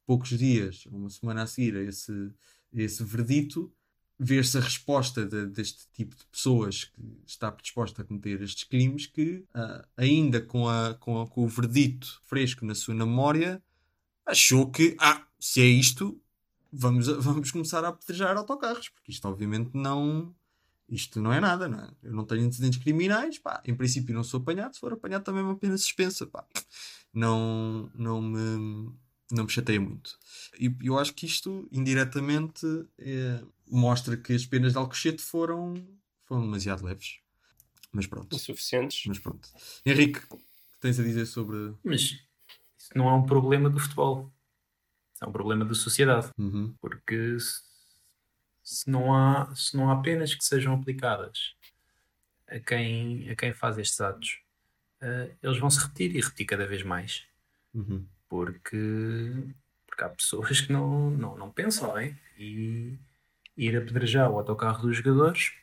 poucos 0.06 0.30
dias, 0.38 0.86
uma 0.88 1.10
semana 1.10 1.43
a 1.43 1.47
seguir 1.47 1.76
a 1.78 1.84
esse, 1.84 2.32
esse 2.74 3.04
verdito, 3.04 3.72
ver-se 4.22 4.58
a 4.58 4.62
resposta 4.62 5.26
de- 5.26 5.47
deste 5.47 5.88
tipo 5.93 6.16
de 6.16 6.26
pessoas 6.26 6.84
que 6.86 7.02
está 7.26 7.52
predisposta 7.52 8.02
a 8.02 8.06
cometer 8.06 8.41
estes 8.41 8.66
crimes 8.66 9.06
que, 9.08 9.45
ah, 9.54 9.88
ainda 9.95 10.41
com, 10.41 10.68
a, 10.68 10.93
com, 10.95 11.22
a- 11.22 11.28
com 11.28 11.43
o 11.45 11.47
verdito 11.47 12.22
fresco 12.26 12.66
na 12.66 12.76
sua 12.76 12.93
memória, 12.95 13.64
achou 14.26 14.70
que, 14.70 14.95
ah, 15.00 15.26
se 15.40 15.62
é 15.62 15.66
isto, 15.66 16.20
vamos, 16.72 17.08
vamos 17.24 17.52
começar 17.52 17.84
a 17.84 17.90
apedrejar 17.90 18.38
autocarros, 18.38 18.90
porque 18.90 19.12
isto 19.12 19.28
obviamente 19.28 19.72
não... 19.74 20.34
Isto 20.88 21.22
não 21.22 21.32
é 21.32 21.40
nada, 21.40 21.68
não 21.68 21.80
é? 21.82 21.90
Eu 22.02 22.14
não 22.14 22.26
tenho 22.26 22.46
antecedentes 22.46 22.80
criminais, 22.80 23.38
pá, 23.38 23.62
em 23.64 23.76
princípio 23.76 24.16
não 24.16 24.24
sou 24.24 24.40
apanhado, 24.40 24.74
se 24.74 24.80
for 24.80 24.92
apanhado 24.92 25.24
também 25.24 25.42
é 25.42 25.46
uma 25.46 25.56
pena 25.56 25.78
suspensa, 25.78 26.26
pá. 26.26 26.44
Não, 27.14 27.92
não 27.94 28.20
me 28.20 28.92
não 29.32 29.44
me 29.44 29.50
chateia 29.50 29.80
muito. 29.80 30.18
E 30.60 30.76
eu 30.82 30.98
acho 30.98 31.14
que 31.14 31.26
isto, 31.26 31.68
indiretamente, 31.72 32.66
eh, 32.98 33.44
mostra 33.68 34.18
que 34.18 34.34
as 34.34 34.46
penas 34.46 34.72
de 34.74 34.78
Alcochete 34.78 35.22
foram, 35.22 35.76
foram 36.26 36.42
demasiado 36.42 36.84
leves. 36.84 37.20
Mas 37.92 38.08
pronto. 38.08 38.36
Insuficientes. 38.36 39.06
Mas 39.08 39.20
pronto. 39.20 39.50
Henrique, 39.86 40.20
o 40.30 40.38
que 40.38 40.44
tens 40.82 41.00
a 41.00 41.04
dizer 41.04 41.26
sobre. 41.26 41.74
Mas 41.84 42.02
isso 42.02 42.92
não 42.96 43.10
é 43.10 43.14
um 43.14 43.26
problema 43.26 43.70
do 43.70 43.80
futebol. 43.80 44.32
É 45.22 45.26
um 45.26 45.32
problema 45.32 45.66
da 45.66 45.74
sociedade. 45.74 46.30
Uhum. 46.38 46.74
Porque 46.80 47.38
se, 48.64 48.90
não 48.90 49.14
há, 49.14 49.54
se 49.56 49.76
não 49.76 49.92
há 49.92 50.02
penas 50.02 50.34
que 50.34 50.44
sejam 50.44 50.74
aplicadas 50.74 51.56
a 52.48 52.60
quem, 52.60 53.30
a 53.30 53.36
quem 53.36 53.54
faz 53.54 53.78
estes 53.78 54.00
atos, 54.02 54.40
eh, 55.02 55.32
eles 55.42 55.60
vão 55.60 55.70
se 55.70 55.80
repetir 55.80 56.16
e 56.16 56.22
repetir 56.22 56.46
cada 56.46 56.66
vez 56.66 56.84
mais. 56.84 57.26
Uhum. 57.74 58.06
Porque, 58.28 59.34
porque 59.88 60.04
há 60.04 60.10
pessoas 60.10 60.62
que 60.62 60.72
não, 60.72 61.12
não, 61.12 61.38
não 61.38 61.52
pensam, 61.52 61.90
não 61.90 61.98
é? 61.98 62.16
E 62.38 62.98
ir 63.58 63.76
apedrejar 63.76 64.30
o 64.32 64.38
autocarro 64.38 64.88
dos 64.88 64.98
jogadores 64.98 65.54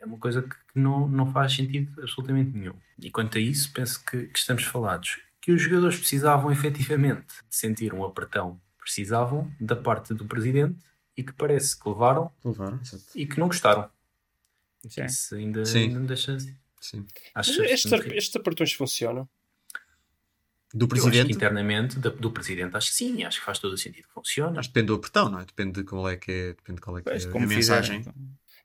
é 0.00 0.06
uma 0.06 0.18
coisa 0.18 0.42
que 0.42 0.64
que 0.74 0.80
não, 0.80 1.08
não 1.08 1.32
faz 1.32 1.54
sentido 1.54 2.02
absolutamente 2.02 2.50
nenhum. 2.50 2.74
E 2.98 3.10
quanto 3.10 3.38
a 3.38 3.40
isso, 3.40 3.72
penso 3.72 4.04
que, 4.04 4.26
que 4.26 4.38
estamos 4.38 4.64
falados. 4.64 5.20
Que 5.44 5.52
os 5.52 5.60
jogadores 5.60 5.98
precisavam 5.98 6.50
efetivamente 6.50 7.26
de 7.50 7.54
sentir 7.54 7.92
um 7.92 8.02
apertão, 8.02 8.58
precisavam 8.78 9.52
da 9.60 9.76
parte 9.76 10.14
do 10.14 10.24
presidente 10.24 10.78
e 11.14 11.22
que 11.22 11.34
parece 11.34 11.78
que 11.78 11.86
levaram 11.86 12.32
Levaram, 12.42 12.80
e 13.14 13.26
que 13.26 13.38
não 13.38 13.48
gostaram. 13.48 13.90
Sim. 14.88 15.04
Isso 15.04 15.34
ainda, 15.34 15.64
Sim. 15.66 15.78
ainda 15.80 16.00
me 16.00 16.06
deixa. 16.06 16.38
Sim. 16.80 17.06
Mas 17.34 17.48
Acho 17.48 17.62
estes, 17.62 18.36
apertões 18.36 18.72
funcionam. 18.72 19.28
Do 20.72 20.86
Eu 20.86 20.86
acho 20.86 20.94
que 20.94 21.00
presidente. 21.10 21.32
internamente, 21.36 21.98
da- 21.98 22.08
do 22.10 22.30
presidente, 22.32 22.74
acho 22.76 22.88
que 22.88 22.94
sim, 22.96 23.22
acho 23.22 23.38
que 23.38 23.44
faz 23.46 23.58
todo 23.58 23.74
o 23.74 23.78
sentido 23.78 24.08
que 24.08 24.12
funciona. 24.14 24.52
Mas 24.56 24.66
depende 24.66 24.86
do 24.86 24.94
apertão, 24.94 25.28
não 25.30 25.40
é? 25.40 25.44
Depende 25.44 25.72
de 25.80 25.84
qual 25.84 26.08
é 26.08 26.16
que 26.16 26.30
é, 26.32 26.46
depende 26.54 26.76
de 26.76 26.80
qual 26.80 26.98
é 26.98 27.02
que 27.02 27.10
Pois, 27.10 27.26
é 27.26 27.30
como 27.30 27.44
a 27.44 27.48
fizeram, 27.48 27.80
mensagem. 27.82 28.00
então. 28.00 28.14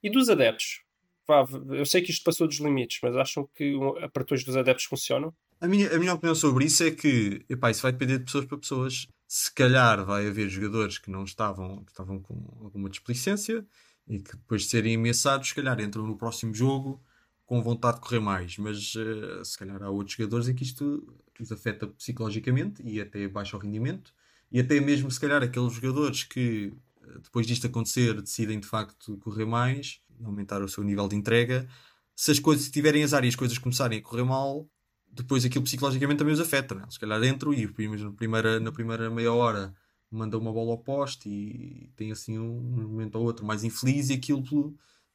E 0.01 0.09
dos 0.09 0.29
adeptos? 0.29 0.81
Vá, 1.27 1.45
eu 1.75 1.85
sei 1.85 2.01
que 2.01 2.09
isto 2.09 2.23
passou 2.23 2.47
dos 2.47 2.57
limites, 2.57 2.99
mas 3.03 3.15
acham 3.17 3.47
que 3.53 3.75
um- 3.75 3.97
apertões 4.03 4.43
dos 4.45 4.55
adeptos 4.57 4.85
funcionam? 4.85 5.33
A 5.61 5.67
minha, 5.67 5.93
a 5.93 5.99
minha 5.99 6.13
opinião 6.13 6.33
sobre 6.33 6.65
isso 6.65 6.83
é 6.83 6.91
que 6.91 7.45
epá, 7.49 7.69
isso 7.69 7.81
vai 7.81 7.91
depender 7.91 8.19
de 8.19 8.23
pessoas 8.25 8.45
para 8.45 8.57
pessoas. 8.57 9.07
Se 9.27 9.53
calhar 9.53 10.05
vai 10.05 10.27
haver 10.27 10.49
jogadores 10.49 10.97
que 10.97 11.11
não 11.11 11.25
estavam, 11.25 11.83
que 11.83 11.91
estavam 11.91 12.19
com 12.21 12.33
alguma 12.63 12.89
displicência 12.89 13.65
e 14.07 14.19
que 14.19 14.37
depois 14.37 14.63
de 14.63 14.69
serem 14.69 14.95
ameaçados, 14.95 15.49
se 15.49 15.55
calhar 15.55 15.79
entram 15.81 16.07
no 16.07 16.17
próximo 16.17 16.53
jogo 16.53 17.03
com 17.45 17.61
vontade 17.61 17.97
de 17.97 18.01
correr 18.01 18.21
mais. 18.21 18.57
Mas 18.57 18.93
eh, 18.95 19.43
se 19.43 19.57
calhar 19.57 19.83
há 19.83 19.89
outros 19.89 20.15
jogadores 20.15 20.47
em 20.47 20.55
que 20.55 20.63
isto 20.63 21.13
os 21.39 21.51
afeta 21.51 21.87
psicologicamente 21.87 22.81
e 22.81 23.01
até 23.01 23.27
baixa 23.27 23.57
o 23.57 23.59
rendimento. 23.59 24.13
E 24.51 24.61
até 24.61 24.79
mesmo, 24.79 25.11
se 25.11 25.19
calhar, 25.19 25.43
aqueles 25.43 25.73
jogadores 25.73 26.23
que 26.23 26.73
eh, 27.03 27.19
depois 27.21 27.45
disto 27.45 27.67
acontecer 27.67 28.21
decidem 28.21 28.61
de 28.61 28.67
facto 28.67 29.17
correr 29.17 29.45
mais, 29.45 29.99
aumentar 30.23 30.61
o 30.63 30.69
seu 30.69 30.83
nível 30.85 31.07
de 31.07 31.17
entrega. 31.17 31.67
Se 32.15 32.31
as 32.31 32.39
coisas 32.39 32.65
se 32.65 32.71
tiverem 32.71 33.03
azar 33.03 33.25
e 33.25 33.27
as 33.27 33.35
coisas 33.35 33.57
começarem 33.57 33.99
a 33.99 34.01
correr 34.01 34.23
mal, 34.23 34.69
depois 35.21 35.45
aquilo 35.45 35.63
psicologicamente 35.63 36.19
também 36.19 36.33
os 36.33 36.39
afeta. 36.39 36.75
Não 36.75 36.83
é? 36.83 36.89
Se 36.89 36.99
calhar 36.99 37.23
entram 37.23 37.53
e 37.53 37.65
na 37.65 38.11
primeira, 38.11 38.59
na 38.59 38.71
primeira 38.71 39.09
meia 39.09 39.33
hora 39.33 39.73
mandam 40.11 40.39
uma 40.39 40.51
bola 40.51 40.71
ao 40.71 40.77
poste 40.77 41.29
e 41.29 41.91
tem 41.95 42.11
assim 42.11 42.37
um, 42.39 42.59
momento 42.59 43.15
ou 43.15 43.23
outro 43.23 43.45
mais 43.45 43.63
infeliz 43.63 44.09
e 44.09 44.13
aquilo 44.13 44.43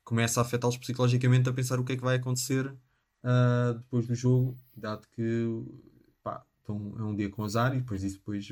começa 0.04 0.40
a 0.40 0.42
afetá-los 0.42 0.76
psicologicamente 0.76 1.48
a 1.48 1.52
pensar 1.52 1.80
o 1.80 1.84
que 1.84 1.94
é 1.94 1.96
que 1.96 2.02
vai 2.02 2.16
acontecer 2.16 2.72
ah, 3.24 3.74
depois 3.76 4.06
do 4.06 4.14
jogo, 4.14 4.56
dado 4.76 5.08
que 5.08 5.62
pá, 6.22 6.44
então 6.62 6.94
é 6.98 7.02
um 7.02 7.16
dia 7.16 7.30
com 7.30 7.42
azar 7.42 7.74
e 7.74 7.78
depois 7.78 8.02
disso 8.02 8.18
depois 8.18 8.46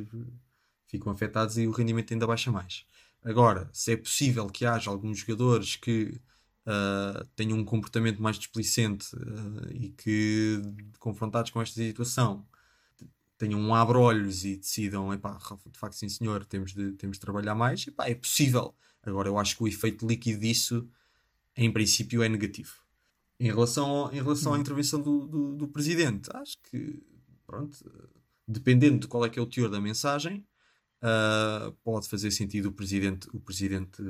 ficam 0.86 1.12
afetados 1.12 1.58
e 1.58 1.66
o 1.66 1.70
rendimento 1.70 2.12
ainda 2.12 2.26
baixa 2.26 2.50
mais. 2.50 2.86
Agora, 3.22 3.68
se 3.72 3.92
é 3.92 3.96
possível 3.96 4.46
que 4.48 4.64
haja 4.64 4.90
alguns 4.90 5.18
jogadores 5.18 5.76
que 5.76 6.20
ah, 6.66 7.26
tenham 7.36 7.58
um 7.58 7.64
comportamento 7.64 8.22
mais 8.22 8.38
displicente 8.38 9.06
ah, 9.16 9.68
e 9.72 9.90
que, 9.90 10.60
confrontados 10.98 11.50
com 11.50 11.60
esta 11.60 11.74
situação, 11.80 12.46
tenham 13.38 13.58
um 13.60 13.74
abre-olhos 13.74 14.44
e 14.44 14.56
decidam, 14.56 15.12
epá, 15.12 15.36
de 15.66 15.78
facto, 15.78 15.94
sim 15.96 16.08
senhor, 16.08 16.44
temos 16.46 16.72
de, 16.72 16.92
temos 16.92 17.16
de 17.16 17.20
trabalhar 17.20 17.54
mais, 17.54 17.86
epá, 17.86 18.08
é 18.08 18.14
possível. 18.14 18.74
Agora, 19.02 19.28
eu 19.28 19.38
acho 19.38 19.56
que 19.56 19.62
o 19.64 19.68
efeito 19.68 20.06
líquido 20.06 20.40
disso, 20.40 20.88
em 21.56 21.72
princípio, 21.72 22.22
é 22.22 22.28
negativo. 22.28 22.72
Em 23.40 23.46
relação, 23.46 23.86
ao- 23.90 24.12
em 24.12 24.22
relação 24.22 24.54
à 24.54 24.58
intervenção 24.58 25.02
do, 25.02 25.26
do, 25.26 25.56
do 25.56 25.68
presidente, 25.68 26.30
acho 26.34 26.56
que, 26.70 27.02
pronto, 27.44 27.76
dependendo 28.46 29.00
de 29.00 29.08
qual 29.08 29.24
é 29.24 29.28
que 29.28 29.38
é 29.38 29.42
o 29.42 29.46
teor 29.46 29.68
da 29.68 29.80
mensagem, 29.80 30.46
ah, 31.00 31.72
pode 31.82 32.08
fazer 32.08 32.30
sentido 32.30 32.66
o 32.66 32.72
presidente, 32.72 33.28
o 33.32 33.40
presidente 33.40 34.00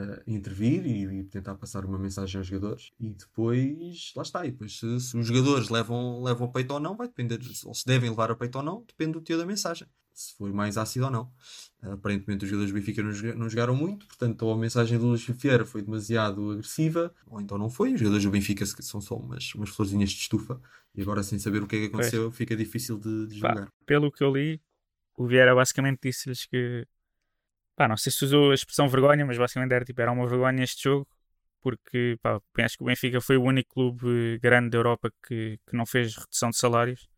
ah, 0.00 0.22
intervir 0.26 0.86
e, 0.86 1.20
e 1.20 1.24
tentar 1.24 1.54
passar 1.56 1.84
uma 1.84 1.98
mensagem 1.98 2.38
aos 2.38 2.46
jogadores 2.46 2.90
e 2.98 3.10
depois 3.10 4.12
lá 4.16 4.22
está. 4.22 4.46
E 4.46 4.50
depois 4.50 4.78
se, 4.78 5.00
se 5.00 5.16
os 5.16 5.26
jogadores 5.26 5.68
levam, 5.68 6.22
levam 6.22 6.46
a 6.46 6.50
peito 6.50 6.72
ou 6.72 6.80
não, 6.80 6.96
vai 6.96 7.08
depender, 7.08 7.38
ou 7.64 7.74
se 7.74 7.84
devem 7.86 8.10
levar 8.10 8.30
a 8.30 8.34
peito 8.36 8.56
ou 8.56 8.62
não, 8.64 8.84
depende 8.86 9.12
do 9.12 9.20
teor 9.20 9.38
da 9.40 9.46
mensagem. 9.46 9.86
Se 10.12 10.34
foi 10.36 10.52
mais 10.52 10.76
ácido 10.76 11.06
ou 11.06 11.10
não. 11.10 11.32
Ah, 11.82 11.92
aparentemente 11.94 12.44
os 12.44 12.50
jogadores 12.50 12.72
do 12.72 12.78
Benfica 12.78 13.02
não, 13.02 13.12
joga- 13.12 13.34
não 13.34 13.48
jogaram 13.48 13.74
muito, 13.76 14.06
portanto 14.06 14.42
ou 14.42 14.52
a 14.52 14.56
mensagem 14.58 14.98
do 14.98 15.06
Luís 15.06 15.24
Vieira 15.24 15.64
foi 15.64 15.82
demasiado 15.82 16.50
agressiva, 16.50 17.14
ou 17.26 17.40
então 17.40 17.56
não 17.56 17.70
foi. 17.70 17.94
Os 17.94 18.00
jogadores 18.00 18.24
do 18.24 18.30
Benfica 18.30 18.66
são 18.66 19.00
só 19.00 19.16
umas, 19.16 19.54
umas 19.54 19.70
florzinhas 19.70 20.10
de 20.10 20.16
estufa 20.20 20.60
e 20.94 21.00
agora 21.02 21.22
sem 21.22 21.38
saber 21.38 21.62
o 21.62 21.66
que 21.66 21.76
é 21.76 21.78
que 21.80 21.86
aconteceu 21.86 22.30
fica 22.32 22.56
difícil 22.56 22.98
de, 22.98 23.26
de 23.28 23.40
Pá, 23.40 23.48
julgar. 23.48 23.68
pelo 23.86 24.10
que 24.12 24.22
eu 24.22 24.32
li, 24.34 24.60
o 25.16 25.26
Vieira 25.26 25.54
basicamente 25.54 26.00
disse-lhes 26.02 26.44
que 26.46 26.86
pá, 27.80 27.88
não 27.88 27.96
sei 27.96 28.12
se 28.12 28.22
usou 28.26 28.50
a 28.50 28.54
expressão 28.54 28.86
vergonha, 28.90 29.24
mas 29.24 29.38
basicamente 29.38 29.72
era 29.72 29.84
tipo, 29.86 29.98
era 30.02 30.12
uma 30.12 30.26
vergonha 30.26 30.62
este 30.62 30.82
jogo, 30.82 31.08
porque 31.62 32.18
pá, 32.20 32.38
penso 32.52 32.76
que 32.76 32.82
o 32.82 32.86
Benfica 32.86 33.22
foi 33.22 33.38
o 33.38 33.42
único 33.42 33.72
clube 33.72 34.38
grande 34.38 34.68
da 34.68 34.76
Europa 34.76 35.10
que, 35.26 35.58
que 35.66 35.74
não 35.74 35.86
fez 35.86 36.14
redução 36.14 36.50
de 36.50 36.58
salários 36.58 37.08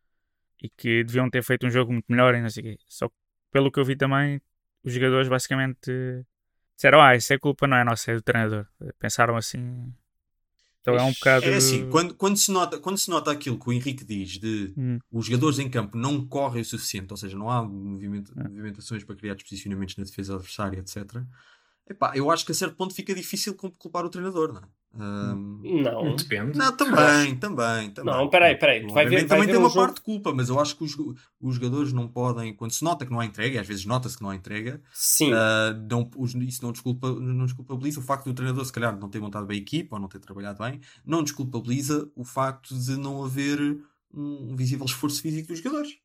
e 0.62 0.68
que 0.70 1.02
deviam 1.02 1.28
ter 1.28 1.42
feito 1.42 1.66
um 1.66 1.70
jogo 1.70 1.92
muito 1.92 2.06
melhor 2.08 2.36
e 2.36 2.40
não 2.40 2.48
sei 2.48 2.62
o 2.62 2.66
quê. 2.66 2.76
Só 2.86 3.08
que 3.08 3.14
pelo 3.50 3.72
que 3.72 3.80
eu 3.80 3.84
vi 3.84 3.96
também, 3.96 4.40
os 4.84 4.92
jogadores 4.92 5.28
basicamente 5.28 5.90
disseram, 6.76 7.02
ah, 7.02 7.16
isso 7.16 7.32
é 7.32 7.38
culpa 7.38 7.66
não 7.66 7.76
é 7.76 7.82
nossa, 7.82 8.12
é 8.12 8.14
do 8.14 8.22
treinador. 8.22 8.64
Pensaram 9.00 9.36
assim. 9.36 9.92
Então 10.82 10.96
é 10.96 11.02
um 11.02 11.12
bocado. 11.12 11.46
É 11.46 11.54
assim, 11.54 11.88
quando, 11.90 12.12
quando, 12.14 12.36
se 12.36 12.50
nota, 12.50 12.76
quando 12.78 12.98
se 12.98 13.08
nota 13.08 13.30
aquilo 13.30 13.56
que 13.58 13.68
o 13.68 13.72
Henrique 13.72 14.04
diz 14.04 14.30
de 14.38 14.74
Hum. 14.76 14.98
os 15.12 15.26
jogadores 15.26 15.58
em 15.60 15.70
campo 15.70 15.96
não 15.96 16.26
correm 16.26 16.60
o 16.60 16.64
suficiente, 16.64 17.06
ou 17.10 17.16
seja, 17.16 17.38
não 17.38 17.48
há 17.48 17.60
É. 17.60 17.62
movimentações 17.62 19.04
para 19.04 19.14
criar 19.16 19.36
posicionamentos 19.36 19.96
na 19.96 20.04
defesa 20.04 20.34
adversária, 20.34 20.78
etc. 20.80 21.22
Epá, 21.88 22.12
eu 22.16 22.30
acho 22.30 22.44
que 22.46 22.52
a 22.52 22.54
certo 22.54 22.76
ponto 22.76 22.94
fica 22.94 23.14
difícil 23.14 23.54
culpar 23.54 24.04
o 24.04 24.08
treinador, 24.08 24.52
não 24.52 24.60
é? 24.60 24.64
Um... 24.94 25.60
Não. 25.82 26.14
Depende. 26.16 26.58
Não, 26.58 26.76
também, 26.76 27.34
também, 27.36 27.90
também. 27.92 28.14
Não, 28.14 28.28
peraí, 28.28 28.56
peraí. 28.58 28.86
Tu 28.86 28.92
vai 28.92 29.06
ver, 29.06 29.20
vai 29.20 29.26
também 29.26 29.46
ver 29.46 29.52
tem 29.52 29.58
um 29.60 29.62
uma 29.64 29.70
jogo- 29.70 29.80
parte 29.86 29.94
de 29.96 30.02
culpa, 30.02 30.34
mas 30.34 30.50
eu 30.50 30.60
acho 30.60 30.76
que 30.76 30.84
os, 30.84 30.94
os 31.40 31.54
jogadores 31.54 31.94
não 31.94 32.06
podem, 32.06 32.54
quando 32.54 32.72
se 32.72 32.84
nota 32.84 33.06
que 33.06 33.10
não 33.10 33.18
há 33.18 33.24
entrega, 33.24 33.56
e 33.56 33.58
às 33.58 33.66
vezes 33.66 33.86
nota-se 33.86 34.16
que 34.18 34.22
não 34.22 34.28
há 34.28 34.36
entrega, 34.36 34.82
Sim. 34.92 35.32
ah, 35.32 35.72
não, 35.90 36.10
os- 36.16 36.34
isso 36.34 36.62
não, 36.62 36.72
desculpa, 36.72 37.10
não 37.10 37.46
desculpabiliza 37.46 38.00
o 38.00 38.02
facto 38.02 38.26
do 38.26 38.34
treinador, 38.34 38.64
se 38.66 38.72
calhar, 38.72 38.94
não 38.98 39.08
ter 39.08 39.18
montado 39.18 39.46
bem 39.46 39.58
a 39.58 39.62
equipa 39.62 39.96
ou 39.96 40.00
não 40.02 40.08
ter 40.08 40.18
trabalhado 40.20 40.62
bem, 40.62 40.78
não 41.06 41.22
desculpabiliza 41.22 42.08
o 42.14 42.22
facto 42.22 42.78
de 42.78 42.94
não 42.96 43.24
haver 43.24 43.58
um 44.12 44.54
visível 44.54 44.84
esforço 44.84 45.22
físico 45.22 45.48
dos 45.48 45.58
jogadores. 45.62 45.96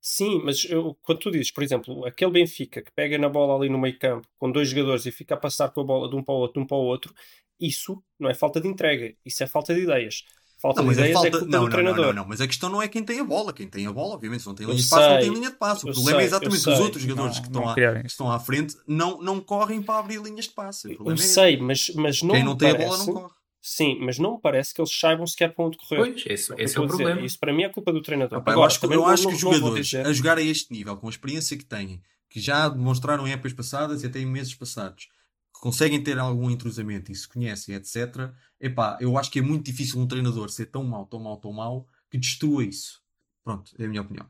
Sim, 0.00 0.40
mas 0.44 0.64
eu- 0.64 0.94
quando 1.02 1.18
tu 1.20 1.30
dizes, 1.30 1.50
por 1.50 1.62
exemplo, 1.62 2.06
aquele 2.06 2.30
Benfica 2.30 2.82
que 2.82 2.90
pega 2.92 3.18
na 3.18 3.28
bola 3.28 3.56
ali 3.56 3.68
no 3.68 3.78
meio 3.78 3.98
campo 3.98 4.28
com 4.38 4.50
dois 4.50 4.68
jogadores 4.70 5.06
e 5.06 5.12
fica 5.12 5.34
a 5.34 5.36
passar 5.38 5.70
com 5.70 5.80
a 5.80 5.84
bola 5.84 6.08
de 6.08 6.16
um 6.16 6.22
para 6.22 6.34
o 6.34 6.38
outro, 6.38 6.54
de 6.60 6.64
um 6.64 6.66
para 6.66 6.76
o 6.76 6.80
outro, 6.80 7.12
isso 7.60 8.02
não 8.18 8.30
é 8.30 8.34
falta 8.34 8.60
de 8.60 8.68
entrega, 8.68 9.14
isso 9.24 9.42
é 9.42 9.46
falta 9.46 9.74
de 9.74 9.82
ideias. 9.82 10.24
Falta 10.60 10.82
Não, 10.82 10.84
de 10.84 10.88
mas 10.88 10.98
é 10.98 11.04
ideias 11.04 11.24
é 11.24 11.30
falta. 11.30 11.30
culpa 11.32 11.58
não, 11.58 11.60
do 11.60 11.68
não, 11.68 11.68
treinador. 11.68 11.96
não, 11.96 11.98
não, 11.98 12.12
não, 12.12 12.24
mas 12.28 12.40
a 12.40 12.46
questão 12.46 12.68
não 12.68 12.80
é 12.82 12.88
quem 12.88 13.02
tem 13.04 13.18
a 13.20 13.24
bola. 13.24 13.52
Quem 13.52 13.68
tem 13.68 13.86
a 13.86 13.92
bola, 13.92 14.14
obviamente, 14.14 14.42
se 14.42 14.46
não 14.46 14.54
tem 14.54 14.66
Eu 14.66 14.68
linha 14.68 14.82
de 14.82 14.88
passe, 14.88 15.08
não 15.08 15.18
sei, 15.18 15.18
tem 15.18 15.32
linha 15.32 15.50
de 15.50 15.56
passe. 15.56 15.84
O 15.84 15.90
problema 15.90 16.20
sei, 16.20 16.22
é 16.22 16.24
exatamente 16.24 16.60
sei. 16.62 16.72
os 16.72 16.78
outros 16.78 17.02
jogadores 17.02 17.38
Não, 17.38 17.40
que, 17.40 17.46
estão 17.46 17.62
não 17.62 17.68
à, 17.68 17.80
que 18.00 18.06
estão 18.06 18.30
à 18.30 18.38
frente 18.38 18.76
não, 18.86 19.20
não 19.20 19.40
correm 19.40 19.82
para 19.82 19.98
abrir 19.98 20.20
linhas 20.22 20.44
de 20.46 20.52
passe. 20.52 20.88
O 20.98 21.10
Eu 21.10 21.12
é 21.12 21.16
sei, 21.16 21.56
mas, 21.56 21.90
mas 21.94 22.22
não 22.22 22.36
Quem 22.36 22.44
não 22.44 22.56
tem 22.56 22.70
a 22.70 22.74
parece, 22.74 22.76
bola 22.76 22.98
não 22.98 23.08
corre. 23.10 23.34
Sim, 23.60 23.98
mas 24.00 24.18
não 24.18 24.34
me 24.36 24.40
parece 24.40 24.72
que 24.72 24.80
eles 24.80 24.96
saibam 24.96 25.26
sequer 25.26 25.52
para 25.54 25.64
onde 25.64 25.76
correr. 25.76 25.96
Pois, 25.96 26.24
esse, 26.26 26.50
É 26.52 26.54
o 26.54 26.56
que 26.56 26.62
eu 26.62 26.64
esse 26.64 26.76
é 26.78 26.80
o 26.80 26.84
dizer. 26.86 26.96
problema. 26.96 27.20
Isso 27.26 27.38
para 27.38 27.52
mim 27.52 27.62
é 27.64 27.68
culpa 27.68 27.92
do 27.92 28.00
treinador. 28.02 28.38
Eu 28.38 28.42
Agora, 28.42 28.66
acho, 28.66 28.76
que- 28.76 28.80
também 28.82 28.96
eu 28.96 29.02
não- 29.02 29.08
acho 29.10 29.22
não- 29.24 29.30
que 29.30 29.34
os 29.36 29.40
jogadores 29.40 29.86
dizer- 29.86 30.06
a 30.06 30.12
jogar 30.12 30.38
a 30.38 30.42
este 30.42 30.72
nível, 30.72 30.96
com 30.96 31.06
a 31.06 31.10
experiência 31.10 31.56
que 31.56 31.64
têm, 31.64 32.00
que 32.30 32.40
já 32.40 32.68
demonstraram 32.68 33.26
em 33.26 33.32
épocas 33.32 33.52
passadas 33.52 34.02
e 34.02 34.06
até 34.06 34.20
em 34.20 34.26
meses 34.26 34.54
passados, 34.54 35.08
que 35.52 35.60
conseguem 35.60 36.00
ter 36.02 36.18
algum 36.18 36.48
entrosamento 36.50 37.10
e 37.10 37.14
se 37.14 37.26
conhecem, 37.28 37.74
etc. 37.74 38.32
Epá, 38.60 38.96
eu 39.00 39.18
acho 39.18 39.30
que 39.30 39.40
é 39.40 39.42
muito 39.42 39.64
difícil 39.64 39.98
um 39.98 40.06
treinador 40.06 40.48
ser 40.50 40.66
tão 40.66 40.84
mau, 40.84 41.04
tão 41.06 41.18
mau, 41.20 41.36
tão 41.36 41.52
mau, 41.52 41.86
que 42.10 42.16
destrua 42.16 42.64
isso. 42.64 43.02
Pronto, 43.42 43.72
é 43.78 43.84
a 43.84 43.88
minha 43.88 44.02
opinião. 44.02 44.26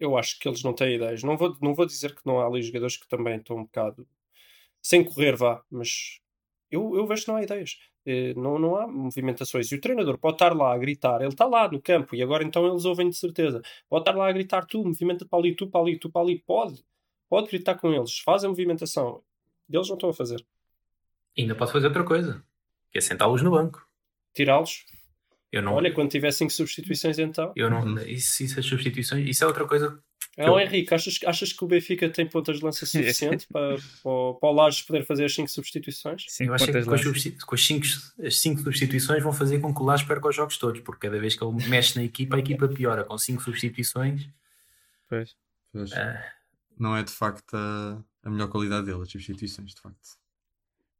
eu 0.00 0.18
acho 0.18 0.36
que 0.40 0.48
eles 0.48 0.64
não 0.64 0.72
têm 0.74 0.96
ideias. 0.96 1.22
Não 1.22 1.36
vou, 1.36 1.56
não 1.62 1.74
vou 1.76 1.86
dizer 1.86 2.12
que 2.12 2.22
não 2.26 2.40
há 2.40 2.46
ali 2.46 2.60
jogadores 2.60 2.96
que 2.96 3.06
também 3.08 3.36
estão 3.36 3.56
um 3.58 3.62
bocado 3.62 4.04
sem 4.82 5.04
correr, 5.04 5.36
vá, 5.36 5.62
mas 5.70 6.18
eu, 6.68 6.96
eu 6.96 7.06
vejo 7.06 7.22
que 7.22 7.28
não 7.28 7.36
há 7.36 7.42
ideias. 7.44 7.78
Eh, 8.04 8.34
Não, 8.34 8.58
não 8.58 8.76
há 8.76 8.86
movimentações. 8.86 9.70
E 9.70 9.76
o 9.76 9.80
treinador 9.80 10.18
pode 10.18 10.34
estar 10.34 10.54
lá 10.54 10.74
a 10.74 10.78
gritar, 10.78 11.20
ele 11.20 11.28
está 11.30 11.46
lá 11.46 11.70
no 11.70 11.80
campo 11.80 12.14
e 12.16 12.22
agora 12.22 12.42
então 12.44 12.66
eles 12.66 12.84
ouvem 12.84 13.08
de 13.08 13.16
certeza. 13.16 13.62
Pode 13.88 14.02
estar 14.02 14.16
lá 14.16 14.28
a 14.28 14.32
gritar, 14.32 14.64
tu, 14.66 14.84
movimenta 14.84 15.24
para 15.24 15.38
ali, 15.38 15.54
tu 15.54 15.66
para 15.68 15.80
ali, 15.80 15.98
tu 15.98 16.10
para 16.10 16.22
ali. 16.22 16.38
Pode, 16.44 16.84
pode 17.28 17.48
gritar 17.48 17.76
com 17.76 17.92
eles, 17.92 18.18
faz 18.18 18.44
a 18.44 18.48
movimentação. 18.48 19.22
Eles 19.70 19.88
não 19.88 19.94
estão 19.96 20.10
a 20.10 20.14
fazer. 20.14 20.44
Ainda 21.38 21.54
pode 21.54 21.72
fazer 21.72 21.86
outra 21.86 22.04
coisa, 22.04 22.44
que 22.90 22.98
é 22.98 23.00
sentá-los 23.00 23.40
no 23.40 23.52
banco. 23.52 23.86
Tirá-los. 24.34 24.84
Eu 25.50 25.62
não, 25.62 25.74
Olha, 25.74 25.92
quando 25.92 26.10
tiver 26.10 26.30
cinco 26.32 26.50
substituições, 26.50 27.18
então. 27.18 27.52
eu 27.54 27.68
não, 27.68 27.98
isso, 28.02 28.42
isso, 28.42 28.58
as 28.58 28.64
substituições, 28.66 29.28
isso 29.28 29.44
é 29.44 29.46
outra 29.46 29.66
coisa. 29.66 30.02
Não, 30.38 30.58
Henrique, 30.58 30.94
achas, 30.94 31.18
achas 31.26 31.52
que 31.52 31.62
o 31.62 31.66
Benfica 31.68 32.08
tem 32.08 32.26
pontas 32.26 32.58
de 32.58 32.64
lança 32.64 32.84
suficiente 32.86 33.46
para, 33.48 33.76
para, 34.02 34.10
o- 34.10 34.34
para 34.34 34.48
o 34.48 34.52
Lages 34.52 34.80
poder 34.82 35.04
fazer 35.04 35.26
as 35.26 35.34
cinco 35.34 35.50
substituições? 35.50 36.24
Cinco 36.28 36.50
eu 36.50 36.54
acho 36.54 36.64
que 36.66 36.72
com 36.72 36.78
as, 36.78 36.86
lança. 36.86 37.02
substi- 37.04 37.32
com 37.44 37.54
as 37.54 37.66
cinco, 37.66 37.86
as 38.24 38.38
cinco 38.40 38.62
substituições 38.62 39.22
vão 39.22 39.32
fazer 39.32 39.60
com 39.60 39.74
que 39.74 39.82
o 39.82 39.84
Lage 39.84 40.06
perca 40.06 40.28
os 40.28 40.34
jogos 40.36 40.56
todos, 40.56 40.80
porque 40.80 41.06
cada 41.06 41.20
vez 41.20 41.34
que 41.36 41.44
ele 41.44 41.68
mexe 41.68 41.96
na 41.98 42.04
equipa, 42.04 42.36
a 42.36 42.38
equipa 42.38 42.66
piora. 42.68 43.04
Com 43.04 43.18
cinco 43.18 43.42
substituições, 43.42 44.26
Pois. 45.08 45.36
Pois. 45.70 45.92
ah, 45.92 46.24
Não 46.78 46.96
é 46.96 47.02
de 47.02 47.10
facto 47.12 47.54
a, 47.54 48.02
a 48.22 48.30
melhor 48.30 48.48
qualidade 48.48 48.86
dele, 48.86 49.02
as 49.02 49.10
substituições, 49.10 49.74
de 49.74 49.80
facto. 49.82 50.16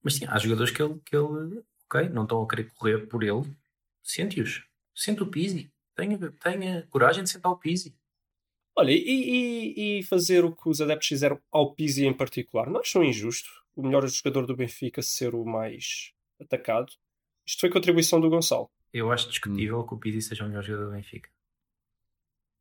mas 0.03 0.15
sim, 0.17 0.27
há 0.29 0.39
jogadores 0.39 0.71
que 0.71 0.83
ele, 0.83 1.01
que 1.07 1.17
ele 1.17 1.63
ok, 1.91 2.09
não 2.11 2.25
estão 2.25 2.43
a 2.43 2.47
querer 2.49 2.71
correr 2.75 3.07
por 3.07 3.23
ele, 3.23 3.51
sente-os. 4.03 4.63
Sente 4.95 5.23
o 5.23 5.27
Pizzi. 5.27 5.73
Tenha, 5.95 6.19
tenha 6.43 6.87
coragem 6.91 7.25
de 7.25 7.31
sentar 7.31 7.51
o 7.51 7.57
Pizzi. 7.57 7.95
Olha, 8.77 8.91
e, 8.91 8.97
e- 8.97 9.99
e 9.99 10.03
fazer 10.05 10.45
o 10.45 10.55
que 10.55 10.69
os 10.69 10.81
adeptos 10.81 11.09
fizeram 11.09 11.39
ao 11.51 11.75
Pizzi 11.75 12.07
em 12.07 12.13
particular? 12.13 12.69
Não 12.71 12.81
acham 12.81 13.05
injusto 13.05 13.51
o 13.77 13.83
melhor 13.83 14.07
jogador 14.09 14.47
do 14.47 14.57
Benfica 14.57 15.03
ser 15.03 15.35
o 15.35 15.45
mais 15.45 16.13
atacado? 16.41 16.93
Isto 17.47 17.61
foi 17.61 17.71
contribuição 17.71 18.21
do 18.21 18.31
Gonçalo. 18.31 18.71
Eu 18.93 19.11
acho 19.13 19.29
discutível 19.29 19.85
que 19.85 19.95
o 19.95 19.99
Pizzi 19.99 20.23
seja 20.23 20.45
o 20.45 20.49
melhor 20.49 20.63
jogador 20.63 20.87
do 20.87 20.93
Benfica. 20.93 21.29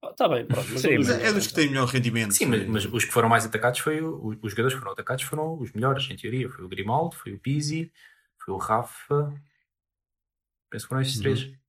Está 0.03 0.27
bem, 0.27 0.45
pronto. 0.45 0.67
Mas 0.71 0.81
Sim, 0.81 0.89
é 0.89 0.97
dos 0.97 1.07
Mas 1.07 1.21
é, 1.21 1.33
dos 1.33 1.47
que 1.47 1.53
têm 1.53 1.67
melhor 1.69 1.87
rendimento. 1.87 2.33
Sim, 2.33 2.45
mas, 2.47 2.65
mas 2.67 2.85
os 2.85 3.05
que 3.05 3.11
foram 3.11 3.29
mais 3.29 3.45
atacados 3.45 3.79
foi 3.79 4.01
o- 4.01 4.29
os 4.41 4.51
jogadores 4.51 4.73
que 4.73 4.79
foram 4.79 4.93
atacados 4.93 5.23
foram 5.23 5.59
os 5.59 5.71
melhores, 5.71 6.09
em 6.09 6.15
teoria. 6.15 6.49
Foi 6.49 6.65
o 6.65 6.67
Grimaldo, 6.67 7.15
foi 7.15 7.33
o 7.33 7.39
Pizzi, 7.39 7.91
foi 8.37 8.53
o 8.53 8.57
Rafa. 8.57 9.31
Penso 10.69 10.85
que 10.85 10.89
foram 10.89 11.01
estes 11.01 11.17
Uhum. 11.17 11.23
três. 11.23 11.60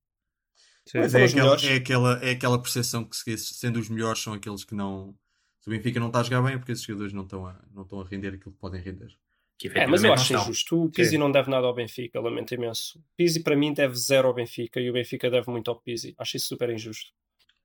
Sim. 0.85 0.99
Mas 0.99 1.15
é 1.15 1.23
aquela, 1.25 1.41
melhores. 1.43 1.63
é, 1.63 1.75
aquela, 1.75 2.13
é 2.23 2.31
aquela 2.31 2.61
percepção 2.61 3.05
que, 3.05 3.15
se- 3.15 3.37
sendo 3.37 3.79
os 3.79 3.89
melhores, 3.89 4.21
são 4.21 4.33
aqueles 4.33 4.63
que 4.63 4.75
não. 4.75 5.17
Se 5.61 5.69
o 5.69 5.71
Benfica 5.71 5.99
não 5.99 6.07
está 6.07 6.19
a 6.19 6.23
jogar 6.23 6.41
bem, 6.41 6.55
é 6.55 6.57
porque 6.57 6.73
esses 6.73 6.83
jogadores 6.83 7.13
não 7.13 7.23
estão 7.23 7.47
a, 7.47 7.57
não 7.73 7.83
estão 7.83 8.01
a 8.01 8.05
render 8.05 8.29
aquilo 8.33 8.51
que 8.53 8.59
podem 8.59 8.81
render. 8.81 9.17
Que 9.57 9.69
É, 9.69 9.87
mas 9.87 10.03
eu 10.03 10.11
acho 10.11 10.33
injusto. 10.33 10.83
O 10.83 10.89
Pizzi 10.91 11.11
Sim. 11.11 11.17
não 11.19 11.31
deve 11.31 11.49
nada 11.49 11.67
ao 11.67 11.73
Benfica, 11.73 12.19
lamento 12.19 12.53
imenso. 12.53 12.99
O 12.99 13.03
Pizzi 13.15 13.41
para 13.41 13.55
mim 13.55 13.73
deve 13.73 13.95
zero 13.95 14.27
ao 14.27 14.33
Benfica 14.33 14.79
e 14.81 14.89
o 14.89 14.93
Benfica 14.93 15.29
deve 15.29 15.49
muito 15.49 15.69
ao 15.71 15.79
Pizzi. 15.79 16.13
Acho 16.17 16.35
isso 16.37 16.47
super 16.47 16.69
injusto. 16.69 17.11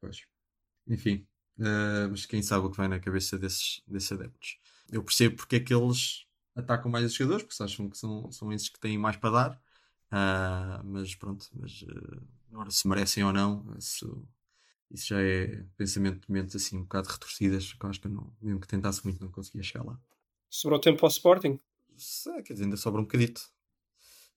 Pois. 0.00 0.20
Enfim, 0.86 1.26
eh, 1.58 2.06
mas 2.08 2.24
quem 2.26 2.40
sabe 2.42 2.66
o 2.66 2.70
que 2.70 2.76
vai 2.76 2.86
na 2.88 3.00
cabeça 3.00 3.36
desses, 3.38 3.82
desses 3.86 4.12
adeptos. 4.12 4.58
Eu 4.92 5.02
percebo 5.02 5.36
porque 5.36 5.56
é 5.56 5.60
que 5.60 5.74
eles 5.74 6.24
atacam 6.54 6.90
mais 6.90 7.04
os 7.06 7.14
jogadores, 7.14 7.44
porque 7.44 7.62
acham 7.62 7.88
que 7.90 7.98
são, 7.98 8.30
são 8.30 8.52
esses 8.52 8.68
que 8.68 8.78
têm 8.78 8.96
mais 8.96 9.16
para 9.16 9.30
dar. 9.30 9.60
Ah, 10.10 10.80
mas 10.84 11.14
pronto, 11.16 11.46
mas 11.54 11.84
eh, 11.88 12.20
agora 12.50 12.70
se 12.70 12.86
merecem 12.88 13.24
ou 13.24 13.32
não, 13.32 13.64
isso, 13.78 14.26
isso 14.90 15.08
já 15.08 15.20
é 15.22 15.64
pensamento 15.76 16.26
de 16.26 16.32
mentes 16.32 16.56
assim 16.56 16.78
um 16.78 16.82
bocado 16.82 17.08
retorcidas, 17.08 17.72
que 17.74 17.84
eu 17.84 17.90
acho 17.90 18.00
que 18.00 18.08
eu 18.08 18.12
não, 18.12 18.32
mesmo 18.40 18.60
que 18.60 18.68
tentasse 18.68 19.04
muito 19.04 19.22
não 19.22 19.30
conseguia 19.30 19.62
chegar 19.62 19.84
lá. 19.84 20.00
Sobrou 20.50 20.78
tempo 20.78 21.06
ao 21.06 21.08
Sporting? 21.10 21.58
Se- 21.96 22.42
quer 22.42 22.52
dizer, 22.54 22.64
ainda 22.64 22.76
sobra 22.76 23.00
um 23.00 23.04
bocadito. 23.04 23.42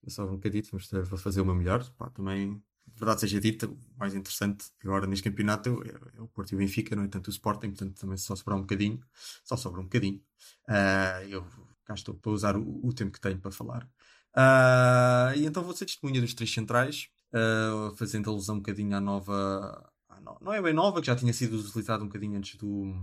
Ainda 0.04 0.12
sobra 0.16 0.34
um 0.34 0.38
bocadito, 0.38 0.78
ter, 0.90 1.04
vou 1.04 1.20
fazer 1.20 1.42
o 1.42 1.46
meu 1.46 1.56
melhor. 1.56 1.88
Pá, 1.98 2.10
também, 2.10 2.56
de 2.88 3.00
verdade 3.00 3.22
seja 3.22 3.40
dita, 3.40 3.68
o 3.68 3.78
mais 3.98 4.16
interessante 4.16 4.66
agora 4.84 5.08
neste 5.08 5.24
campeonato 5.30 5.84
é, 5.86 6.18
é 6.18 6.22
o 6.22 6.28
Porto 6.28 6.52
e 6.52 6.56
o 6.56 6.58
Benfica, 6.58 6.96
não 6.96 7.04
é 7.04 7.08
tanto 7.08 7.28
o 7.28 7.32
Sporting, 7.32 7.70
portanto 7.70 8.00
também 8.00 8.18
só 8.18 8.36
sobrar 8.36 8.58
um 8.58 8.62
bocadinho. 8.62 9.02
Só 9.44 9.58
sobra 9.58 9.82
um 9.82 9.86
bocadinho. 9.86 10.22
Ah, 10.68 11.24
eu 11.28 11.46
cá 11.86 11.94
estou 11.94 12.16
para 12.16 12.32
usar 12.32 12.56
o, 12.58 12.82
o 12.88 12.94
tempo 12.94 13.12
que 13.12 13.22
tenho 13.22 13.40
para 13.40 13.52
falar. 13.52 13.90
Ah, 14.36 15.34
e 15.36 15.46
então 15.46 15.64
vou 15.64 15.76
ser 15.76 15.86
testemunha 15.86 16.22
dos 16.22 16.34
três 16.34 16.54
centrais, 16.54 17.10
ah, 17.34 17.94
fazendo 17.98 18.30
alusão 18.30 18.56
um 18.56 18.60
bocadinho 18.60 18.96
à 18.96 19.02
nova. 19.02 19.92
à 20.10 20.20
no- 20.22 20.38
não 20.42 20.54
é 20.54 20.62
bem 20.62 20.74
nova, 20.74 21.02
que 21.02 21.08
já 21.08 21.16
tinha 21.16 21.34
sido 21.34 21.58
utilizada 21.58 22.04
um 22.04 22.08
bocadinho 22.08 22.38
antes, 22.38 22.56
do, 22.56 22.94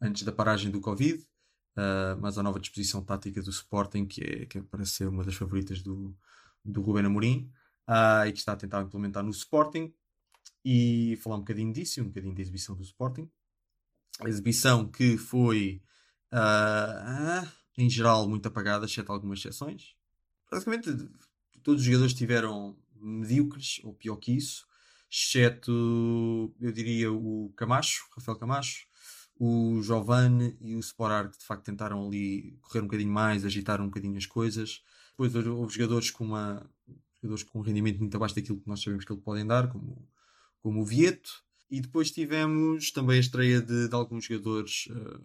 antes 0.00 0.22
da 0.22 0.32
paragem 0.32 0.70
do 0.70 0.80
Covid. 0.80 1.26
Uh, 1.76 2.14
mas 2.20 2.38
a 2.38 2.42
nova 2.44 2.60
disposição 2.60 3.02
tática 3.02 3.42
do 3.42 3.50
Sporting, 3.50 4.06
que, 4.06 4.22
é, 4.22 4.46
que 4.46 4.62
parece 4.62 4.92
ser 4.92 5.08
uma 5.08 5.24
das 5.24 5.34
favoritas 5.34 5.82
do, 5.82 6.16
do 6.64 6.80
Ruben 6.80 7.06
Amorim, 7.06 7.50
uh, 7.88 8.24
e 8.28 8.32
que 8.32 8.38
está 8.38 8.52
a 8.52 8.56
tentar 8.56 8.80
implementar 8.82 9.24
no 9.24 9.30
Sporting, 9.30 9.92
e 10.64 11.18
falar 11.20 11.34
um 11.34 11.40
bocadinho 11.40 11.72
disso, 11.72 12.00
um 12.00 12.06
bocadinho 12.06 12.32
da 12.32 12.40
exibição 12.40 12.76
do 12.76 12.82
Sporting. 12.84 13.28
A 14.20 14.28
exibição 14.28 14.86
que 14.86 15.18
foi, 15.18 15.82
uh, 16.32 17.44
em 17.76 17.90
geral, 17.90 18.28
muito 18.28 18.46
apagada, 18.46 18.86
exceto 18.86 19.10
algumas 19.10 19.40
exceções. 19.40 19.96
Basicamente, 20.48 20.90
todos 21.60 21.80
os 21.80 21.84
jogadores 21.84 22.12
estiveram 22.12 22.76
medíocres, 23.04 23.80
ou 23.84 23.94
pior 23.94 24.16
que 24.16 24.32
isso, 24.32 24.66
exceto, 25.10 25.70
eu 26.60 26.72
diria, 26.72 27.12
o 27.12 27.52
Camacho, 27.56 28.06
Rafael 28.16 28.38
Camacho, 28.38 28.86
o 29.36 29.80
Giovanni 29.82 30.56
e 30.60 30.74
o 30.76 30.80
Sporar 30.80 31.30
que 31.30 31.38
de 31.38 31.44
facto 31.44 31.64
tentaram 31.64 32.06
ali 32.06 32.56
correr 32.62 32.80
um 32.80 32.84
bocadinho 32.84 33.12
mais, 33.12 33.44
agitar 33.44 33.80
um 33.80 33.86
bocadinho 33.86 34.16
as 34.16 34.26
coisas. 34.26 34.82
Depois 35.10 35.34
houve- 35.34 35.74
jogadores 35.74 36.10
com 36.10 36.24
uma 36.24 36.68
jogadores 37.16 37.42
com 37.44 37.58
um 37.58 37.62
rendimento 37.62 37.98
muito 38.00 38.14
abaixo 38.16 38.34
daquilo 38.34 38.60
que 38.60 38.68
nós 38.68 38.82
sabemos 38.82 39.04
que 39.04 39.12
ele 39.12 39.20
podem 39.20 39.46
dar, 39.46 39.70
como, 39.72 40.08
como 40.60 40.80
o 40.82 40.84
Vieto. 40.84 41.42
E 41.70 41.80
depois 41.80 42.10
tivemos 42.10 42.90
também 42.92 43.16
a 43.16 43.20
estreia 43.20 43.60
de, 43.60 43.88
de 43.88 43.94
alguns 43.94 44.26
jogadores 44.26 44.86
eh, 44.90 45.20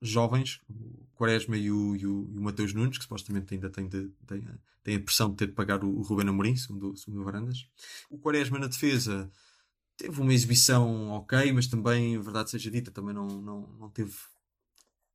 jovens, 0.00 0.60
o 0.68 1.06
Quaresma 1.14 1.56
e 1.56 1.70
o, 1.70 1.96
e 1.96 2.06
o, 2.06 2.30
e 2.32 2.38
o 2.38 2.42
Mateus 2.42 2.72
Nunes, 2.72 2.98
que 2.98 3.04
supostamente 3.04 3.54
ainda 3.54 3.68
tem, 3.70 3.88
de, 3.88 4.08
tem, 4.26 4.44
tem 4.82 4.96
a 4.96 5.00
pressão 5.00 5.30
de 5.30 5.36
ter 5.36 5.46
de 5.46 5.52
pagar 5.52 5.82
o, 5.84 5.88
o 5.88 6.02
Ruben 6.02 6.28
Amorim, 6.28 6.56
segundo, 6.56 6.96
segundo 6.96 7.20
o 7.20 7.24
Varandas. 7.24 7.68
O 8.10 8.18
Quaresma 8.18 8.58
na 8.58 8.66
defesa 8.66 9.30
teve 9.96 10.20
uma 10.20 10.32
exibição 10.32 11.10
ok, 11.10 11.52
mas 11.52 11.66
também, 11.66 12.20
verdade 12.20 12.50
seja 12.50 12.70
dita, 12.70 12.90
também 12.90 13.14
não, 13.14 13.26
não, 13.26 13.60
não 13.78 13.90
teve 13.90 14.14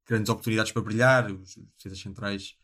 grandes 0.06 0.30
oportunidades 0.30 0.72
para 0.72 0.82
brilhar. 0.82 1.32
Os 1.32 1.58
defesas 1.78 2.00
centrais 2.00 2.58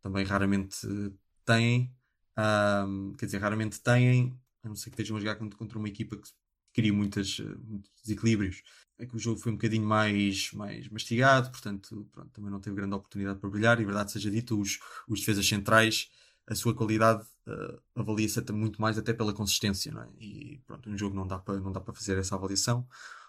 também 0.00 0.24
raramente 0.24 0.86
eh, 0.86 1.12
têm, 1.44 1.92
Ahm, 2.40 3.16
quer 3.18 3.26
dizer, 3.26 3.38
raramente 3.38 3.80
têm, 3.80 4.40
a 4.62 4.68
não 4.68 4.76
ser 4.76 4.90
que 4.90 4.94
estejam 4.94 5.16
a 5.16 5.20
jogar 5.20 5.34
contra, 5.34 5.58
contra 5.58 5.76
uma 5.76 5.88
equipa 5.88 6.16
que 6.16 6.28
cria 6.72 6.92
muitas, 6.92 7.40
eh, 7.40 7.56
muitos 7.64 7.90
desequilíbrios. 8.00 8.62
É 8.98 9.06
que 9.06 9.14
o 9.14 9.18
jogo 9.18 9.38
foi 9.38 9.52
um 9.52 9.54
bocadinho 9.54 9.86
mais, 9.86 10.52
mais 10.52 10.88
mastigado, 10.88 11.50
portanto, 11.50 12.06
pronto, 12.12 12.30
também 12.32 12.50
não 12.50 12.60
teve 12.60 12.74
grande 12.74 12.94
oportunidade 12.94 13.38
para 13.38 13.48
brilhar. 13.48 13.80
E 13.80 13.84
verdade 13.84 14.10
seja 14.10 14.30
dita, 14.30 14.54
os, 14.54 14.80
os 15.08 15.20
defesas 15.20 15.46
centrais, 15.46 16.10
a 16.46 16.54
sua 16.54 16.74
qualidade 16.74 17.22
uh, 17.46 17.80
avalia-se 17.94 18.40
muito 18.52 18.80
mais 18.80 18.98
até 18.98 19.12
pela 19.12 19.32
consistência, 19.32 19.92
não 19.92 20.02
é? 20.02 20.08
E 20.18 20.60
pronto, 20.66 20.90
um 20.90 20.98
jogo 20.98 21.14
não 21.14 21.26
dá 21.26 21.38
para, 21.38 21.60
não 21.60 21.70
dá 21.70 21.80
para 21.80 21.94
fazer 21.94 22.18
essa 22.18 22.34
avaliação. 22.34 22.86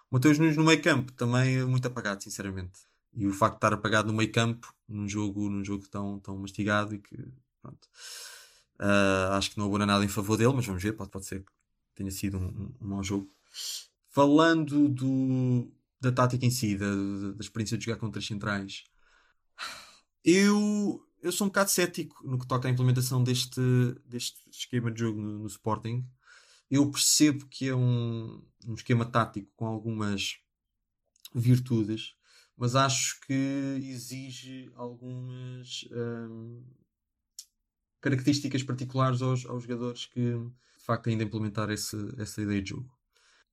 O 0.09 0.15
Mateus 0.15 0.39
Nunes 0.39 0.57
no 0.57 0.63
meio 0.63 0.81
campo 0.81 1.11
também 1.13 1.57
é 1.57 1.65
muito 1.65 1.87
apagado, 1.87 2.23
sinceramente. 2.23 2.79
E 3.13 3.27
o 3.27 3.33
facto 3.33 3.53
de 3.53 3.57
estar 3.57 3.73
apagado 3.73 4.07
no 4.07 4.17
meio 4.17 4.31
campo, 4.31 4.73
num 4.87 5.07
jogo, 5.07 5.49
num 5.49 5.63
jogo 5.63 5.87
tão, 5.87 6.19
tão 6.19 6.37
mastigado 6.37 6.95
e 6.95 6.99
que, 6.99 7.15
pronto, 7.61 7.87
uh, 8.79 9.33
acho 9.33 9.51
que 9.51 9.57
não 9.57 9.65
abona 9.65 9.85
nada 9.85 10.03
em 10.03 10.07
favor 10.07 10.37
dele, 10.37 10.53
mas 10.53 10.65
vamos 10.65 10.81
ver, 10.81 10.93
pode, 10.93 11.11
pode 11.11 11.25
ser 11.25 11.41
que 11.41 11.51
tenha 11.93 12.11
sido 12.11 12.37
um, 12.37 12.73
um 12.81 12.87
mau 12.87 13.03
jogo. 13.03 13.29
Falando 14.09 14.89
do, 14.89 15.71
da 16.01 16.11
tática 16.11 16.45
em 16.45 16.49
si, 16.49 16.75
da, 16.75 16.87
da 17.33 17.39
experiência 17.39 17.77
de 17.77 17.85
jogar 17.85 17.97
contra 17.97 18.19
as 18.19 18.25
centrais, 18.25 18.83
eu, 20.25 21.07
eu 21.21 21.31
sou 21.31 21.45
um 21.45 21.49
bocado 21.49 21.69
cético 21.69 22.27
no 22.27 22.39
que 22.39 22.47
toca 22.47 22.67
à 22.67 22.71
implementação 22.71 23.23
deste, 23.23 23.61
deste 24.05 24.49
esquema 24.49 24.91
de 24.91 24.99
jogo 24.99 25.21
no, 25.21 25.39
no 25.39 25.47
Sporting. 25.47 26.05
Eu 26.69 26.89
percebo 26.91 27.45
que 27.47 27.67
é 27.67 27.75
um, 27.75 28.43
um 28.65 28.73
esquema 28.73 29.05
tático 29.05 29.51
com 29.55 29.65
algumas 29.65 30.39
virtudes, 31.33 32.15
mas 32.57 32.75
acho 32.75 33.19
que 33.21 33.79
exige 33.83 34.71
algumas 34.75 35.87
hum, 35.91 36.63
características 38.01 38.63
particulares 38.63 39.21
aos, 39.21 39.45
aos 39.45 39.63
jogadores 39.63 40.05
que 40.07 40.19
de 40.21 40.83
facto 40.85 41.09
ainda 41.09 41.23
implementar 41.23 41.69
esse, 41.69 41.95
essa 42.17 42.41
ideia 42.41 42.61
de 42.61 42.71
jogo. 42.71 42.98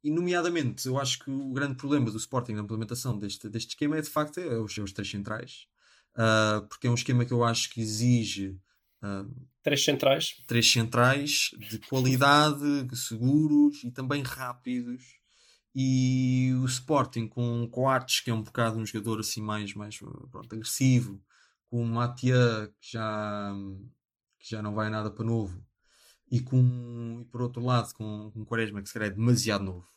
E, 0.06 0.10
nomeadamente, 0.12 0.86
eu 0.86 1.00
acho 1.00 1.18
que 1.18 1.28
o 1.28 1.52
grande 1.52 1.74
problema 1.74 2.12
do 2.12 2.16
Sporting 2.16 2.52
na 2.52 2.62
implementação 2.62 3.18
deste, 3.18 3.48
deste 3.48 3.70
esquema 3.70 3.98
é, 3.98 4.00
de 4.00 4.08
facto, 4.08 4.38
é 4.38 4.56
os, 4.56 4.78
os 4.78 4.92
três 4.92 5.10
centrais. 5.10 5.66
Uh, 6.14 6.64
porque 6.68 6.86
é 6.86 6.90
um 6.90 6.94
esquema 6.94 7.24
que 7.24 7.32
eu 7.32 7.42
acho 7.42 7.68
que 7.70 7.80
exige 7.80 8.56
uh, 9.02 9.28
três 9.64 9.84
centrais 9.84 10.36
três 10.46 10.70
centrais 10.70 11.50
de 11.58 11.80
qualidade, 11.80 12.86
seguros 12.94 13.82
e 13.82 13.90
também 13.90 14.22
rápidos. 14.22 15.02
E 15.74 16.52
o 16.62 16.66
Sporting 16.66 17.26
com 17.26 17.68
Coates, 17.68 18.20
que 18.20 18.30
é 18.30 18.34
um 18.34 18.42
bocado 18.44 18.78
um 18.78 18.86
jogador 18.86 19.18
assim 19.18 19.42
mais, 19.42 19.74
mais 19.74 19.98
pronto, 20.30 20.54
agressivo, 20.54 21.20
com 21.68 21.82
o 21.82 21.84
Matia, 21.84 22.72
que 22.80 22.92
já, 22.92 23.52
que 24.38 24.50
já 24.50 24.62
não 24.62 24.72
vai 24.72 24.88
nada 24.88 25.10
para 25.10 25.24
novo, 25.24 25.60
e, 26.30 26.40
com, 26.40 27.18
e 27.22 27.24
por 27.24 27.42
outro 27.42 27.60
lado 27.60 27.92
com, 27.92 28.30
com 28.30 28.44
Quaresma, 28.44 28.80
que 28.80 28.86
se 28.86 28.94
calhar 28.94 29.10
é 29.10 29.12
demasiado 29.12 29.64
novo 29.64 29.95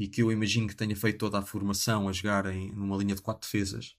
e 0.00 0.08
que 0.08 0.22
eu 0.22 0.32
imagino 0.32 0.66
que 0.66 0.74
tenha 0.74 0.96
feito 0.96 1.18
toda 1.18 1.38
a 1.38 1.42
formação 1.42 2.08
a 2.08 2.12
jogar 2.12 2.46
em, 2.46 2.72
numa 2.72 2.96
linha 2.96 3.14
de 3.14 3.20
quatro 3.20 3.46
defesas 3.46 3.94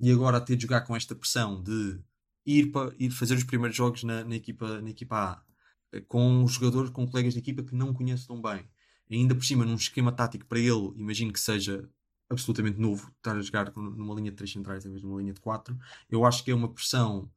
e 0.00 0.10
agora 0.10 0.38
a 0.38 0.40
ter 0.40 0.56
de 0.56 0.62
jogar 0.62 0.80
com 0.80 0.96
esta 0.96 1.14
pressão 1.14 1.62
de 1.62 2.00
ir, 2.46 2.72
para, 2.72 2.90
ir 2.98 3.10
fazer 3.10 3.34
os 3.34 3.44
primeiros 3.44 3.76
jogos 3.76 4.02
na, 4.02 4.24
na, 4.24 4.34
equipa, 4.34 4.80
na 4.80 4.88
equipa 4.88 5.14
A 5.14 5.42
eh, 5.92 6.00
com 6.00 6.46
jogadores, 6.46 6.90
com 6.90 7.06
colegas 7.06 7.34
de 7.34 7.40
equipa 7.40 7.62
que 7.62 7.74
não 7.74 7.92
conhece 7.92 8.26
tão 8.26 8.40
bem 8.40 8.66
ainda 9.10 9.34
por 9.34 9.44
cima 9.44 9.66
num 9.66 9.74
esquema 9.74 10.10
tático 10.10 10.46
para 10.46 10.58
ele 10.58 10.90
imagino 10.96 11.30
que 11.30 11.40
seja 11.40 11.86
absolutamente 12.30 12.80
novo 12.80 13.12
estar 13.18 13.36
a 13.36 13.42
jogar 13.42 13.70
numa 13.76 14.14
linha 14.14 14.30
de 14.30 14.38
três 14.38 14.50
centrais 14.50 14.86
em 14.86 14.88
vez 14.88 15.02
de 15.02 15.06
uma 15.06 15.20
linha 15.20 15.34
de 15.34 15.40
quatro 15.40 15.78
eu 16.08 16.24
acho 16.24 16.42
que 16.42 16.50
é 16.50 16.54
uma 16.54 16.72
pressão 16.72 17.30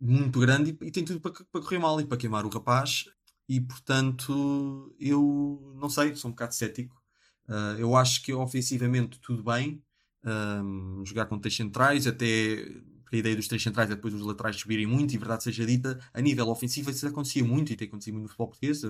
muito 0.00 0.40
grande 0.40 0.76
e, 0.80 0.86
e 0.86 0.90
tem 0.90 1.04
tudo 1.04 1.20
para, 1.20 1.30
para 1.30 1.60
correr 1.60 1.78
mal 1.78 2.00
e 2.00 2.04
para 2.04 2.18
queimar 2.18 2.44
o 2.44 2.48
rapaz 2.48 3.04
e 3.48 3.60
portanto 3.60 4.92
eu 4.98 5.72
não 5.76 5.88
sei, 5.88 6.16
sou 6.16 6.30
um 6.30 6.32
bocado 6.32 6.52
cético 6.52 6.99
Uh, 7.48 7.78
eu 7.78 7.96
acho 7.96 8.22
que 8.22 8.32
ofensivamente 8.32 9.18
tudo 9.20 9.42
bem. 9.42 9.82
Um, 10.22 11.02
jogar 11.04 11.26
com 11.26 11.38
três 11.38 11.56
centrais, 11.56 12.06
até 12.06 12.66
a 13.12 13.16
ideia 13.16 13.34
dos 13.34 13.48
três 13.48 13.62
centrais 13.62 13.90
é 13.90 13.94
depois 13.94 14.14
os 14.14 14.20
laterais 14.20 14.56
subirem 14.56 14.86
muito, 14.86 15.14
e 15.14 15.18
verdade 15.18 15.42
seja 15.42 15.66
dita, 15.66 15.98
a 16.12 16.20
nível 16.20 16.48
ofensivo 16.48 16.90
isso 16.90 17.06
acontecia 17.06 17.44
muito 17.44 17.72
e 17.72 17.76
tem 17.76 17.88
acontecido 17.88 18.14
muito 18.14 18.24
no 18.24 18.28
futebol 18.28 18.48
português. 18.48 18.82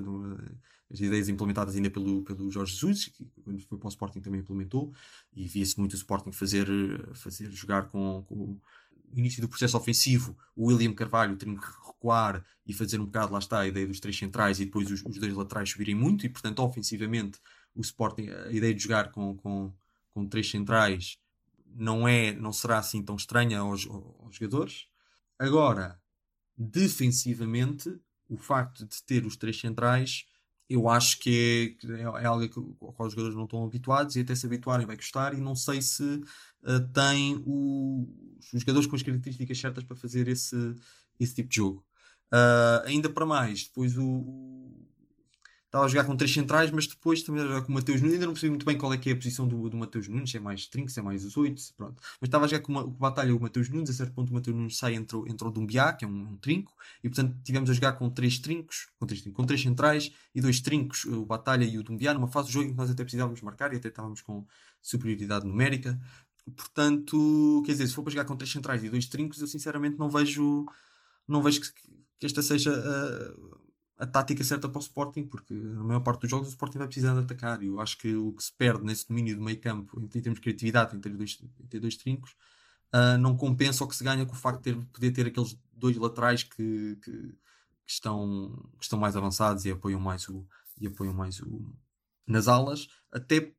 As 0.92 1.00
ideias 1.00 1.28
implementadas 1.28 1.76
ainda 1.76 1.88
pelo, 1.88 2.22
pelo 2.22 2.50
Jorge 2.50 2.72
Jesus, 2.72 3.06
que 3.06 3.24
quando 3.44 3.62
foi 3.62 3.78
para 3.78 3.86
o 3.86 3.88
Sporting 3.88 4.20
também 4.20 4.40
implementou, 4.40 4.92
e 5.32 5.46
via-se 5.46 5.78
muito 5.78 5.92
o 5.92 5.96
Sporting 5.96 6.32
fazer, 6.32 6.66
fazer 7.14 7.50
jogar 7.52 7.86
com, 7.86 8.24
com 8.26 8.34
o 8.34 9.18
início 9.18 9.40
do 9.40 9.48
processo 9.48 9.76
ofensivo, 9.76 10.36
o 10.54 10.66
William 10.66 10.92
Carvalho 10.92 11.36
tem 11.36 11.56
que 11.56 11.64
recuar 11.86 12.44
e 12.66 12.72
fazer 12.72 13.00
um 13.00 13.06
bocado, 13.06 13.32
lá 13.32 13.38
está, 13.38 13.60
a 13.60 13.68
ideia 13.68 13.86
dos 13.86 14.00
três 14.00 14.18
centrais 14.18 14.60
e 14.60 14.64
depois 14.64 14.90
os, 14.90 15.02
os 15.04 15.18
dois 15.18 15.32
laterais 15.32 15.70
subirem 15.70 15.94
muito, 15.94 16.26
e 16.26 16.28
portanto, 16.28 16.58
ofensivamente 16.58 17.38
o 17.74 17.80
Sporting, 17.80 18.28
a 18.28 18.50
ideia 18.50 18.74
de 18.74 18.82
jogar 18.82 19.10
com, 19.10 19.36
com, 19.36 19.72
com 20.10 20.26
três 20.26 20.50
centrais 20.50 21.18
não 21.74 22.06
é, 22.06 22.32
não 22.32 22.52
será 22.52 22.78
assim 22.78 23.02
tão 23.02 23.16
estranha 23.16 23.60
aos, 23.60 23.86
aos 23.86 24.34
jogadores. 24.34 24.86
Agora, 25.38 26.00
defensivamente, 26.56 27.96
o 28.28 28.36
facto 28.36 28.84
de 28.86 29.02
ter 29.02 29.24
os 29.24 29.36
três 29.36 29.58
centrais, 29.58 30.26
eu 30.68 30.88
acho 30.88 31.18
que 31.18 31.76
é, 31.84 32.22
é 32.22 32.26
algo 32.26 32.48
que, 32.48 32.58
ao 32.58 32.92
qual 32.92 33.06
os 33.08 33.12
jogadores 33.12 33.36
não 33.36 33.44
estão 33.44 33.64
habituados 33.64 34.14
e 34.16 34.20
até 34.20 34.34
se 34.34 34.46
habituarem 34.46 34.86
vai 34.86 34.96
custar 34.96 35.34
e 35.34 35.40
não 35.40 35.56
sei 35.56 35.82
se 35.82 36.02
uh, 36.04 36.80
tem 36.92 37.42
o, 37.46 38.08
os 38.52 38.60
jogadores 38.60 38.86
com 38.86 38.96
as 38.96 39.02
características 39.02 39.58
certas 39.58 39.84
para 39.84 39.96
fazer 39.96 40.28
esse, 40.28 40.74
esse 41.18 41.34
tipo 41.34 41.48
de 41.48 41.56
jogo. 41.56 41.84
Uh, 42.32 42.86
ainda 42.86 43.10
para 43.10 43.26
mais, 43.26 43.64
depois 43.64 43.98
o, 43.98 44.70
estava 45.70 45.84
a 45.84 45.88
jogar 45.88 46.04
com 46.04 46.16
três 46.16 46.34
centrais, 46.34 46.68
mas 46.72 46.88
depois 46.88 47.22
também 47.22 47.44
a 47.44 47.46
jogar 47.46 47.62
com 47.62 47.68
o 47.70 47.74
Mateus 47.74 48.00
Nunes. 48.00 48.14
Ainda 48.14 48.26
não 48.26 48.32
percebi 48.32 48.50
muito 48.50 48.66
bem 48.66 48.76
qual 48.76 48.92
é 48.92 48.98
que 48.98 49.08
é 49.08 49.12
a 49.12 49.16
posição 49.16 49.46
do, 49.46 49.70
do 49.70 49.76
Mateus 49.76 50.08
Nunes, 50.08 50.32
se 50.32 50.36
é 50.36 50.40
mais 50.40 50.66
trinco, 50.66 50.90
se 50.90 50.98
é 50.98 51.02
mais 51.02 51.24
os 51.24 51.36
oito, 51.36 51.62
pronto. 51.76 51.94
Mas 52.20 52.26
estava 52.26 52.44
a 52.44 52.48
jogar 52.48 52.62
com 52.62 52.72
uma, 52.72 52.82
com 52.82 52.90
batalha 52.90 53.34
o 53.34 53.40
Mateus 53.40 53.68
Nunes, 53.68 53.88
a 53.88 53.92
certo 53.92 54.12
ponto 54.12 54.30
o 54.30 54.34
Mateus 54.34 54.56
Nunes 54.56 54.76
sai 54.76 54.94
entrou, 54.94 55.28
entrou 55.28 55.48
o 55.48 55.54
Dumbiá, 55.54 55.92
que 55.92 56.04
é 56.04 56.08
um, 56.08 56.32
um, 56.32 56.36
trinco, 56.38 56.74
e 57.04 57.08
portanto 57.08 57.36
tivemos 57.44 57.70
a 57.70 57.72
jogar 57.72 57.92
com 57.92 58.10
três 58.10 58.40
trincos, 58.40 58.88
com 58.98 59.06
três, 59.06 59.22
com 59.22 59.46
três 59.46 59.62
centrais 59.62 60.12
e 60.34 60.40
dois 60.40 60.60
trincos, 60.60 61.04
o 61.04 61.24
Batalha 61.24 61.64
e 61.64 61.78
o 61.78 61.84
Dumbiá, 61.84 62.12
numa 62.14 62.26
fase 62.26 62.48
do 62.48 62.52
jogo 62.52 62.66
em 62.66 62.72
que 62.72 62.76
nós 62.76 62.90
até 62.90 63.04
precisávamos 63.04 63.40
marcar 63.40 63.72
e 63.72 63.76
até 63.76 63.88
estávamos 63.88 64.22
com 64.22 64.44
superioridade 64.82 65.46
numérica. 65.46 66.00
Portanto, 66.56 67.62
quer 67.64 67.72
dizer, 67.72 67.86
se 67.86 67.94
for 67.94 68.02
para 68.02 68.10
jogar 68.10 68.24
com 68.24 68.36
três 68.36 68.50
centrais 68.50 68.82
e 68.82 68.90
dois 68.90 69.06
trincos, 69.06 69.40
eu 69.40 69.46
sinceramente 69.46 69.96
não 69.96 70.08
vejo, 70.08 70.66
não 71.28 71.40
vejo 71.40 71.60
que, 71.60 71.70
que 72.18 72.26
esta 72.26 72.42
seja. 72.42 72.72
Uh, 72.72 73.60
a 74.00 74.06
tática 74.06 74.42
certa 74.42 74.66
para 74.66 74.78
o 74.78 74.82
Sporting, 74.82 75.24
porque 75.26 75.52
na 75.52 75.84
maior 75.84 76.00
parte 76.00 76.22
dos 76.22 76.30
jogos 76.30 76.48
o 76.48 76.50
Sporting 76.50 76.78
vai 76.78 76.86
precisar 76.86 77.12
de 77.12 77.20
atacar. 77.20 77.62
E 77.62 77.66
eu 77.66 77.78
acho 77.80 77.98
que 77.98 78.14
o 78.16 78.32
que 78.32 78.42
se 78.42 78.52
perde 78.52 78.82
nesse 78.82 79.06
domínio 79.06 79.36
do 79.36 79.42
meio 79.42 79.60
campo, 79.60 80.00
em 80.00 80.08
termos 80.08 80.38
de 80.38 80.40
criatividade, 80.40 80.96
em 80.96 81.00
ter 81.00 81.10
dois, 81.10 81.38
em 81.72 81.80
dois 81.80 81.96
trincos, 81.96 82.30
uh, 82.94 83.18
não 83.18 83.36
compensa 83.36 83.84
o 83.84 83.88
que 83.88 83.94
se 83.94 84.02
ganha 84.02 84.24
com 84.24 84.32
o 84.32 84.36
facto 84.36 84.62
de 84.62 84.72
ter, 84.72 84.86
poder 84.86 85.10
ter 85.10 85.26
aqueles 85.26 85.54
dois 85.70 85.98
laterais 85.98 86.42
que, 86.42 86.96
que, 87.04 87.12
que, 87.12 87.34
estão, 87.86 88.70
que 88.78 88.84
estão 88.84 88.98
mais 88.98 89.16
avançados 89.16 89.66
e 89.66 89.70
apoiam 89.70 90.00
mais 90.00 90.26
o, 90.30 90.46
e 90.80 90.86
apoiam 90.86 91.12
mais 91.12 91.38
o, 91.40 91.70
nas 92.26 92.48
alas, 92.48 92.88
até 93.12 93.52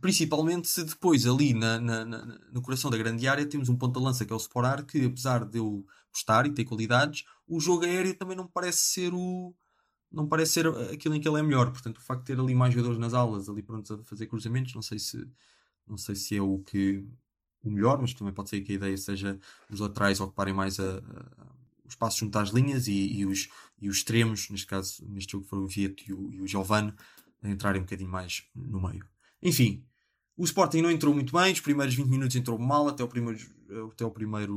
principalmente 0.00 0.68
se 0.68 0.84
depois 0.84 1.26
ali 1.26 1.54
na, 1.54 1.78
na, 1.78 2.04
na, 2.04 2.38
no 2.52 2.62
coração 2.62 2.90
da 2.90 2.96
grande 2.96 3.26
área 3.28 3.46
temos 3.46 3.68
um 3.68 3.76
ponta-lança 3.76 4.24
que 4.24 4.32
é 4.32 4.36
o 4.36 4.38
Sporar, 4.38 4.84
que 4.84 5.04
apesar 5.04 5.44
de 5.44 5.58
eu 5.58 5.86
gostar 6.12 6.46
e 6.46 6.52
ter 6.52 6.64
qualidades, 6.64 7.24
o 7.46 7.60
jogo 7.60 7.84
aéreo 7.84 8.14
também 8.14 8.36
não 8.36 8.46
parece 8.46 8.80
ser 8.80 9.14
o 9.14 9.54
não 10.10 10.28
parece 10.28 10.52
ser 10.52 10.66
aquilo 10.92 11.14
em 11.14 11.20
que 11.20 11.26
ele 11.26 11.38
é 11.38 11.42
melhor. 11.42 11.70
Portanto, 11.70 11.96
o 11.96 12.02
facto 12.02 12.20
de 12.20 12.26
ter 12.26 12.38
ali 12.38 12.54
mais 12.54 12.74
jogadores 12.74 12.98
nas 12.98 13.14
alas, 13.14 13.48
ali 13.48 13.62
prontos 13.62 13.90
a 13.90 13.98
fazer 14.04 14.26
cruzamentos, 14.26 14.74
não 14.74 14.82
sei 14.82 14.98
se 14.98 15.26
não 15.86 15.96
sei 15.96 16.14
se 16.14 16.36
é 16.36 16.42
o 16.42 16.58
que 16.58 17.04
o 17.64 17.70
melhor, 17.70 18.00
mas 18.00 18.12
também 18.14 18.32
pode 18.32 18.50
ser 18.50 18.60
que 18.60 18.72
a 18.72 18.74
ideia 18.74 18.96
seja 18.96 19.38
os 19.70 19.80
laterais 19.80 20.20
ocuparem 20.20 20.52
mais 20.52 20.78
a, 20.80 20.98
a, 20.98 22.10
junto 22.10 22.38
às 22.38 22.50
linhas 22.50 22.88
e, 22.88 22.92
e, 22.92 23.26
os, 23.26 23.48
e 23.80 23.88
os 23.88 23.98
extremos, 23.98 24.48
neste 24.50 24.66
caso, 24.66 25.04
neste 25.08 25.32
jogo 25.32 25.44
foram 25.44 25.64
o 25.64 25.68
Vieto 25.68 26.02
e 26.06 26.12
o, 26.12 26.32
e 26.32 26.40
o 26.40 26.46
entrarem 27.44 27.80
um 27.80 27.84
bocadinho 27.84 28.10
mais 28.10 28.44
no 28.54 28.80
meio. 28.80 29.06
Enfim, 29.42 29.84
o 30.36 30.44
Sporting 30.44 30.82
não 30.82 30.90
entrou 30.90 31.12
muito 31.12 31.32
bem, 31.32 31.52
os 31.52 31.60
primeiros 31.60 31.94
20 31.94 32.08
minutos 32.08 32.36
entrou 32.36 32.58
mal, 32.58 32.88
até 32.88 33.02
o 33.02 33.08
primeiro, 33.08 33.38
até 33.92 34.04
o 34.04 34.10
primeiro 34.10 34.54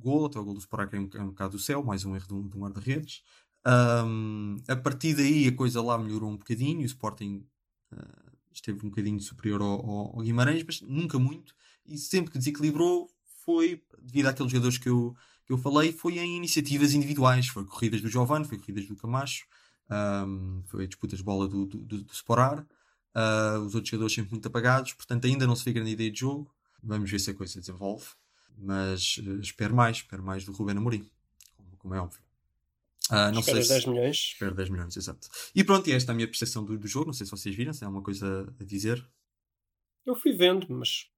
gol, 0.00 0.26
até 0.26 0.38
o 0.38 0.44
gol 0.44 0.54
do 0.54 0.60
Sporting 0.60 0.96
é 0.96 1.00
um, 1.00 1.10
é 1.14 1.22
um 1.22 1.28
bocado 1.28 1.56
do 1.56 1.58
céu, 1.58 1.82
mais 1.82 2.04
um 2.04 2.14
erro 2.14 2.26
de 2.26 2.34
um, 2.34 2.48
de 2.48 2.56
um 2.56 2.60
guarda-redes. 2.60 3.22
Um, 3.66 4.56
a 4.68 4.76
partir 4.76 5.14
daí 5.14 5.48
a 5.48 5.52
coisa 5.52 5.82
lá 5.82 5.98
melhorou 5.98 6.30
um 6.30 6.36
bocadinho, 6.36 6.82
o 6.82 6.84
Sporting 6.84 7.44
uh, 7.92 8.32
esteve 8.52 8.78
um 8.84 8.90
bocadinho 8.90 9.20
superior 9.20 9.60
ao, 9.60 10.14
ao, 10.16 10.22
Guimarães, 10.22 10.62
mas 10.64 10.80
nunca 10.82 11.18
muito, 11.18 11.54
e 11.84 11.96
sempre 11.96 12.30
que 12.32 12.38
desequilibrou 12.38 13.08
foi, 13.44 13.82
devido 14.00 14.26
àqueles 14.26 14.52
jogadores 14.52 14.78
que 14.78 14.88
eu, 14.88 15.16
que 15.46 15.52
eu 15.52 15.58
falei, 15.58 15.92
foi 15.92 16.18
em 16.18 16.36
iniciativas 16.36 16.94
individuais, 16.94 17.48
foi 17.48 17.64
corridas 17.64 18.00
do 18.00 18.08
Giovanni, 18.08 18.44
foi 18.44 18.58
corridas 18.58 18.86
do 18.86 18.96
Camacho, 18.96 19.46
um, 19.90 20.62
foi 20.66 20.86
disputas 20.86 21.18
de 21.18 21.24
bola 21.24 21.48
do, 21.48 21.64
do, 21.64 21.78
do, 21.78 22.02
do 22.02 22.12
Uh, 23.16 23.60
os 23.64 23.74
outros 23.74 23.88
jogadores 23.88 24.14
sempre 24.14 24.32
muito 24.32 24.46
apagados, 24.46 24.92
portanto 24.92 25.26
ainda 25.26 25.46
não 25.46 25.56
se 25.56 25.64
vê 25.64 25.72
grande 25.72 25.92
ideia 25.92 26.10
de 26.10 26.20
jogo. 26.20 26.54
Vamos 26.82 27.10
ver 27.10 27.18
se 27.18 27.30
a 27.30 27.34
coisa 27.34 27.58
desenvolve. 27.58 28.04
Mas 28.58 29.16
uh, 29.18 29.40
espero 29.40 29.74
mais, 29.74 29.98
espero 29.98 30.22
mais 30.22 30.44
do 30.44 30.52
Ruben 30.52 30.76
Amorim, 30.76 31.10
como, 31.56 31.76
como 31.78 31.94
é 31.94 32.00
óbvio. 32.00 32.20
Uh, 33.10 33.32
não 33.32 33.42
sei 33.42 33.62
se... 33.62 33.68
10 33.68 33.86
milhões. 33.86 34.16
Espero 34.16 34.54
10 34.54 34.68
milhões, 34.68 34.96
exato. 34.96 35.28
E 35.54 35.64
pronto, 35.64 35.88
e 35.88 35.92
esta 35.92 36.10
é 36.10 36.12
a 36.12 36.16
minha 36.16 36.26
percepção 36.26 36.64
do, 36.64 36.76
do 36.76 36.88
jogo. 36.88 37.06
Não 37.06 37.12
sei 37.12 37.24
se 37.24 37.30
vocês 37.30 37.54
viram, 37.54 37.72
se 37.72 37.84
há 37.84 37.86
alguma 37.86 38.02
coisa 38.02 38.52
a 38.60 38.64
dizer. 38.64 39.02
Eu 40.04 40.14
fui 40.14 40.32
vendo, 40.32 40.66
mas 40.68 41.08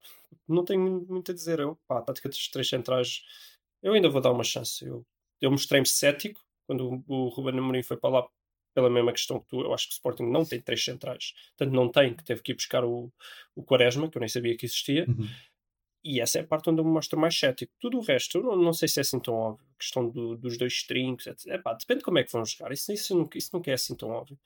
não 0.47 0.65
tenho 0.65 1.05
muito 1.09 1.33
a 1.33 1.35
dizer. 1.35 1.59
Eu, 1.59 1.77
pá, 1.87 1.99
a 1.99 2.03
tática 2.03 2.29
dos 2.29 2.49
três 2.49 2.69
centrais, 2.69 3.23
eu 3.83 3.93
ainda 3.93 4.09
vou 4.09 4.21
dar 4.21 4.33
uma 4.33 4.45
chance. 4.45 4.85
Eu, 4.85 5.05
eu 5.41 5.51
mostrei-me 5.51 5.87
cético 5.87 6.41
quando 6.67 7.03
o, 7.07 7.27
o 7.27 7.29
Ruben 7.29 7.59
Amorim 7.59 7.83
foi 7.83 7.97
para 7.97 8.11
lá 8.11 8.29
pela 8.79 8.89
mesma 8.89 9.13
questão 9.13 9.41
que 9.41 9.49
tu. 9.49 9.61
Eu 9.61 9.75
acho 9.75 9.89
que 9.89 9.95
o 9.95 9.97
Sporting 9.97 10.23
não 10.23 10.45
tem 10.45 10.61
três 10.61 10.85
centrais. 10.85 11.35
Tanto 11.57 11.73
não 11.73 11.91
tem, 11.91 12.15
que 12.15 12.23
teve 12.23 12.41
que 12.43 12.53
ir 12.53 12.55
buscar 12.55 12.85
o, 12.85 13.13
o 13.57 13.63
Quaresma, 13.65 14.09
que 14.09 14.17
eu 14.17 14.21
nem 14.21 14.29
sabia 14.29 14.57
que 14.57 14.67
existia. 14.67 15.05
Uhum. 15.09 15.29
E 16.05 16.21
essa 16.21 16.39
é 16.39 16.43
a 16.43 16.47
parte 16.47 16.71
onde 16.71 16.81
eu 16.81 16.85
me 16.85 16.93
mostro 16.93 17.19
mais 17.19 17.37
cético. 17.37 17.73
Tudo 17.81 17.99
o 17.99 18.01
resto, 18.03 18.39
eu 18.39 18.45
não, 18.45 18.57
não 18.57 18.73
sei 18.73 18.87
se 18.87 19.01
é 19.01 19.03
assim 19.03 19.19
tão 19.19 19.35
óbvio. 19.35 19.67
A 19.75 19.79
questão 19.79 20.09
do, 20.09 20.37
dos 20.37 20.57
dois 20.57 20.73
strings, 20.75 21.27
etc. 21.27 21.55
Epá, 21.55 21.75
depende 21.75 21.99
de 21.99 22.05
como 22.05 22.19
é 22.19 22.23
que 22.25 22.31
vão 22.31 22.45
jogar. 22.45 22.71
Isso, 22.71 22.93
isso, 22.93 23.17
nunca, 23.17 23.37
isso 23.37 23.51
nunca 23.53 23.69
é 23.73 23.75
assim 23.75 23.97
tão 23.97 24.11
óbvio. 24.11 24.39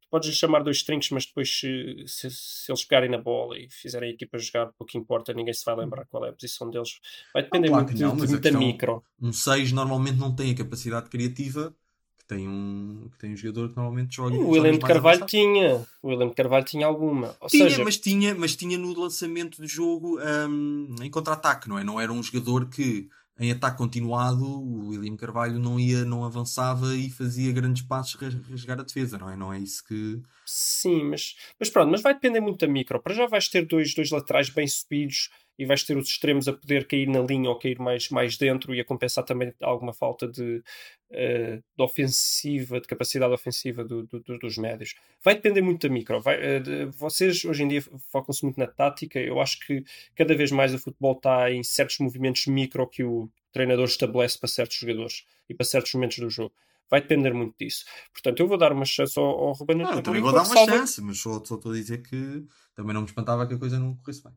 Tu 0.00 0.08
podes 0.08 0.30
lhe 0.30 0.34
chamar 0.34 0.62
dois 0.62 0.78
strings, 0.78 1.10
mas 1.10 1.26
depois 1.26 1.50
se, 1.50 2.04
se, 2.06 2.30
se 2.30 2.72
eles 2.72 2.84
pegarem 2.86 3.10
na 3.10 3.18
bola 3.18 3.58
e 3.58 3.68
fizerem 3.68 4.10
a 4.10 4.12
equipa 4.14 4.38
jogar, 4.38 4.72
pouco 4.78 4.96
importa, 4.96 5.34
ninguém 5.34 5.52
se 5.52 5.64
vai 5.64 5.76
lembrar 5.76 6.06
qual 6.06 6.24
é 6.24 6.30
a 6.30 6.32
posição 6.32 6.70
deles. 6.70 6.98
Vai 7.34 7.42
depender 7.42 7.68
claro 7.68 7.84
muito 7.84 8.00
não, 8.00 8.16
de, 8.16 8.16
de 8.16 8.24
a 8.24 8.28
muita 8.28 8.40
questão- 8.40 8.60
micro. 8.60 9.04
Um 9.20 9.32
6 9.32 9.72
normalmente 9.72 10.16
não 10.18 10.34
tem 10.34 10.52
a 10.52 10.56
capacidade 10.56 11.10
criativa 11.10 11.76
que 12.26 12.34
tem 12.34 12.48
um, 12.48 13.08
que 13.12 13.18
tem 13.18 13.32
um 13.32 13.36
jogador 13.36 13.68
que 13.70 13.76
normalmente 13.76 14.16
joga. 14.16 14.34
em 14.34 14.38
O 14.42 14.48
William 14.50 14.78
Carvalho 14.78 15.24
avançadas. 15.24 15.30
tinha. 15.30 15.86
O 16.02 16.08
William 16.08 16.30
Carvalho 16.30 16.64
tinha 16.64 16.86
alguma. 16.86 17.36
Ou 17.40 17.48
Tinha, 17.48 17.68
seja, 17.68 17.84
mas 17.84 17.98
tinha, 17.98 18.34
mas 18.34 18.56
tinha 18.56 18.78
no 18.78 18.98
lançamento 18.98 19.60
do 19.60 19.66
jogo 19.68 20.18
hum, 20.48 20.94
em 21.02 21.10
contra-ataque, 21.10 21.68
não 21.68 21.78
é? 21.78 21.84
Não 21.84 22.00
era 22.00 22.12
um 22.12 22.22
jogador 22.22 22.68
que 22.68 23.08
em 23.38 23.50
ataque 23.50 23.76
continuado 23.78 24.44
o 24.44 24.88
William 24.90 25.16
Carvalho 25.16 25.58
não 25.58 25.78
ia, 25.78 26.04
não 26.04 26.24
avançava 26.24 26.94
e 26.96 27.10
fazia 27.10 27.52
grandes 27.52 27.82
passos 27.82 28.14
ras- 28.14 28.34
rasgar 28.48 28.78
a 28.78 28.84
defesa, 28.84 29.18
não 29.18 29.28
é? 29.28 29.36
Não 29.36 29.52
é 29.52 29.58
isso 29.58 29.84
que. 29.84 30.20
Sim, 30.46 31.04
mas, 31.10 31.34
mas 31.58 31.68
pronto, 31.68 31.90
mas 31.90 32.00
vai 32.02 32.14
depender 32.14 32.40
muito 32.40 32.64
da 32.64 32.72
micro. 32.72 33.02
Para 33.02 33.14
já 33.14 33.26
vais 33.26 33.48
ter 33.48 33.66
dois, 33.66 33.92
dois 33.94 34.10
laterais 34.10 34.48
bem 34.50 34.66
subidos 34.66 35.30
e 35.58 35.64
vais 35.64 35.82
ter 35.84 35.96
os 35.96 36.08
extremos 36.08 36.48
a 36.48 36.52
poder 36.52 36.86
cair 36.86 37.06
na 37.08 37.20
linha 37.20 37.48
ou 37.48 37.58
cair 37.58 37.78
mais, 37.78 38.08
mais 38.10 38.36
dentro 38.36 38.74
e 38.74 38.80
a 38.80 38.84
compensar 38.84 39.24
também 39.24 39.52
alguma 39.62 39.92
falta 39.92 40.26
de, 40.26 40.62
eh, 41.10 41.56
de 41.76 41.82
ofensiva, 41.82 42.80
de 42.80 42.86
capacidade 42.88 43.32
ofensiva 43.32 43.84
do- 43.84 44.04
do- 44.06 44.20
do- 44.20 44.38
dos 44.38 44.58
médios. 44.58 44.94
Vai 45.22 45.34
depender 45.34 45.62
muito 45.62 45.86
da 45.86 45.92
micro. 45.94 46.20
Vai, 46.20 46.36
eh, 46.42 46.60
de- 46.60 46.84
vocês 46.86 47.44
hoje 47.44 47.62
em 47.62 47.68
dia 47.68 47.82
focam-se 48.10 48.42
muito 48.42 48.58
na 48.58 48.66
tática. 48.66 49.18
Eu 49.20 49.40
acho 49.40 49.58
que 49.60 49.84
cada 50.14 50.34
vez 50.34 50.50
mais 50.50 50.74
o 50.74 50.78
futebol 50.78 51.12
está 51.16 51.50
em 51.50 51.62
certos 51.62 51.98
movimentos 52.00 52.46
micro 52.46 52.86
que 52.88 53.04
o 53.04 53.30
treinador 53.52 53.84
estabelece 53.86 54.38
para 54.38 54.48
certos 54.48 54.76
jogadores 54.76 55.24
e 55.48 55.54
para 55.54 55.64
certos 55.64 55.94
momentos 55.94 56.18
do 56.18 56.28
jogo. 56.28 56.52
Vai 56.90 57.00
depender 57.00 57.32
muito 57.32 57.54
disso. 57.58 57.84
Portanto, 58.12 58.40
eu 58.40 58.46
vou 58.46 58.58
dar 58.58 58.72
uma 58.72 58.84
chance 58.84 59.18
ao, 59.18 59.24
ao 59.24 59.52
Ruben 59.52 59.82
Amorim, 59.82 60.02
também 60.02 60.20
vou 60.20 60.32
dar 60.32 60.42
uma 60.42 60.54
salva- 60.54 60.72
chance, 60.78 61.00
mas 61.00 61.18
só, 61.18 61.42
só 61.44 61.54
estou 61.54 61.72
a 61.72 61.74
dizer 61.74 62.02
que 62.02 62.44
também 62.74 62.92
não 62.92 63.00
me 63.00 63.06
espantava 63.06 63.46
que 63.46 63.54
a 63.54 63.58
coisa 63.58 63.78
não 63.78 63.94
corresse 63.96 64.22
bem. 64.22 64.32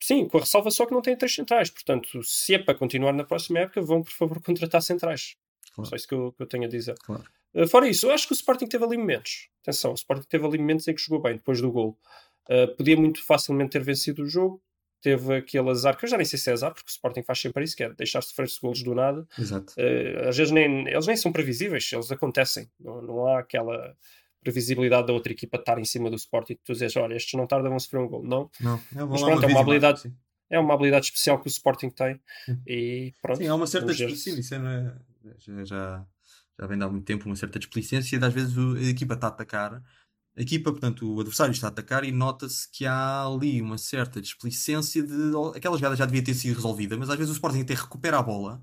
Sim, 0.00 0.28
com 0.28 0.38
a 0.38 0.40
ressalva 0.40 0.70
só 0.70 0.86
que 0.86 0.92
não 0.92 1.02
tem 1.02 1.16
três 1.16 1.34
centrais. 1.34 1.70
Portanto, 1.70 2.22
se 2.22 2.54
é 2.54 2.58
para 2.58 2.74
continuar 2.74 3.12
na 3.12 3.24
próxima 3.24 3.60
época, 3.60 3.82
vão 3.82 4.02
por 4.02 4.12
favor 4.12 4.40
contratar 4.42 4.82
centrais. 4.82 5.36
Claro. 5.74 5.90
Só 5.90 5.96
isso 5.96 6.08
que 6.08 6.14
eu, 6.14 6.32
que 6.32 6.42
eu 6.42 6.46
tenho 6.46 6.64
a 6.64 6.68
dizer. 6.68 6.94
Claro. 7.04 7.24
Uh, 7.54 7.66
fora 7.66 7.88
isso, 7.88 8.06
eu 8.06 8.12
acho 8.12 8.26
que 8.26 8.32
o 8.32 8.36
Sporting 8.36 8.66
teve 8.66 8.84
ali 8.84 8.96
momentos. 8.96 9.48
Atenção, 9.62 9.92
o 9.92 9.94
Sporting 9.94 10.26
teve 10.28 10.46
ali 10.46 10.58
momentos 10.58 10.86
em 10.86 10.94
que 10.94 11.00
jogou 11.00 11.20
bem 11.20 11.36
depois 11.36 11.60
do 11.60 11.70
gol. 11.70 11.98
Uh, 12.48 12.74
podia 12.76 12.96
muito 12.96 13.22
facilmente 13.24 13.72
ter 13.72 13.82
vencido 13.82 14.22
o 14.22 14.26
jogo. 14.26 14.62
Teve 15.00 15.36
aquele 15.36 15.70
azar, 15.70 15.96
que 15.96 16.04
eu 16.04 16.08
já 16.08 16.16
nem 16.16 16.26
sei 16.26 16.38
se 16.38 16.50
é 16.50 16.52
azar, 16.52 16.74
porque 16.74 16.88
o 16.88 16.90
Sporting 16.90 17.22
faz 17.22 17.38
sempre 17.38 17.62
isso, 17.62 17.76
que 17.76 17.84
é 17.84 17.90
deixar 17.90 18.20
sofrer-se 18.20 18.60
golos 18.60 18.82
do 18.82 18.94
nada. 18.94 19.26
Exato. 19.38 19.72
Uh, 19.78 20.28
às 20.28 20.36
vezes 20.36 20.52
nem, 20.52 20.88
eles 20.88 21.06
nem 21.06 21.16
são 21.16 21.32
previsíveis, 21.32 21.88
eles 21.92 22.10
acontecem. 22.10 22.68
Não, 22.80 23.00
não 23.00 23.26
há 23.26 23.38
aquela 23.38 23.96
previsibilidade 24.48 25.06
da 25.06 25.12
outra 25.12 25.30
equipa 25.32 25.58
estar 25.58 25.78
em 25.78 25.84
cima 25.84 26.08
do 26.10 26.16
Sporting 26.16 26.54
que 26.54 26.62
tu 26.64 26.72
dizes, 26.72 26.96
olha, 26.96 27.14
estes 27.14 27.34
não 27.34 27.46
tardam 27.46 27.74
a 27.74 27.78
sofrer 27.78 28.00
um 28.00 28.08
gol. 28.08 28.22
Não, 28.24 28.50
Não, 28.60 28.74
é, 28.74 29.04
Mas 29.04 29.20
pronto, 29.22 29.44
é 29.44 29.46
uma 29.46 29.60
habilidade- 29.60 30.00
sim. 30.00 30.14
é 30.50 30.58
uma 30.58 30.74
habilidade 30.74 31.06
especial 31.06 31.38
que 31.40 31.46
o 31.46 31.50
Sporting 31.50 31.90
tem 31.90 32.18
e 32.66 33.12
pronto. 33.20 33.38
Sim, 33.38 33.48
há 33.48 33.54
uma 33.54 33.66
certa 33.66 33.92
isso 33.92 34.54
é, 34.54 34.58
não 34.58 34.68
é? 34.70 34.96
Já, 35.38 35.64
já, 35.64 36.06
já 36.58 36.66
vem 36.66 36.78
de 36.78 36.84
há 36.84 36.88
muito 36.88 37.04
tempo 37.04 37.26
uma 37.26 37.36
certa 37.36 37.58
desplicência, 37.58 38.16
e 38.16 38.24
às 38.24 38.32
vezes 38.32 38.56
a 38.56 38.82
equipa 38.90 39.14
está 39.14 39.26
a 39.26 39.30
atacar, 39.30 39.74
a 40.36 40.40
equipa, 40.40 40.70
portanto, 40.70 41.14
o 41.14 41.20
adversário 41.20 41.52
está 41.52 41.66
a 41.66 41.70
atacar 41.70 42.04
e 42.04 42.12
nota-se 42.12 42.70
que 42.70 42.86
há 42.86 43.26
ali 43.26 43.60
uma 43.60 43.76
certa 43.76 44.20
desplicência 44.20 45.02
de 45.02 45.14
aquela 45.54 45.76
jogada 45.76 45.96
já 45.96 46.06
devia 46.06 46.22
ter 46.24 46.32
sido 46.34 46.54
resolvida, 46.54 46.96
mas 46.96 47.10
às 47.10 47.16
vezes 47.16 47.30
o 47.30 47.34
Sporting 47.34 47.60
até 47.60 47.74
recupera 47.74 48.18
a 48.18 48.22
bola 48.22 48.62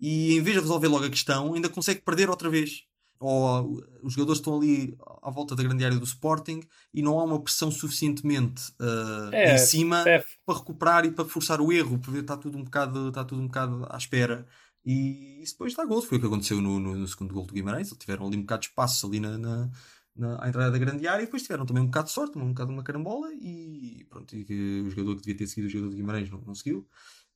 e 0.00 0.34
em 0.36 0.40
vez 0.40 0.56
de 0.56 0.62
resolver 0.62 0.88
logo 0.88 1.04
a 1.04 1.10
questão, 1.10 1.52
ainda 1.54 1.68
consegue 1.68 2.00
perder 2.00 2.30
outra 2.30 2.48
vez. 2.48 2.84
Ou 3.26 3.82
os 4.02 4.12
jogadores 4.12 4.38
estão 4.40 4.56
ali 4.58 4.96
à 5.22 5.30
volta 5.30 5.56
da 5.56 5.62
grande 5.62 5.84
área 5.84 5.98
do 5.98 6.04
Sporting 6.04 6.60
e 6.92 7.00
não 7.02 7.18
há 7.18 7.24
uma 7.24 7.40
pressão 7.42 7.70
suficientemente 7.70 8.62
ah, 8.80 9.30
É, 9.32 9.54
em 9.54 9.58
cima 9.58 10.06
É, 10.08 10.24
para 10.44 10.58
recuperar 10.58 11.04
e 11.06 11.10
para 11.10 11.24
forçar 11.24 11.60
o 11.60 11.72
erro, 11.72 11.98
porque 11.98 12.18
está 12.20 12.36
tudo 12.36 12.58
um 12.58 12.64
bocado, 12.64 13.08
está 13.08 13.24
tudo 13.24 13.40
um 13.40 13.46
bocado 13.46 13.86
à 13.88 13.96
espera. 13.96 14.46
E 14.84 15.40
isso 15.42 15.54
depois 15.54 15.74
dá 15.74 15.84
gol. 15.86 16.02
Foi 16.02 16.18
o 16.18 16.20
que 16.20 16.26
aconteceu 16.26 16.60
no, 16.60 16.78
no- 16.78 16.94
no 16.96 17.06
segundo 17.08 17.32
gol 17.32 17.46
do 17.46 17.54
Guimarães. 17.54 17.88
Eles 17.88 17.98
tiveram 17.98 18.26
ali 18.26 18.36
um 18.36 18.42
bocado 18.42 18.60
de 18.62 18.68
espaço 18.68 19.06
ali 19.06 19.18
na, 19.20 19.38
na, 19.38 19.70
na- 20.14 20.44
à 20.44 20.48
entrada 20.48 20.70
da 20.70 20.78
grande 20.78 21.08
área 21.08 21.22
e 21.22 21.24
depois 21.26 21.42
tiveram 21.42 21.64
também 21.64 21.82
um 21.82 21.86
bocado 21.86 22.08
de 22.08 22.12
sorte, 22.12 22.36
um 22.38 22.48
bocado 22.48 22.68
de 22.68 22.74
uma 22.76 22.84
carambola 22.84 23.32
e 23.32 24.04
pronto. 24.10 24.36
E 24.36 24.44
que 24.44 24.82
o 24.82 24.90
jogador 24.90 25.14
que 25.16 25.22
devia 25.22 25.36
ter 25.38 25.46
seguido 25.46 25.68
o 25.68 25.70
jogador 25.70 25.90
do 25.90 25.96
Guimarães 25.96 26.28
não, 26.30 26.40
não 26.42 26.54
seguiu 26.54 26.86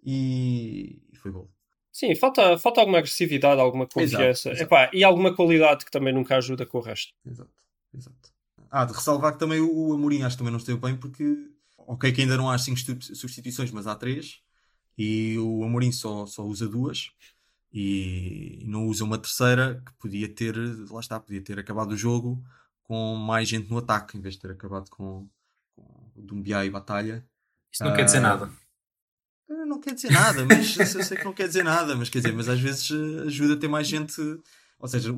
e, 0.05 1.03
e 1.13 1.17
foi 1.17 1.31
gol. 1.31 1.51
Sim, 1.99 2.15
falta, 2.15 2.57
falta 2.59 2.81
alguma 2.81 2.99
agressividade, 2.99 3.61
alguma 3.61 3.85
confiança 3.85 4.51
exato. 4.51 4.63
Epá, 4.63 4.91
e 4.93 5.03
alguma 5.03 5.35
qualidade 5.35 5.85
que 5.85 5.91
também 5.91 6.15
nunca 6.15 6.37
ajuda 6.37 6.65
com 6.65 6.79
o 6.79 6.81
resto. 6.81 7.13
Exato, 7.27 7.51
exato. 7.93 8.33
Ah, 8.71 8.85
de 8.85 8.93
ressalvar 8.93 9.33
que 9.33 9.39
também 9.39 9.61
o 9.61 9.93
Amorim 9.93 10.23
acho 10.23 10.37
que 10.37 10.39
também 10.39 10.53
não 10.53 10.59
esteve 10.59 10.79
bem 10.79 10.97
porque, 10.97 11.25
ok, 11.77 12.13
que 12.13 12.21
ainda 12.21 12.37
não 12.37 12.49
há 12.49 12.57
5 12.57 12.79
substituições, 13.17 13.73
mas 13.73 13.89
há 13.89 13.97
3 13.97 14.41
e 14.97 15.37
o 15.39 15.65
Amorim 15.65 15.91
só, 15.91 16.25
só 16.27 16.45
usa 16.45 16.69
duas 16.69 17.11
e 17.73 18.63
não 18.67 18.87
usa 18.87 19.03
uma 19.03 19.19
terceira 19.19 19.83
que 19.85 19.93
podia 19.95 20.29
ter, 20.29 20.55
lá 20.91 21.01
está, 21.01 21.19
podia 21.19 21.43
ter 21.43 21.59
acabado 21.59 21.93
o 21.93 21.97
jogo 21.97 22.41
com 22.85 23.17
mais 23.17 23.49
gente 23.49 23.69
no 23.69 23.79
ataque 23.79 24.17
em 24.17 24.21
vez 24.21 24.35
de 24.35 24.41
ter 24.41 24.53
acabado 24.53 24.89
com, 24.89 25.29
com 25.75 26.13
Dumbiá 26.15 26.65
e 26.65 26.71
Batalha. 26.71 27.27
Isso 27.73 27.85
não 27.85 27.93
quer 27.93 28.05
dizer 28.05 28.19
Ah, 28.19 28.21
nada. 28.21 28.53
Não 29.49 29.81
quer 29.81 29.95
dizer 29.95 30.11
nada, 30.11 30.45
mas 30.45 30.77
eu 30.77 30.87
sei 31.03 31.17
que 31.17 31.25
não 31.25 31.33
quer 31.33 31.47
dizer 31.49 31.63
nada, 31.65 31.97
mas 31.97 32.09
quer 32.11 32.19
dizer, 32.19 32.33
mas 32.33 32.49
às 32.49 32.61
vezes 32.61 32.91
eh, 32.91 33.27
ajuda 33.27 33.55
a 33.55 33.57
ter 33.57 33.69
mais 33.69 33.87
gente. 33.89 34.21
Ou 34.79 34.89
seja, 34.89 35.13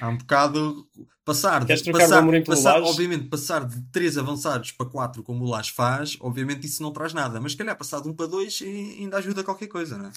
há 0.00 0.08
um 0.08 0.16
bocado 0.18 0.88
passar 1.24 1.60
de 1.60 1.66
Queres 1.66 1.82
trocar 1.82 1.98
o 2.06 2.42
passar, 2.42 2.44
passar 2.44 2.82
obviamente 2.82 3.28
passar 3.28 3.64
de 3.66 3.80
três 3.92 4.18
avançados 4.18 4.72
para 4.72 4.86
quatro 4.86 5.22
como 5.22 5.44
o 5.44 5.48
Lage 5.48 5.72
faz, 5.72 6.16
obviamente 6.20 6.66
isso 6.66 6.82
não 6.82 6.92
traz 6.92 7.12
nada, 7.14 7.40
mas 7.40 7.52
se 7.52 7.58
calhar 7.58 7.76
passar 7.76 8.00
de 8.00 8.08
um 8.08 8.14
para 8.14 8.26
dois 8.26 8.60
e- 8.60 8.64
ainda 9.00 9.18
ajuda 9.18 9.44
qualquer 9.44 9.68
coisa, 9.68 9.96
não 9.96 10.06
é? 10.06 10.12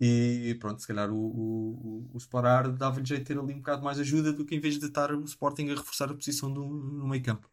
E 0.00 0.56
pronto, 0.60 0.80
se 0.80 0.86
calhar 0.88 1.10
o, 1.10 1.16
o, 1.16 2.10
o 2.12 2.18
Sporar 2.18 2.70
dava-lhe 2.72 3.06
jeito 3.06 3.20
de 3.20 3.26
ter 3.26 3.38
ali 3.38 3.52
um 3.54 3.58
bocado 3.58 3.82
mais 3.82 4.00
ajuda 4.00 4.32
do 4.32 4.44
que 4.44 4.54
em 4.56 4.60
vez 4.60 4.78
de 4.78 4.86
estar 4.86 5.12
o 5.14 5.24
Sporting 5.24 5.70
a 5.70 5.74
reforçar 5.76 6.10
a 6.10 6.14
posição 6.14 6.52
do, 6.52 6.64
no 6.64 7.06
meio 7.08 7.22
campo. 7.22 7.48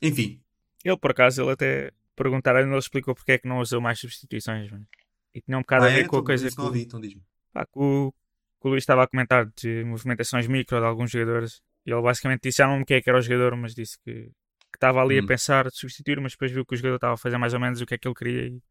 Enfim, 0.00 0.40
Ele, 0.84 0.96
por 0.96 1.10
acaso, 1.10 1.42
ele 1.42 1.52
até 1.52 1.92
perguntaram, 2.16 2.60
ele 2.60 2.78
explicou 2.78 3.14
porque 3.14 3.32
é 3.32 3.38
que 3.38 3.48
não 3.48 3.58
usou 3.60 3.80
mais 3.80 3.98
substituições. 4.00 4.70
mano. 4.70 4.86
E 5.34 5.40
tinha 5.40 5.56
um 5.58 5.62
bocado 5.62 5.84
ah, 5.84 5.86
a 5.86 5.90
ver 5.90 6.04
é? 6.04 6.06
com 6.06 6.16
a 6.16 6.22
Então, 6.22 6.24
coisa 6.24 6.50
que, 6.52 6.60
não 6.60 6.66
o- 6.66 6.66
ouvi, 6.66 6.82
então 6.82 7.00
diz-me. 7.00 7.22
pá, 7.52 7.66
que 7.66 7.72
o, 7.78 8.12
que 8.60 8.68
o 8.68 8.70
Luís 8.70 8.82
estava 8.82 9.04
a 9.04 9.08
comentar 9.08 9.46
de 9.56 9.84
movimentações 9.84 10.46
micro 10.48 10.78
de 10.80 10.86
alguns 10.86 11.10
jogadores. 11.12 11.62
E 11.86 11.92
ele 11.92 12.02
basicamente 12.02 12.42
disse, 12.44 12.58
já 12.58 12.66
não 12.68 12.78
me 12.80 12.84
que 12.86 13.02
era 13.08 13.18
o 13.18 13.22
jogador, 13.22 13.56
mas 13.56 13.74
disse 13.74 13.98
que, 14.04 14.24
que 14.26 14.76
estava 14.76 15.02
ali 15.02 15.18
Hum. 15.18 15.18
a 15.18 15.24
pensar 15.24 15.68
de 15.70 15.76
substituir, 15.76 16.20
mas 16.20 16.32
depois 16.32 16.52
viu 16.52 16.66
que 16.66 16.74
o 16.74 16.76
jogador 16.78 16.96
estava 16.96 17.14
a 17.14 17.18
fazer 17.18 17.38
mais 17.38 17.54
ou 17.54 17.60
menos 17.60 17.80
o 17.80 17.86
que 17.86 17.94
é 17.94 17.98
que 17.98 18.08
ele 18.08 18.14
queria 18.14 18.46
e, 18.48 18.62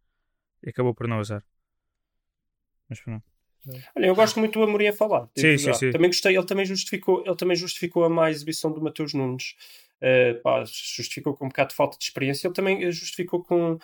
e 0.64 0.70
acabou 0.72 0.96
por 0.96 1.08
não 1.08 1.20
usar. 1.20 1.44
Mas 2.90 3.00
pronto. 3.02 3.26
Olha, 3.96 4.06
eu 4.08 4.16
gosto 4.16 4.40
muito 4.40 4.54
do 4.60 4.64
Amorim 4.64 4.88
a 4.88 4.94
falar. 4.94 5.30
Sim, 5.36 5.58
sim, 5.58 5.74
sim. 5.74 5.92
Também 5.92 6.10
gostei, 6.10 6.36
ele 6.36 6.46
também 6.46 6.66
justificou, 6.66 7.24
ele 7.26 7.36
também 7.36 7.56
justificou 7.56 8.04
a 8.04 8.10
má 8.10 8.30
exibição 8.30 8.72
do 8.72 8.82
Mateus 8.82 9.14
Nunes. 9.14 9.56
Eh, 10.02 10.36
pá, 10.36 10.64
justificou 10.66 11.36
com 11.36 11.46
um 11.46 11.50
bocado 11.50 11.70
de 11.70 11.76
falta 11.76 11.98
de 11.98 12.04
experiência. 12.04 12.48
Ele 12.48 12.54
também 12.54 12.84
eh, 12.84 12.92
justificou 12.92 13.44
com. 13.44 13.78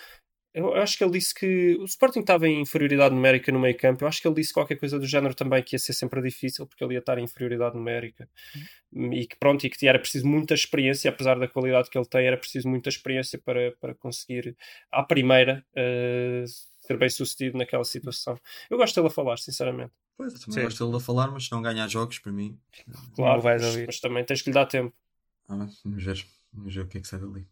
Eu 0.54 0.74
acho 0.76 0.98
que 0.98 1.04
ele 1.04 1.12
disse 1.12 1.36
que 1.36 1.78
o 1.80 1.86
Sporting 1.86 2.22
estava 2.22 2.48
em 2.48 2.62
inferioridade 2.62 3.14
numérica 3.14 3.52
no 3.52 3.60
meio 3.60 3.78
campo. 3.78 4.04
Eu 4.04 4.08
acho 4.08 4.22
que 4.22 4.28
ele 4.28 4.36
disse 4.36 4.52
qualquer 4.54 4.78
coisa 4.78 4.98
do 4.98 5.06
género 5.06 5.36
também 5.36 5.62
que 5.62 5.76
ia 5.76 5.80
ser 5.80 5.94
sempre 5.94 6.22
difícil 6.22 6.66
porque 6.66 6.84
ele 6.84 6.96
ia 6.96 7.00
estar 7.00 7.18
em 7.20 7.24
inferioridade 7.24 7.76
numérica 7.76 8.28
e 8.92 9.28
que 9.28 9.36
pronto, 9.38 9.66
e 9.66 9.70
que 9.70 9.88
era 9.88 10.00
preciso 10.00 10.26
muita 10.26 10.54
experiência, 10.54 11.10
apesar 11.10 11.38
da 11.38 11.48
qualidade 11.48 11.90
que 11.90 11.98
ele 11.98 12.06
tem, 12.06 12.26
era 12.26 12.38
preciso 12.38 12.68
muita 12.68 12.90
experiência 12.90 13.38
para, 13.38 13.72
para 13.74 13.94
conseguir 13.94 14.56
à 14.92 15.04
primeira 15.04 15.66
eh, 15.76 16.46
ser 16.48 16.98
bem 16.98 17.10
sucedido 17.10 17.58
naquela 17.58 17.84
situação. 17.84 18.40
Eu 18.70 18.78
gosto 18.78 18.96
dele 18.96 19.08
a 19.08 19.12
falar, 19.12 19.38
sinceramente. 19.38 19.92
Pois, 20.16 20.34
eu 20.34 20.40
também 20.40 20.54
Sim. 20.54 20.64
gosto 20.64 20.86
dele 20.86 20.98
a 20.98 21.00
falar, 21.00 21.28
mas 21.30 21.46
se 21.46 21.52
não 21.52 21.62
ganhar 21.62 21.88
jogos, 21.88 22.18
para 22.18 22.32
mim. 22.32 22.58
Claro, 23.16 23.44
mas, 23.44 23.86
mas 23.86 24.00
também 24.00 24.24
tens 24.24 24.42
que 24.42 24.50
lhe 24.50 24.54
dar 24.54 24.66
tempo. 24.66 24.96
Ah, 25.48 25.68
vamos 25.84 26.04
ver. 26.04 26.26
Vamos 26.54 26.74
ver 26.74 26.82
o 26.82 26.88
que 26.88 26.98
é 26.98 27.02
que 27.02 27.08
sai 27.08 27.20
dali. 27.20 27.48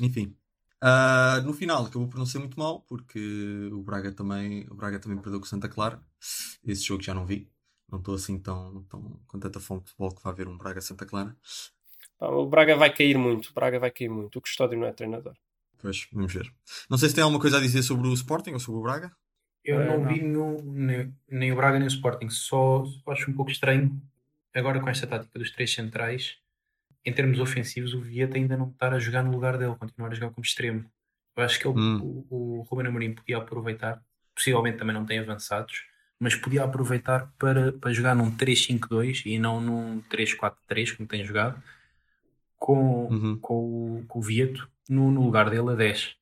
Enfim. 0.00 0.36
Ah, 0.80 1.40
no 1.44 1.52
final 1.52 1.84
acabou 1.84 2.08
por 2.08 2.18
não 2.18 2.26
ser 2.26 2.38
muito 2.38 2.58
mal, 2.58 2.80
porque 2.82 3.68
o 3.72 3.82
Braga 3.82 4.12
também, 4.12 4.66
o 4.70 4.74
Braga 4.74 4.98
também 4.98 5.18
perdeu 5.18 5.40
com 5.40 5.46
o 5.46 5.48
Santa 5.48 5.68
Clara. 5.68 6.00
Esse 6.64 6.82
jogo 6.84 7.02
já 7.02 7.14
não 7.14 7.26
vi. 7.26 7.50
Não 7.90 7.98
estou 7.98 8.14
assim 8.14 8.38
tão, 8.38 8.82
tão 8.84 9.20
com 9.26 9.38
tanta 9.38 9.60
fome 9.60 9.80
de 9.82 9.88
futebol 9.90 10.14
que 10.14 10.22
vai 10.22 10.32
haver 10.32 10.48
um 10.48 10.56
Braga 10.56 10.80
Santa 10.80 11.04
Clara. 11.06 11.36
O 12.20 12.46
Braga 12.46 12.76
vai 12.76 12.94
cair 12.94 13.18
muito. 13.18 13.50
O 13.50 13.52
Braga 13.54 13.78
vai 13.80 13.90
cair 13.90 14.08
muito. 14.08 14.38
O 14.38 14.42
Custódio 14.42 14.78
não 14.78 14.86
é 14.86 14.92
treinador. 14.92 15.36
Pois, 15.78 16.06
vamos 16.12 16.32
ver. 16.32 16.52
Não 16.88 16.98
sei 16.98 17.08
se 17.08 17.14
tem 17.14 17.24
alguma 17.24 17.40
coisa 17.40 17.56
a 17.56 17.60
dizer 17.60 17.82
sobre 17.82 18.06
o 18.08 18.12
Sporting 18.14 18.52
ou 18.52 18.60
sobre 18.60 18.80
o 18.80 18.82
Braga. 18.82 19.10
Eu 19.64 19.80
É, 19.80 19.86
não 19.86 19.98
não. 20.00 20.08
vi 20.08 20.20
nenhum, 20.22 20.62
nem, 20.62 21.14
nem 21.28 21.52
o 21.52 21.56
Braga 21.56 21.78
nem 21.78 21.86
o 21.86 21.90
Sporting, 21.90 22.28
só, 22.30 22.84
só 22.84 23.10
acho 23.12 23.30
um 23.30 23.34
pouco 23.34 23.50
estranho 23.50 24.00
agora 24.54 24.80
com 24.80 24.88
esta 24.88 25.06
tática 25.06 25.38
dos 25.38 25.50
três 25.50 25.72
centrais. 25.72 26.38
Em 27.04 27.12
termos 27.12 27.40
ofensivos, 27.40 27.94
o 27.94 28.00
Vieta 28.00 28.36
ainda 28.36 28.56
não 28.56 28.68
estar 28.68 28.92
a 28.92 28.98
jogar 28.98 29.22
no 29.22 29.30
lugar 29.32 29.56
dele, 29.56 29.74
continuar 29.76 30.10
a 30.10 30.14
jogar 30.14 30.30
como 30.30 30.44
extremo. 30.44 30.84
Eu 31.36 31.42
acho 31.44 31.58
que 31.58 31.66
ele, 31.66 31.78
Hum. 31.78 32.24
o, 32.30 32.58
o 32.58 32.62
Ruben 32.62 32.86
Amorim 32.88 33.14
podia 33.14 33.38
aproveitar, 33.38 34.02
possivelmente 34.34 34.78
também 34.78 34.94
não 34.94 35.06
tem 35.06 35.18
avançados, 35.18 35.84
mas 36.18 36.34
podia 36.34 36.62
aproveitar 36.64 37.32
para, 37.38 37.72
para 37.72 37.92
jogar 37.94 38.14
num 38.14 38.30
3-5-2 38.36 39.22
e 39.24 39.38
não 39.38 39.60
num 39.60 40.00
3-4-3 40.02 40.92
como 40.94 41.08
tem 41.08 41.24
jogado, 41.24 41.62
com, 42.58 43.06
Uhum. 43.06 43.38
com, 43.40 43.54
o- 43.54 44.04
com 44.06 44.18
o 44.18 44.22
Vieto 44.22 44.68
no, 44.88 45.10
no 45.10 45.22
lugar 45.24 45.48
dele 45.48 45.70
a 45.70 45.74
10 45.74 46.14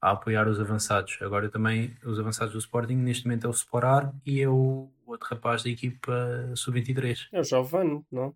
a 0.00 0.10
apoiar 0.12 0.46
os 0.46 0.60
avançados. 0.60 1.18
Agora 1.22 1.48
também 1.48 1.96
os 2.04 2.18
avançados 2.20 2.52
do 2.52 2.58
Sporting 2.58 2.94
neste 2.96 3.24
momento 3.26 3.46
é 3.46 3.48
o 3.48 3.52
Sporar 3.52 4.12
e 4.24 4.40
é 4.40 4.48
o 4.48 4.90
outro 5.06 5.26
rapaz 5.30 5.62
da 5.62 5.70
equipa 5.70 6.12
sub-23. 6.54 7.26
É 7.32 7.40
o 7.40 7.44
Giovanni, 7.44 8.04
não? 8.12 8.34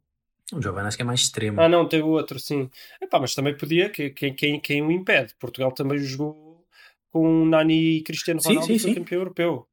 O 0.53 0.61
Giovanni 0.61 0.89
acho 0.89 0.97
que 0.97 1.03
é 1.03 1.07
mais 1.07 1.21
extremo. 1.21 1.61
Ah, 1.61 1.69
não, 1.69 1.89
tem 1.89 2.03
o 2.03 2.09
outro, 2.09 2.39
sim. 2.39 2.71
Epá, 3.01 3.19
mas 3.21 3.35
também 3.35 3.57
podia, 3.57 3.89
que- 3.89 4.11
quem, 4.11 4.35
quem, 4.35 4.61
quem 4.61 4.83
o 4.83 4.91
impede? 4.91 5.35
Portugal 5.39 5.73
também 5.73 5.99
jogou 5.99 6.65
com 7.11 7.45
Nani 7.47 7.99
e 7.99 8.03
Cristiano 8.03 8.41
Sim, 8.41 8.49
Ronaldo 8.49 8.73
sim, 8.75 8.79
foi 8.79 8.91
sim. 8.91 8.95
campeão 9.01 9.21
europeu. 9.21 9.67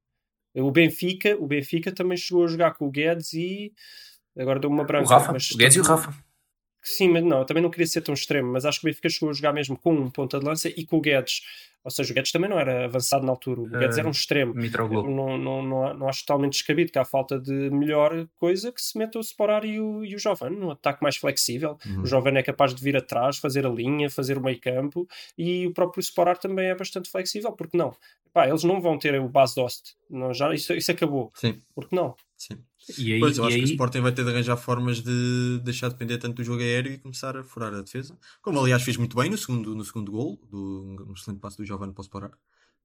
O 0.55 0.71
Benfica, 0.71 1.37
o 1.39 1.47
Benfica 1.47 1.91
também 1.91 2.17
chegou 2.17 2.43
a 2.43 2.47
jogar 2.47 2.73
com 2.73 2.87
o 2.87 2.91
Guedes 2.91 3.33
e 3.33 3.71
agora 4.37 4.59
deu 4.59 4.69
uma 4.69 4.83
o 4.83 4.85
branca. 4.87 5.09
Rafa, 5.09 5.33
mas 5.33 5.49
o 5.51 5.57
Guedes 5.57 5.77
e 5.77 5.79
o 5.79 5.83
Rafa. 5.83 6.13
Sim, 6.81 7.09
mas 7.09 7.23
não, 7.23 7.45
também 7.45 7.61
não 7.61 7.69
queria 7.69 7.85
ser 7.87 8.01
tão 8.01 8.13
extremo, 8.13 8.51
mas 8.53 8.65
acho 8.65 8.79
que 8.79 8.87
o 8.87 8.89
Benfica 8.89 9.09
chegou 9.09 9.29
a 9.29 9.33
jogar 9.33 9.53
mesmo 9.53 9.77
com 9.77 9.93
um 9.93 10.09
ponta 10.09 10.39
de 10.39 10.45
lança 10.45 10.69
e 10.69 10.85
com 10.85 10.97
o 10.97 11.01
Guedes. 11.01 11.41
Ou 11.83 11.91
seja, 11.91 12.11
o 12.11 12.15
Guedes 12.15 12.31
também 12.31 12.49
não 12.49 12.59
era 12.59 12.85
avançado 12.85 13.25
na 13.25 13.31
altura, 13.31 13.61
o 13.61 13.65
Guedes 13.65 13.97
Ah, 13.97 14.01
era 14.01 14.07
um 14.07 14.11
extremo. 14.11 14.53
Não, 15.09 15.37
não, 15.37 15.61
não, 15.63 15.93
não 15.93 16.09
acho 16.09 16.21
totalmente 16.21 16.53
descabido 16.53 16.91
que 16.91 16.99
há 16.99 17.05
falta 17.05 17.39
de 17.39 17.69
melhor 17.69 18.27
coisa 18.35 18.71
que 18.71 18.81
se 18.81 18.97
meta 18.97 19.17
o 19.17 19.21
Sporar 19.21 19.63
e 19.65 19.79
o, 19.79 20.03
e 20.03 20.15
o 20.15 20.19
Giovanni 20.19 20.57
num 20.57 20.71
ataque 20.71 21.01
mais 21.01 21.15
flexível. 21.15 21.77
Uhum. 21.85 22.01
O 22.01 22.05
Giovanni 22.05 22.39
é 22.39 22.43
capaz 22.43 22.73
de 22.75 22.83
vir 22.83 22.97
atrás, 22.97 23.37
fazer 23.37 23.65
a 23.65 23.69
linha, 23.69 24.09
fazer 24.09 24.37
o 24.37 24.43
meio 24.43 24.59
campo 24.59 25.07
e 25.37 25.67
o 25.67 25.73
próprio 25.73 26.01
Sporar 26.01 26.37
também 26.37 26.67
é 26.67 26.75
bastante 26.75 27.09
flexível, 27.09 27.53
porque 27.53 27.77
não? 27.77 27.95
Pá, 28.33 28.47
eles 28.47 28.63
não 28.63 28.79
vão 28.79 28.97
ter 28.97 29.19
o 29.19 29.27
base 29.27 29.55
Dost, 29.55 29.95
não, 30.09 30.33
já, 30.33 30.53
isso, 30.53 30.73
isso 30.73 30.91
acabou, 30.91 31.31
Sim, 31.33 31.59
porque 31.73 31.95
não? 31.95 32.15
sim. 32.37 32.57
E 32.97 33.13
aí, 33.13 33.19
Pois, 33.19 33.37
eu 33.37 33.45
acho 33.45 33.57
que 33.57 33.63
o 33.63 33.65
aí 33.65 33.71
Sporting 33.71 34.01
vai 34.01 34.11
ter 34.11 34.23
de 34.23 34.29
arranjar 34.31 34.57
formas 34.57 35.01
de 35.01 35.59
deixar 35.63 35.87
de 35.87 35.93
depender 35.93 36.17
tanto 36.17 36.37
do 36.37 36.43
jogo 36.43 36.61
aéreo 36.61 36.93
e 36.93 36.97
começar 36.97 37.35
a 37.37 37.43
furar 37.43 37.73
a 37.73 37.81
defesa. 37.81 38.17
Como 38.41 38.59
aliás 38.59 38.83
fez 38.83 38.97
muito 38.97 39.15
bem 39.15 39.29
no 39.29 39.37
segundo, 39.37 39.75
no 39.75 39.85
segundo 39.85 40.11
gol, 40.11 40.37
do, 40.49 41.05
um 41.07 41.13
excelente 41.13 41.39
passo 41.39 41.57
do 41.57 41.65
Giovanni 41.65 41.93
para 41.93 42.01
o 42.01 42.03
Sporar. 42.03 42.31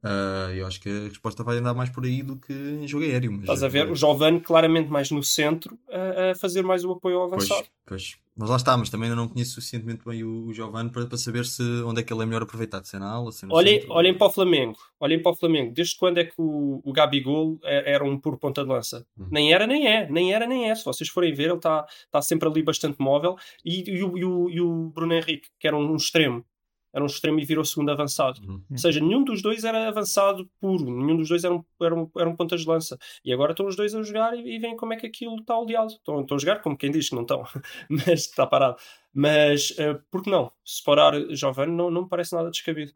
Ah, 0.06 0.50
eu 0.54 0.66
acho 0.66 0.78
que 0.80 0.88
a 0.88 1.08
resposta 1.08 1.42
vai 1.42 1.56
andar 1.56 1.72
mais 1.72 1.88
por 1.88 2.04
aí 2.04 2.22
do 2.22 2.36
que 2.36 2.52
em 2.52 2.86
jogo 2.86 3.04
aéreo. 3.04 3.32
Mas, 3.32 3.40
Estás 3.42 3.62
a 3.62 3.68
ver? 3.68 3.90
O 3.90 3.94
Giovanni 3.96 4.38
claramente 4.40 4.90
mais 4.90 5.10
no 5.10 5.22
centro 5.22 5.78
a, 5.90 6.32
a 6.32 6.34
fazer 6.34 6.62
mais 6.62 6.84
o 6.84 6.92
apoio 6.92 7.18
ao 7.20 7.30
Pois, 7.30 7.50
avançado. 7.50 7.68
pois. 7.86 8.16
Mas 8.36 8.50
lá 8.50 8.56
está, 8.56 8.76
mas 8.76 8.90
também 8.90 9.08
ainda 9.08 9.14
não 9.14 9.28
conheço 9.28 9.52
suficientemente 9.52 10.04
bem 10.04 10.24
o, 10.24 10.46
o 10.48 10.52
Giovanni 10.52 10.90
para, 10.90 11.06
para 11.06 11.16
saber 11.16 11.44
se, 11.46 11.62
onde 11.86 12.00
é 12.00 12.02
que 12.02 12.12
ele 12.12 12.22
é 12.22 12.26
melhor 12.26 12.42
aproveitado, 12.42 12.84
se 12.84 12.96
é 12.96 12.98
na 12.98 13.08
ala, 13.12 13.30
se 13.30 13.44
é 13.44 13.48
no 13.48 13.54
Olhem, 13.54 13.80
centro. 13.80 13.94
olhem 13.94 14.12
para 14.18 14.26
o 14.26 14.30
Flamengo, 14.30 14.76
olhem 14.98 15.22
para 15.22 15.30
o 15.32 15.36
Flamengo. 15.36 15.72
Desde 15.72 15.96
quando 15.96 16.18
é 16.18 16.24
que 16.24 16.34
o, 16.36 16.80
o 16.84 16.92
Gabigol 16.92 17.58
é- 17.62 17.92
era 17.92 18.04
um 18.04 18.18
puro 18.18 18.36
ponta 18.36 18.62
de 18.64 18.68
lança? 18.68 19.06
Uhum. 19.16 19.28
Nem 19.30 19.52
era, 19.54 19.66
nem 19.68 19.86
é, 19.86 20.10
nem 20.10 20.34
era, 20.34 20.46
nem 20.48 20.68
é. 20.68 20.74
Se 20.74 20.84
vocês 20.84 21.08
forem 21.08 21.32
ver, 21.32 21.44
ele 21.44 21.54
está 21.54 21.86
tá 22.10 22.20
sempre 22.20 22.48
ali 22.48 22.60
bastante 22.62 22.96
móvel. 22.98 23.36
E, 23.64 23.88
e 23.88 23.98
e 23.98 24.02
o- 24.02 24.50
e 24.50 24.60
o 24.60 24.90
Bruno 24.92 25.14
Henrique, 25.14 25.48
que 25.58 25.68
era 25.68 25.76
um 25.76 25.94
extremo, 25.94 26.44
era 26.94 27.02
um 27.02 27.06
extremo 27.06 27.40
e 27.40 27.44
virou 27.44 27.64
segundo 27.64 27.90
avançado. 27.90 28.40
Uhum. 28.46 28.62
Ou 28.70 28.78
seja, 28.78 29.00
nenhum 29.00 29.24
dos 29.24 29.42
dois 29.42 29.64
era 29.64 29.88
avançado 29.88 30.48
puro, 30.60 30.84
nenhum 30.84 31.16
dos 31.16 31.28
dois 31.28 31.42
era 31.42 31.52
um, 31.52 31.64
era 31.82 31.94
um, 31.94 32.10
era 32.16 32.30
um 32.30 32.36
ponta 32.36 32.56
de 32.56 32.64
lança. 32.64 32.96
E 33.24 33.32
agora 33.32 33.50
estão 33.50 33.66
os 33.66 33.74
dois 33.74 33.92
a 33.96 34.02
jogar 34.02 34.38
e, 34.38 34.54
e 34.54 34.58
veem 34.60 34.76
como 34.76 34.92
é 34.92 34.96
que 34.96 35.06
aquilo 35.06 35.34
está 35.40 35.58
oleado. 35.58 35.92
Estão, 35.92 36.20
estão 36.20 36.36
a 36.36 36.40
jogar 36.40 36.62
como 36.62 36.76
quem 36.76 36.92
diz 36.92 37.08
que 37.08 37.16
não 37.16 37.22
estão, 37.22 37.42
mas 37.90 38.20
está 38.20 38.46
parado. 38.46 38.76
Mas 39.12 39.74
eh, 39.76 39.98
por 40.08 40.22
que 40.22 40.30
não? 40.30 40.52
Se 40.64 40.82
parar 40.84 41.14
Giovanni, 41.34 41.72
não, 41.72 41.90
não 41.90 42.02
me 42.02 42.08
parece 42.08 42.32
nada 42.32 42.48
descabido. 42.48 42.92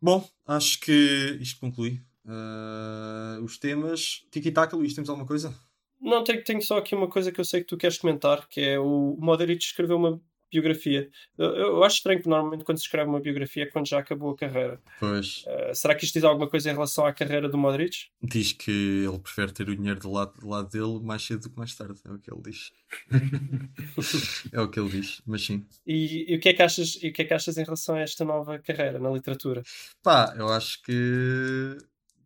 Bom, 0.00 0.28
acho 0.46 0.78
que 0.80 1.38
isto 1.40 1.58
conclui 1.58 2.02
ah, 2.26 3.38
os 3.42 3.56
temas. 3.58 4.26
Tiki-taka, 4.30 4.76
Luís, 4.76 4.94
temos 4.94 5.08
alguma 5.08 5.26
coisa? 5.26 5.54
Não, 6.00 6.22
tenho, 6.24 6.42
tenho 6.42 6.60
só 6.60 6.78
aqui 6.78 6.94
uma 6.94 7.08
coisa 7.08 7.30
que 7.30 7.40
eu 7.40 7.44
sei 7.44 7.60
que 7.60 7.68
tu 7.68 7.76
queres 7.76 7.96
comentar, 7.96 8.48
que 8.48 8.60
é 8.60 8.78
o 8.78 9.16
Modric 9.20 9.62
escreveu 9.62 9.96
uma 9.96 10.20
biografia. 10.52 11.10
Eu, 11.38 11.46
eu 11.54 11.84
acho 11.84 11.96
estranho 11.96 12.22
que 12.22 12.28
normalmente 12.28 12.64
quando 12.64 12.78
se 12.78 12.84
escreve 12.84 13.08
uma 13.08 13.20
biografia 13.20 13.64
é 13.64 13.66
quando 13.66 13.88
já 13.88 13.98
acabou 13.98 14.30
a 14.30 14.36
carreira. 14.36 14.80
Pois. 15.00 15.44
Eh, 15.46 15.74
será 15.74 15.94
que 15.94 16.04
isto 16.04 16.14
diz 16.14 16.24
alguma 16.24 16.48
coisa 16.48 16.70
em 16.70 16.74
relação 16.74 17.06
à 17.06 17.12
carreira 17.12 17.48
do 17.48 17.56
Modric? 17.56 18.08
Diz 18.22 18.52
que 18.52 19.04
ele 19.06 19.18
prefere 19.18 19.52
ter 19.52 19.68
o 19.68 19.76
dinheiro 19.76 19.98
do 19.98 20.12
lado, 20.12 20.38
do 20.38 20.48
lado 20.48 20.68
dele 20.68 21.00
mais 21.02 21.22
cedo 21.22 21.42
do 21.42 21.50
que 21.50 21.58
mais 21.58 21.74
tarde. 21.74 22.00
É 22.04 22.10
o 22.10 22.18
que 22.18 22.32
ele 22.32 22.42
diz. 22.42 22.72
é 24.52 24.60
o 24.60 24.68
que 24.68 24.78
ele 24.78 24.90
diz, 24.90 25.22
mas 25.26 25.44
sim. 25.44 25.66
E, 25.86 26.32
e 26.32 26.36
o, 26.36 26.40
que 26.40 26.50
é 26.50 26.54
que 26.54 26.62
achas, 26.62 26.98
e 27.02 27.08
o 27.08 27.12
que 27.12 27.22
é 27.22 27.24
que 27.24 27.34
achas 27.34 27.56
em 27.56 27.64
relação 27.64 27.94
a 27.94 28.00
esta 28.00 28.24
nova 28.24 28.58
carreira 28.58 28.98
na 28.98 29.10
literatura? 29.10 29.62
Pá, 30.02 30.34
eu 30.36 30.48
acho 30.48 30.82
que 30.82 31.78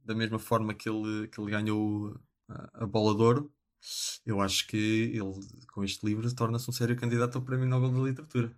da 0.04 0.14
mesma 0.14 0.38
forma 0.38 0.74
que 0.74 0.88
ele, 0.88 1.28
que 1.28 1.40
ele 1.40 1.50
ganhou 1.50 2.18
a, 2.48 2.84
a 2.84 2.86
bola 2.86 3.14
de 3.14 3.22
ouro, 3.22 3.52
eu 4.24 4.40
acho 4.40 4.66
que 4.66 4.76
ele, 5.14 5.40
com 5.72 5.84
este 5.84 6.04
livro, 6.06 6.32
torna-se 6.34 6.68
um 6.68 6.72
sério 6.72 6.96
candidato 6.96 7.36
ao 7.36 7.42
Prémio 7.42 7.66
Nobel 7.66 7.90
da 7.92 8.08
Literatura. 8.08 8.52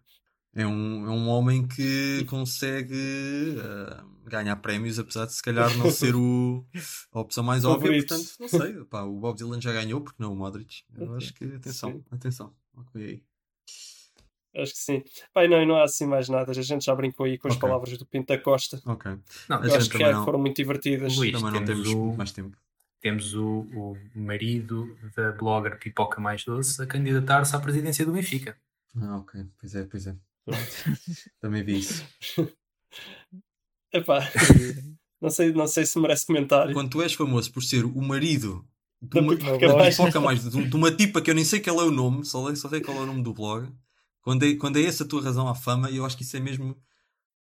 É 0.55 0.67
um, 0.67 1.07
é 1.07 1.11
um 1.11 1.29
homem 1.29 1.69
que 1.69 2.25
consegue 2.25 3.57
ah, 3.61 4.05
ganhar 4.25 4.57
prémios, 4.57 4.99
apesar 4.99 5.27
de 5.27 5.35
se 5.35 5.43
calhar 5.43 5.73
não 5.77 5.91
ser 5.91 6.15
o, 6.17 6.65
a 7.13 7.21
opção 7.21 7.45
mais 7.45 7.65
óbvia. 7.65 7.93
Portanto, 7.93 8.29
não 8.41 8.49
sei. 8.49 8.85
Pá, 8.87 9.03
o 9.03 9.19
Bob 9.21 9.37
Dylan 9.37 9.61
já 9.61 9.73
ganhou, 9.73 10.01
porque 10.01 10.21
não 10.23 10.33
o 10.33 10.37
Modric? 10.37 10.83
Eu 10.97 11.05
Ok, 11.05 11.17
acho 11.19 11.35
que, 11.35 11.45
atenção, 11.55 11.93
sim. 11.93 12.05
atenção. 12.11 12.55
Ok 12.77 13.03
aí. 13.05 13.23
Acho 14.57 14.73
que 14.73 14.79
sim. 14.79 15.03
Pai, 15.33 15.47
não, 15.47 15.65
não 15.67 15.77
há 15.77 15.85
assim 15.85 16.07
mais 16.07 16.29
nada. 16.29 16.51
A 16.51 16.55
gente 16.55 16.85
já 16.85 16.95
brincou 16.95 17.27
aí 17.27 17.37
com 17.39 17.49
as 17.49 17.55
Ok. 17.55 17.61
palavras 17.69 17.97
do 17.99 18.07
Pinto 18.07 18.29
da 18.29 18.39
Costa. 18.39 18.81
Ok. 18.87 19.17
Não, 19.49 19.63
Eu 19.63 19.75
acho 19.75 19.91
que 19.91 20.03
é, 20.03 20.13
não- 20.13 20.25
foram 20.25 20.39
muito 20.41 20.57
divertidas. 20.57 21.15
Luís, 21.17 21.31
Também 21.33 21.53
não 21.53 21.65
temos 21.65 21.85
temos 21.87 21.89
o- 22.15 22.17
mais 22.17 22.33
tempo. 22.33 22.57
Temos 23.01 23.35
o, 23.35 23.67
o 23.75 23.97
marido 24.15 24.97
da 25.17 25.33
blogger 25.33 25.79
Pipoca 25.79 26.21
Mais 26.21 26.45
Doce 26.45 26.83
a 26.83 26.87
candidatar-se 26.87 27.55
à 27.55 27.61
presidência 27.61 28.05
do 28.05 28.13
Benfica. 28.13 28.57
Ah, 28.97 29.19
ok. 29.19 29.45
Pois 29.61 29.75
é, 29.75 29.85
pois 29.85 30.07
é. 30.07 30.17
Também 31.41 31.63
vi 31.63 31.79
isso. 31.79 32.05
Epá, 33.93 34.21
não 35.21 35.31
sei, 35.31 35.53
não 35.53 35.67
sei 35.67 35.87
se 35.87 35.99
merece 35.99 36.27
comentário. 36.27 36.75
Quando 36.75 36.91
tu 36.91 37.03
és 37.03 37.15
famoso 37.15 37.53
por 37.53 37.63
ser 37.63 37.85
o 37.85 38.01
marido 38.03 38.67
de 39.01 39.09
Da 39.09 39.21
uma, 39.21 39.37
pipoca 39.37 39.69
da 39.69 39.77
mais. 39.77 39.97
pipoca 39.97 40.21
mais 40.21 40.43
de, 40.45 40.69
de 40.69 40.77
uma 40.77 40.91
tipa 40.95 41.21
que 41.23 41.31
eu 41.31 41.35
nem 41.35 41.45
sei 41.45 41.61
qual 41.61 41.81
é 41.81 41.85
o 41.85 41.91
nome, 41.91 42.25
só, 42.25 42.55
só 42.55 42.69
sei 42.69 42.81
qual 42.81 42.97
é 42.99 43.01
o 43.01 43.07
nome 43.07 43.23
do 43.23 43.33
blog. 43.33 43.73
Quando 44.21 44.45
é, 44.45 44.55
quando 44.57 44.79
é 44.79 44.83
essa 44.83 45.05
a 45.05 45.07
tua 45.09 45.23
razão 45.23 45.49
à 45.49 45.55
fama, 45.55 45.91
eu 45.91 46.05
acho 46.05 46.17
que 46.17 46.23
isso 46.23 46.37
é 46.37 46.41
mesmo. 46.41 46.77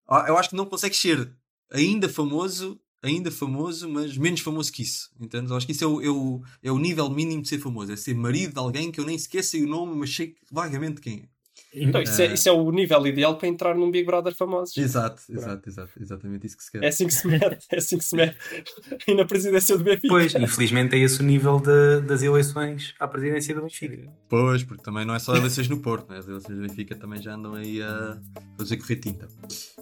Ah, 0.08 0.24
Eu 0.28 0.38
acho 0.38 0.50
que 0.50 0.56
não 0.56 0.64
consegues 0.66 0.98
ser 0.98 1.30
ainda 1.70 2.08
famoso, 2.08 2.80
ainda 3.02 3.30
famoso, 3.30 3.88
mas 3.88 4.16
menos 4.16 4.40
famoso 4.40 4.72
que 4.72 4.82
isso. 4.82 5.10
Entendes? 5.20 5.52
Acho 5.52 5.66
que 5.66 5.72
isso 5.72 5.84
é 5.84 5.86
o, 5.86 6.00
é, 6.02 6.08
o, 6.08 6.42
é 6.62 6.72
o 6.72 6.78
nível 6.78 7.08
mínimo 7.10 7.42
de 7.42 7.48
ser 7.48 7.58
famoso. 7.58 7.92
É 7.92 7.96
ser 7.96 8.14
marido 8.14 8.54
de 8.54 8.58
alguém 8.58 8.90
que 8.90 9.00
eu 9.00 9.04
nem 9.04 9.18
sequer 9.18 9.42
sei 9.42 9.62
o 9.62 9.68
nome, 9.68 9.94
mas 9.96 10.14
sei 10.14 10.34
vagamente 10.50 11.00
quem 11.00 11.20
é. 11.20 11.37
Então, 11.74 12.00
isso, 12.00 12.22
é, 12.22 12.32
isso 12.32 12.48
é 12.48 12.52
o 12.52 12.70
nível 12.70 13.06
ideal 13.06 13.36
para 13.36 13.46
entrar 13.46 13.74
num 13.74 13.90
Big 13.90 14.04
Brother 14.06 14.34
famoso. 14.34 14.72
Exato, 14.80 15.22
exato, 15.30 15.68
exato. 15.68 15.90
Exatamente 16.00 16.46
isso 16.46 16.56
que 16.56 16.64
se 16.64 16.72
quer. 16.72 16.82
É 16.82 16.88
assim 16.88 17.06
que 17.06 17.12
se 17.14 17.26
mete, 17.26 17.66
é 17.70 17.76
assim 17.76 17.98
que 17.98 18.04
se 18.04 18.16
mete. 18.16 18.36
E 19.06 19.14
na 19.14 19.24
presidência 19.24 19.76
do 19.76 19.84
Benfica. 19.84 20.08
Pois, 20.08 20.34
infelizmente 20.34 20.94
é 20.96 20.98
esse 20.98 21.20
o 21.20 21.22
nível 21.24 21.60
de- 21.60 22.00
das 22.06 22.22
eleições 22.22 22.94
à 22.98 23.06
presidência 23.06 23.54
do 23.54 23.62
Benfica. 23.62 24.08
Pois, 24.28 24.62
porque 24.64 24.82
também 24.82 25.04
não 25.04 25.14
é 25.14 25.18
só 25.18 25.36
eleições 25.36 25.68
no 25.68 25.78
Porto, 25.78 26.10
né? 26.10 26.18
as 26.18 26.26
eleições 26.28 26.56
do 26.56 26.62
Benfica 26.66 26.94
também 26.96 27.20
já 27.20 27.34
andam 27.34 27.54
aí 27.54 27.82
a 27.82 28.18
fazer 28.56 28.76
correr 28.78 28.96
tinta. 28.96 29.28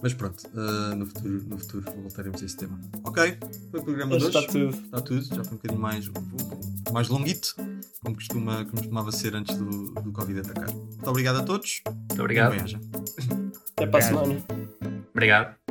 Mas 0.03 0.13
pronto, 0.13 0.43
ah, 0.57 0.95
no, 0.97 1.07
futuro, 1.07 1.45
no 1.49 1.59
futuro 1.59 1.85
voltaremos 2.03 2.43
a 2.43 2.47
esse 2.47 2.57
tema. 2.57 2.81
Ok, 3.05 3.37
foi 3.71 3.81
o 3.81 3.85
programa 3.85 4.19
de 4.19 4.25
hoje. 4.25 4.37
está 4.39 4.53
tudo. 4.53 4.77
Está 4.77 5.01
tudo, 5.01 5.23
já 5.25 5.45
foi 5.45 5.53
um 5.53 5.57
bocadinho 5.57 5.81
mais, 5.81 6.11
mais 6.93 7.09
longuito, 7.09 7.55
como, 8.03 8.15
costuma, 8.17 8.57
como 8.65 8.77
costumava 8.77 9.13
ser 9.13 9.35
antes 9.35 9.57
do, 9.57 9.93
do 9.95 10.13
Covid 10.13 10.41
atacar. 10.41 10.71
Muito 10.73 11.09
obrigado 11.09 11.37
a 11.37 11.43
todos. 11.43 11.76
Muito 11.85 12.21
obrigado. 12.21 12.55
Até 13.77 13.87
para 13.87 13.99
a 13.99 14.03
semana. 14.03 14.43
Obrigado. 15.13 15.66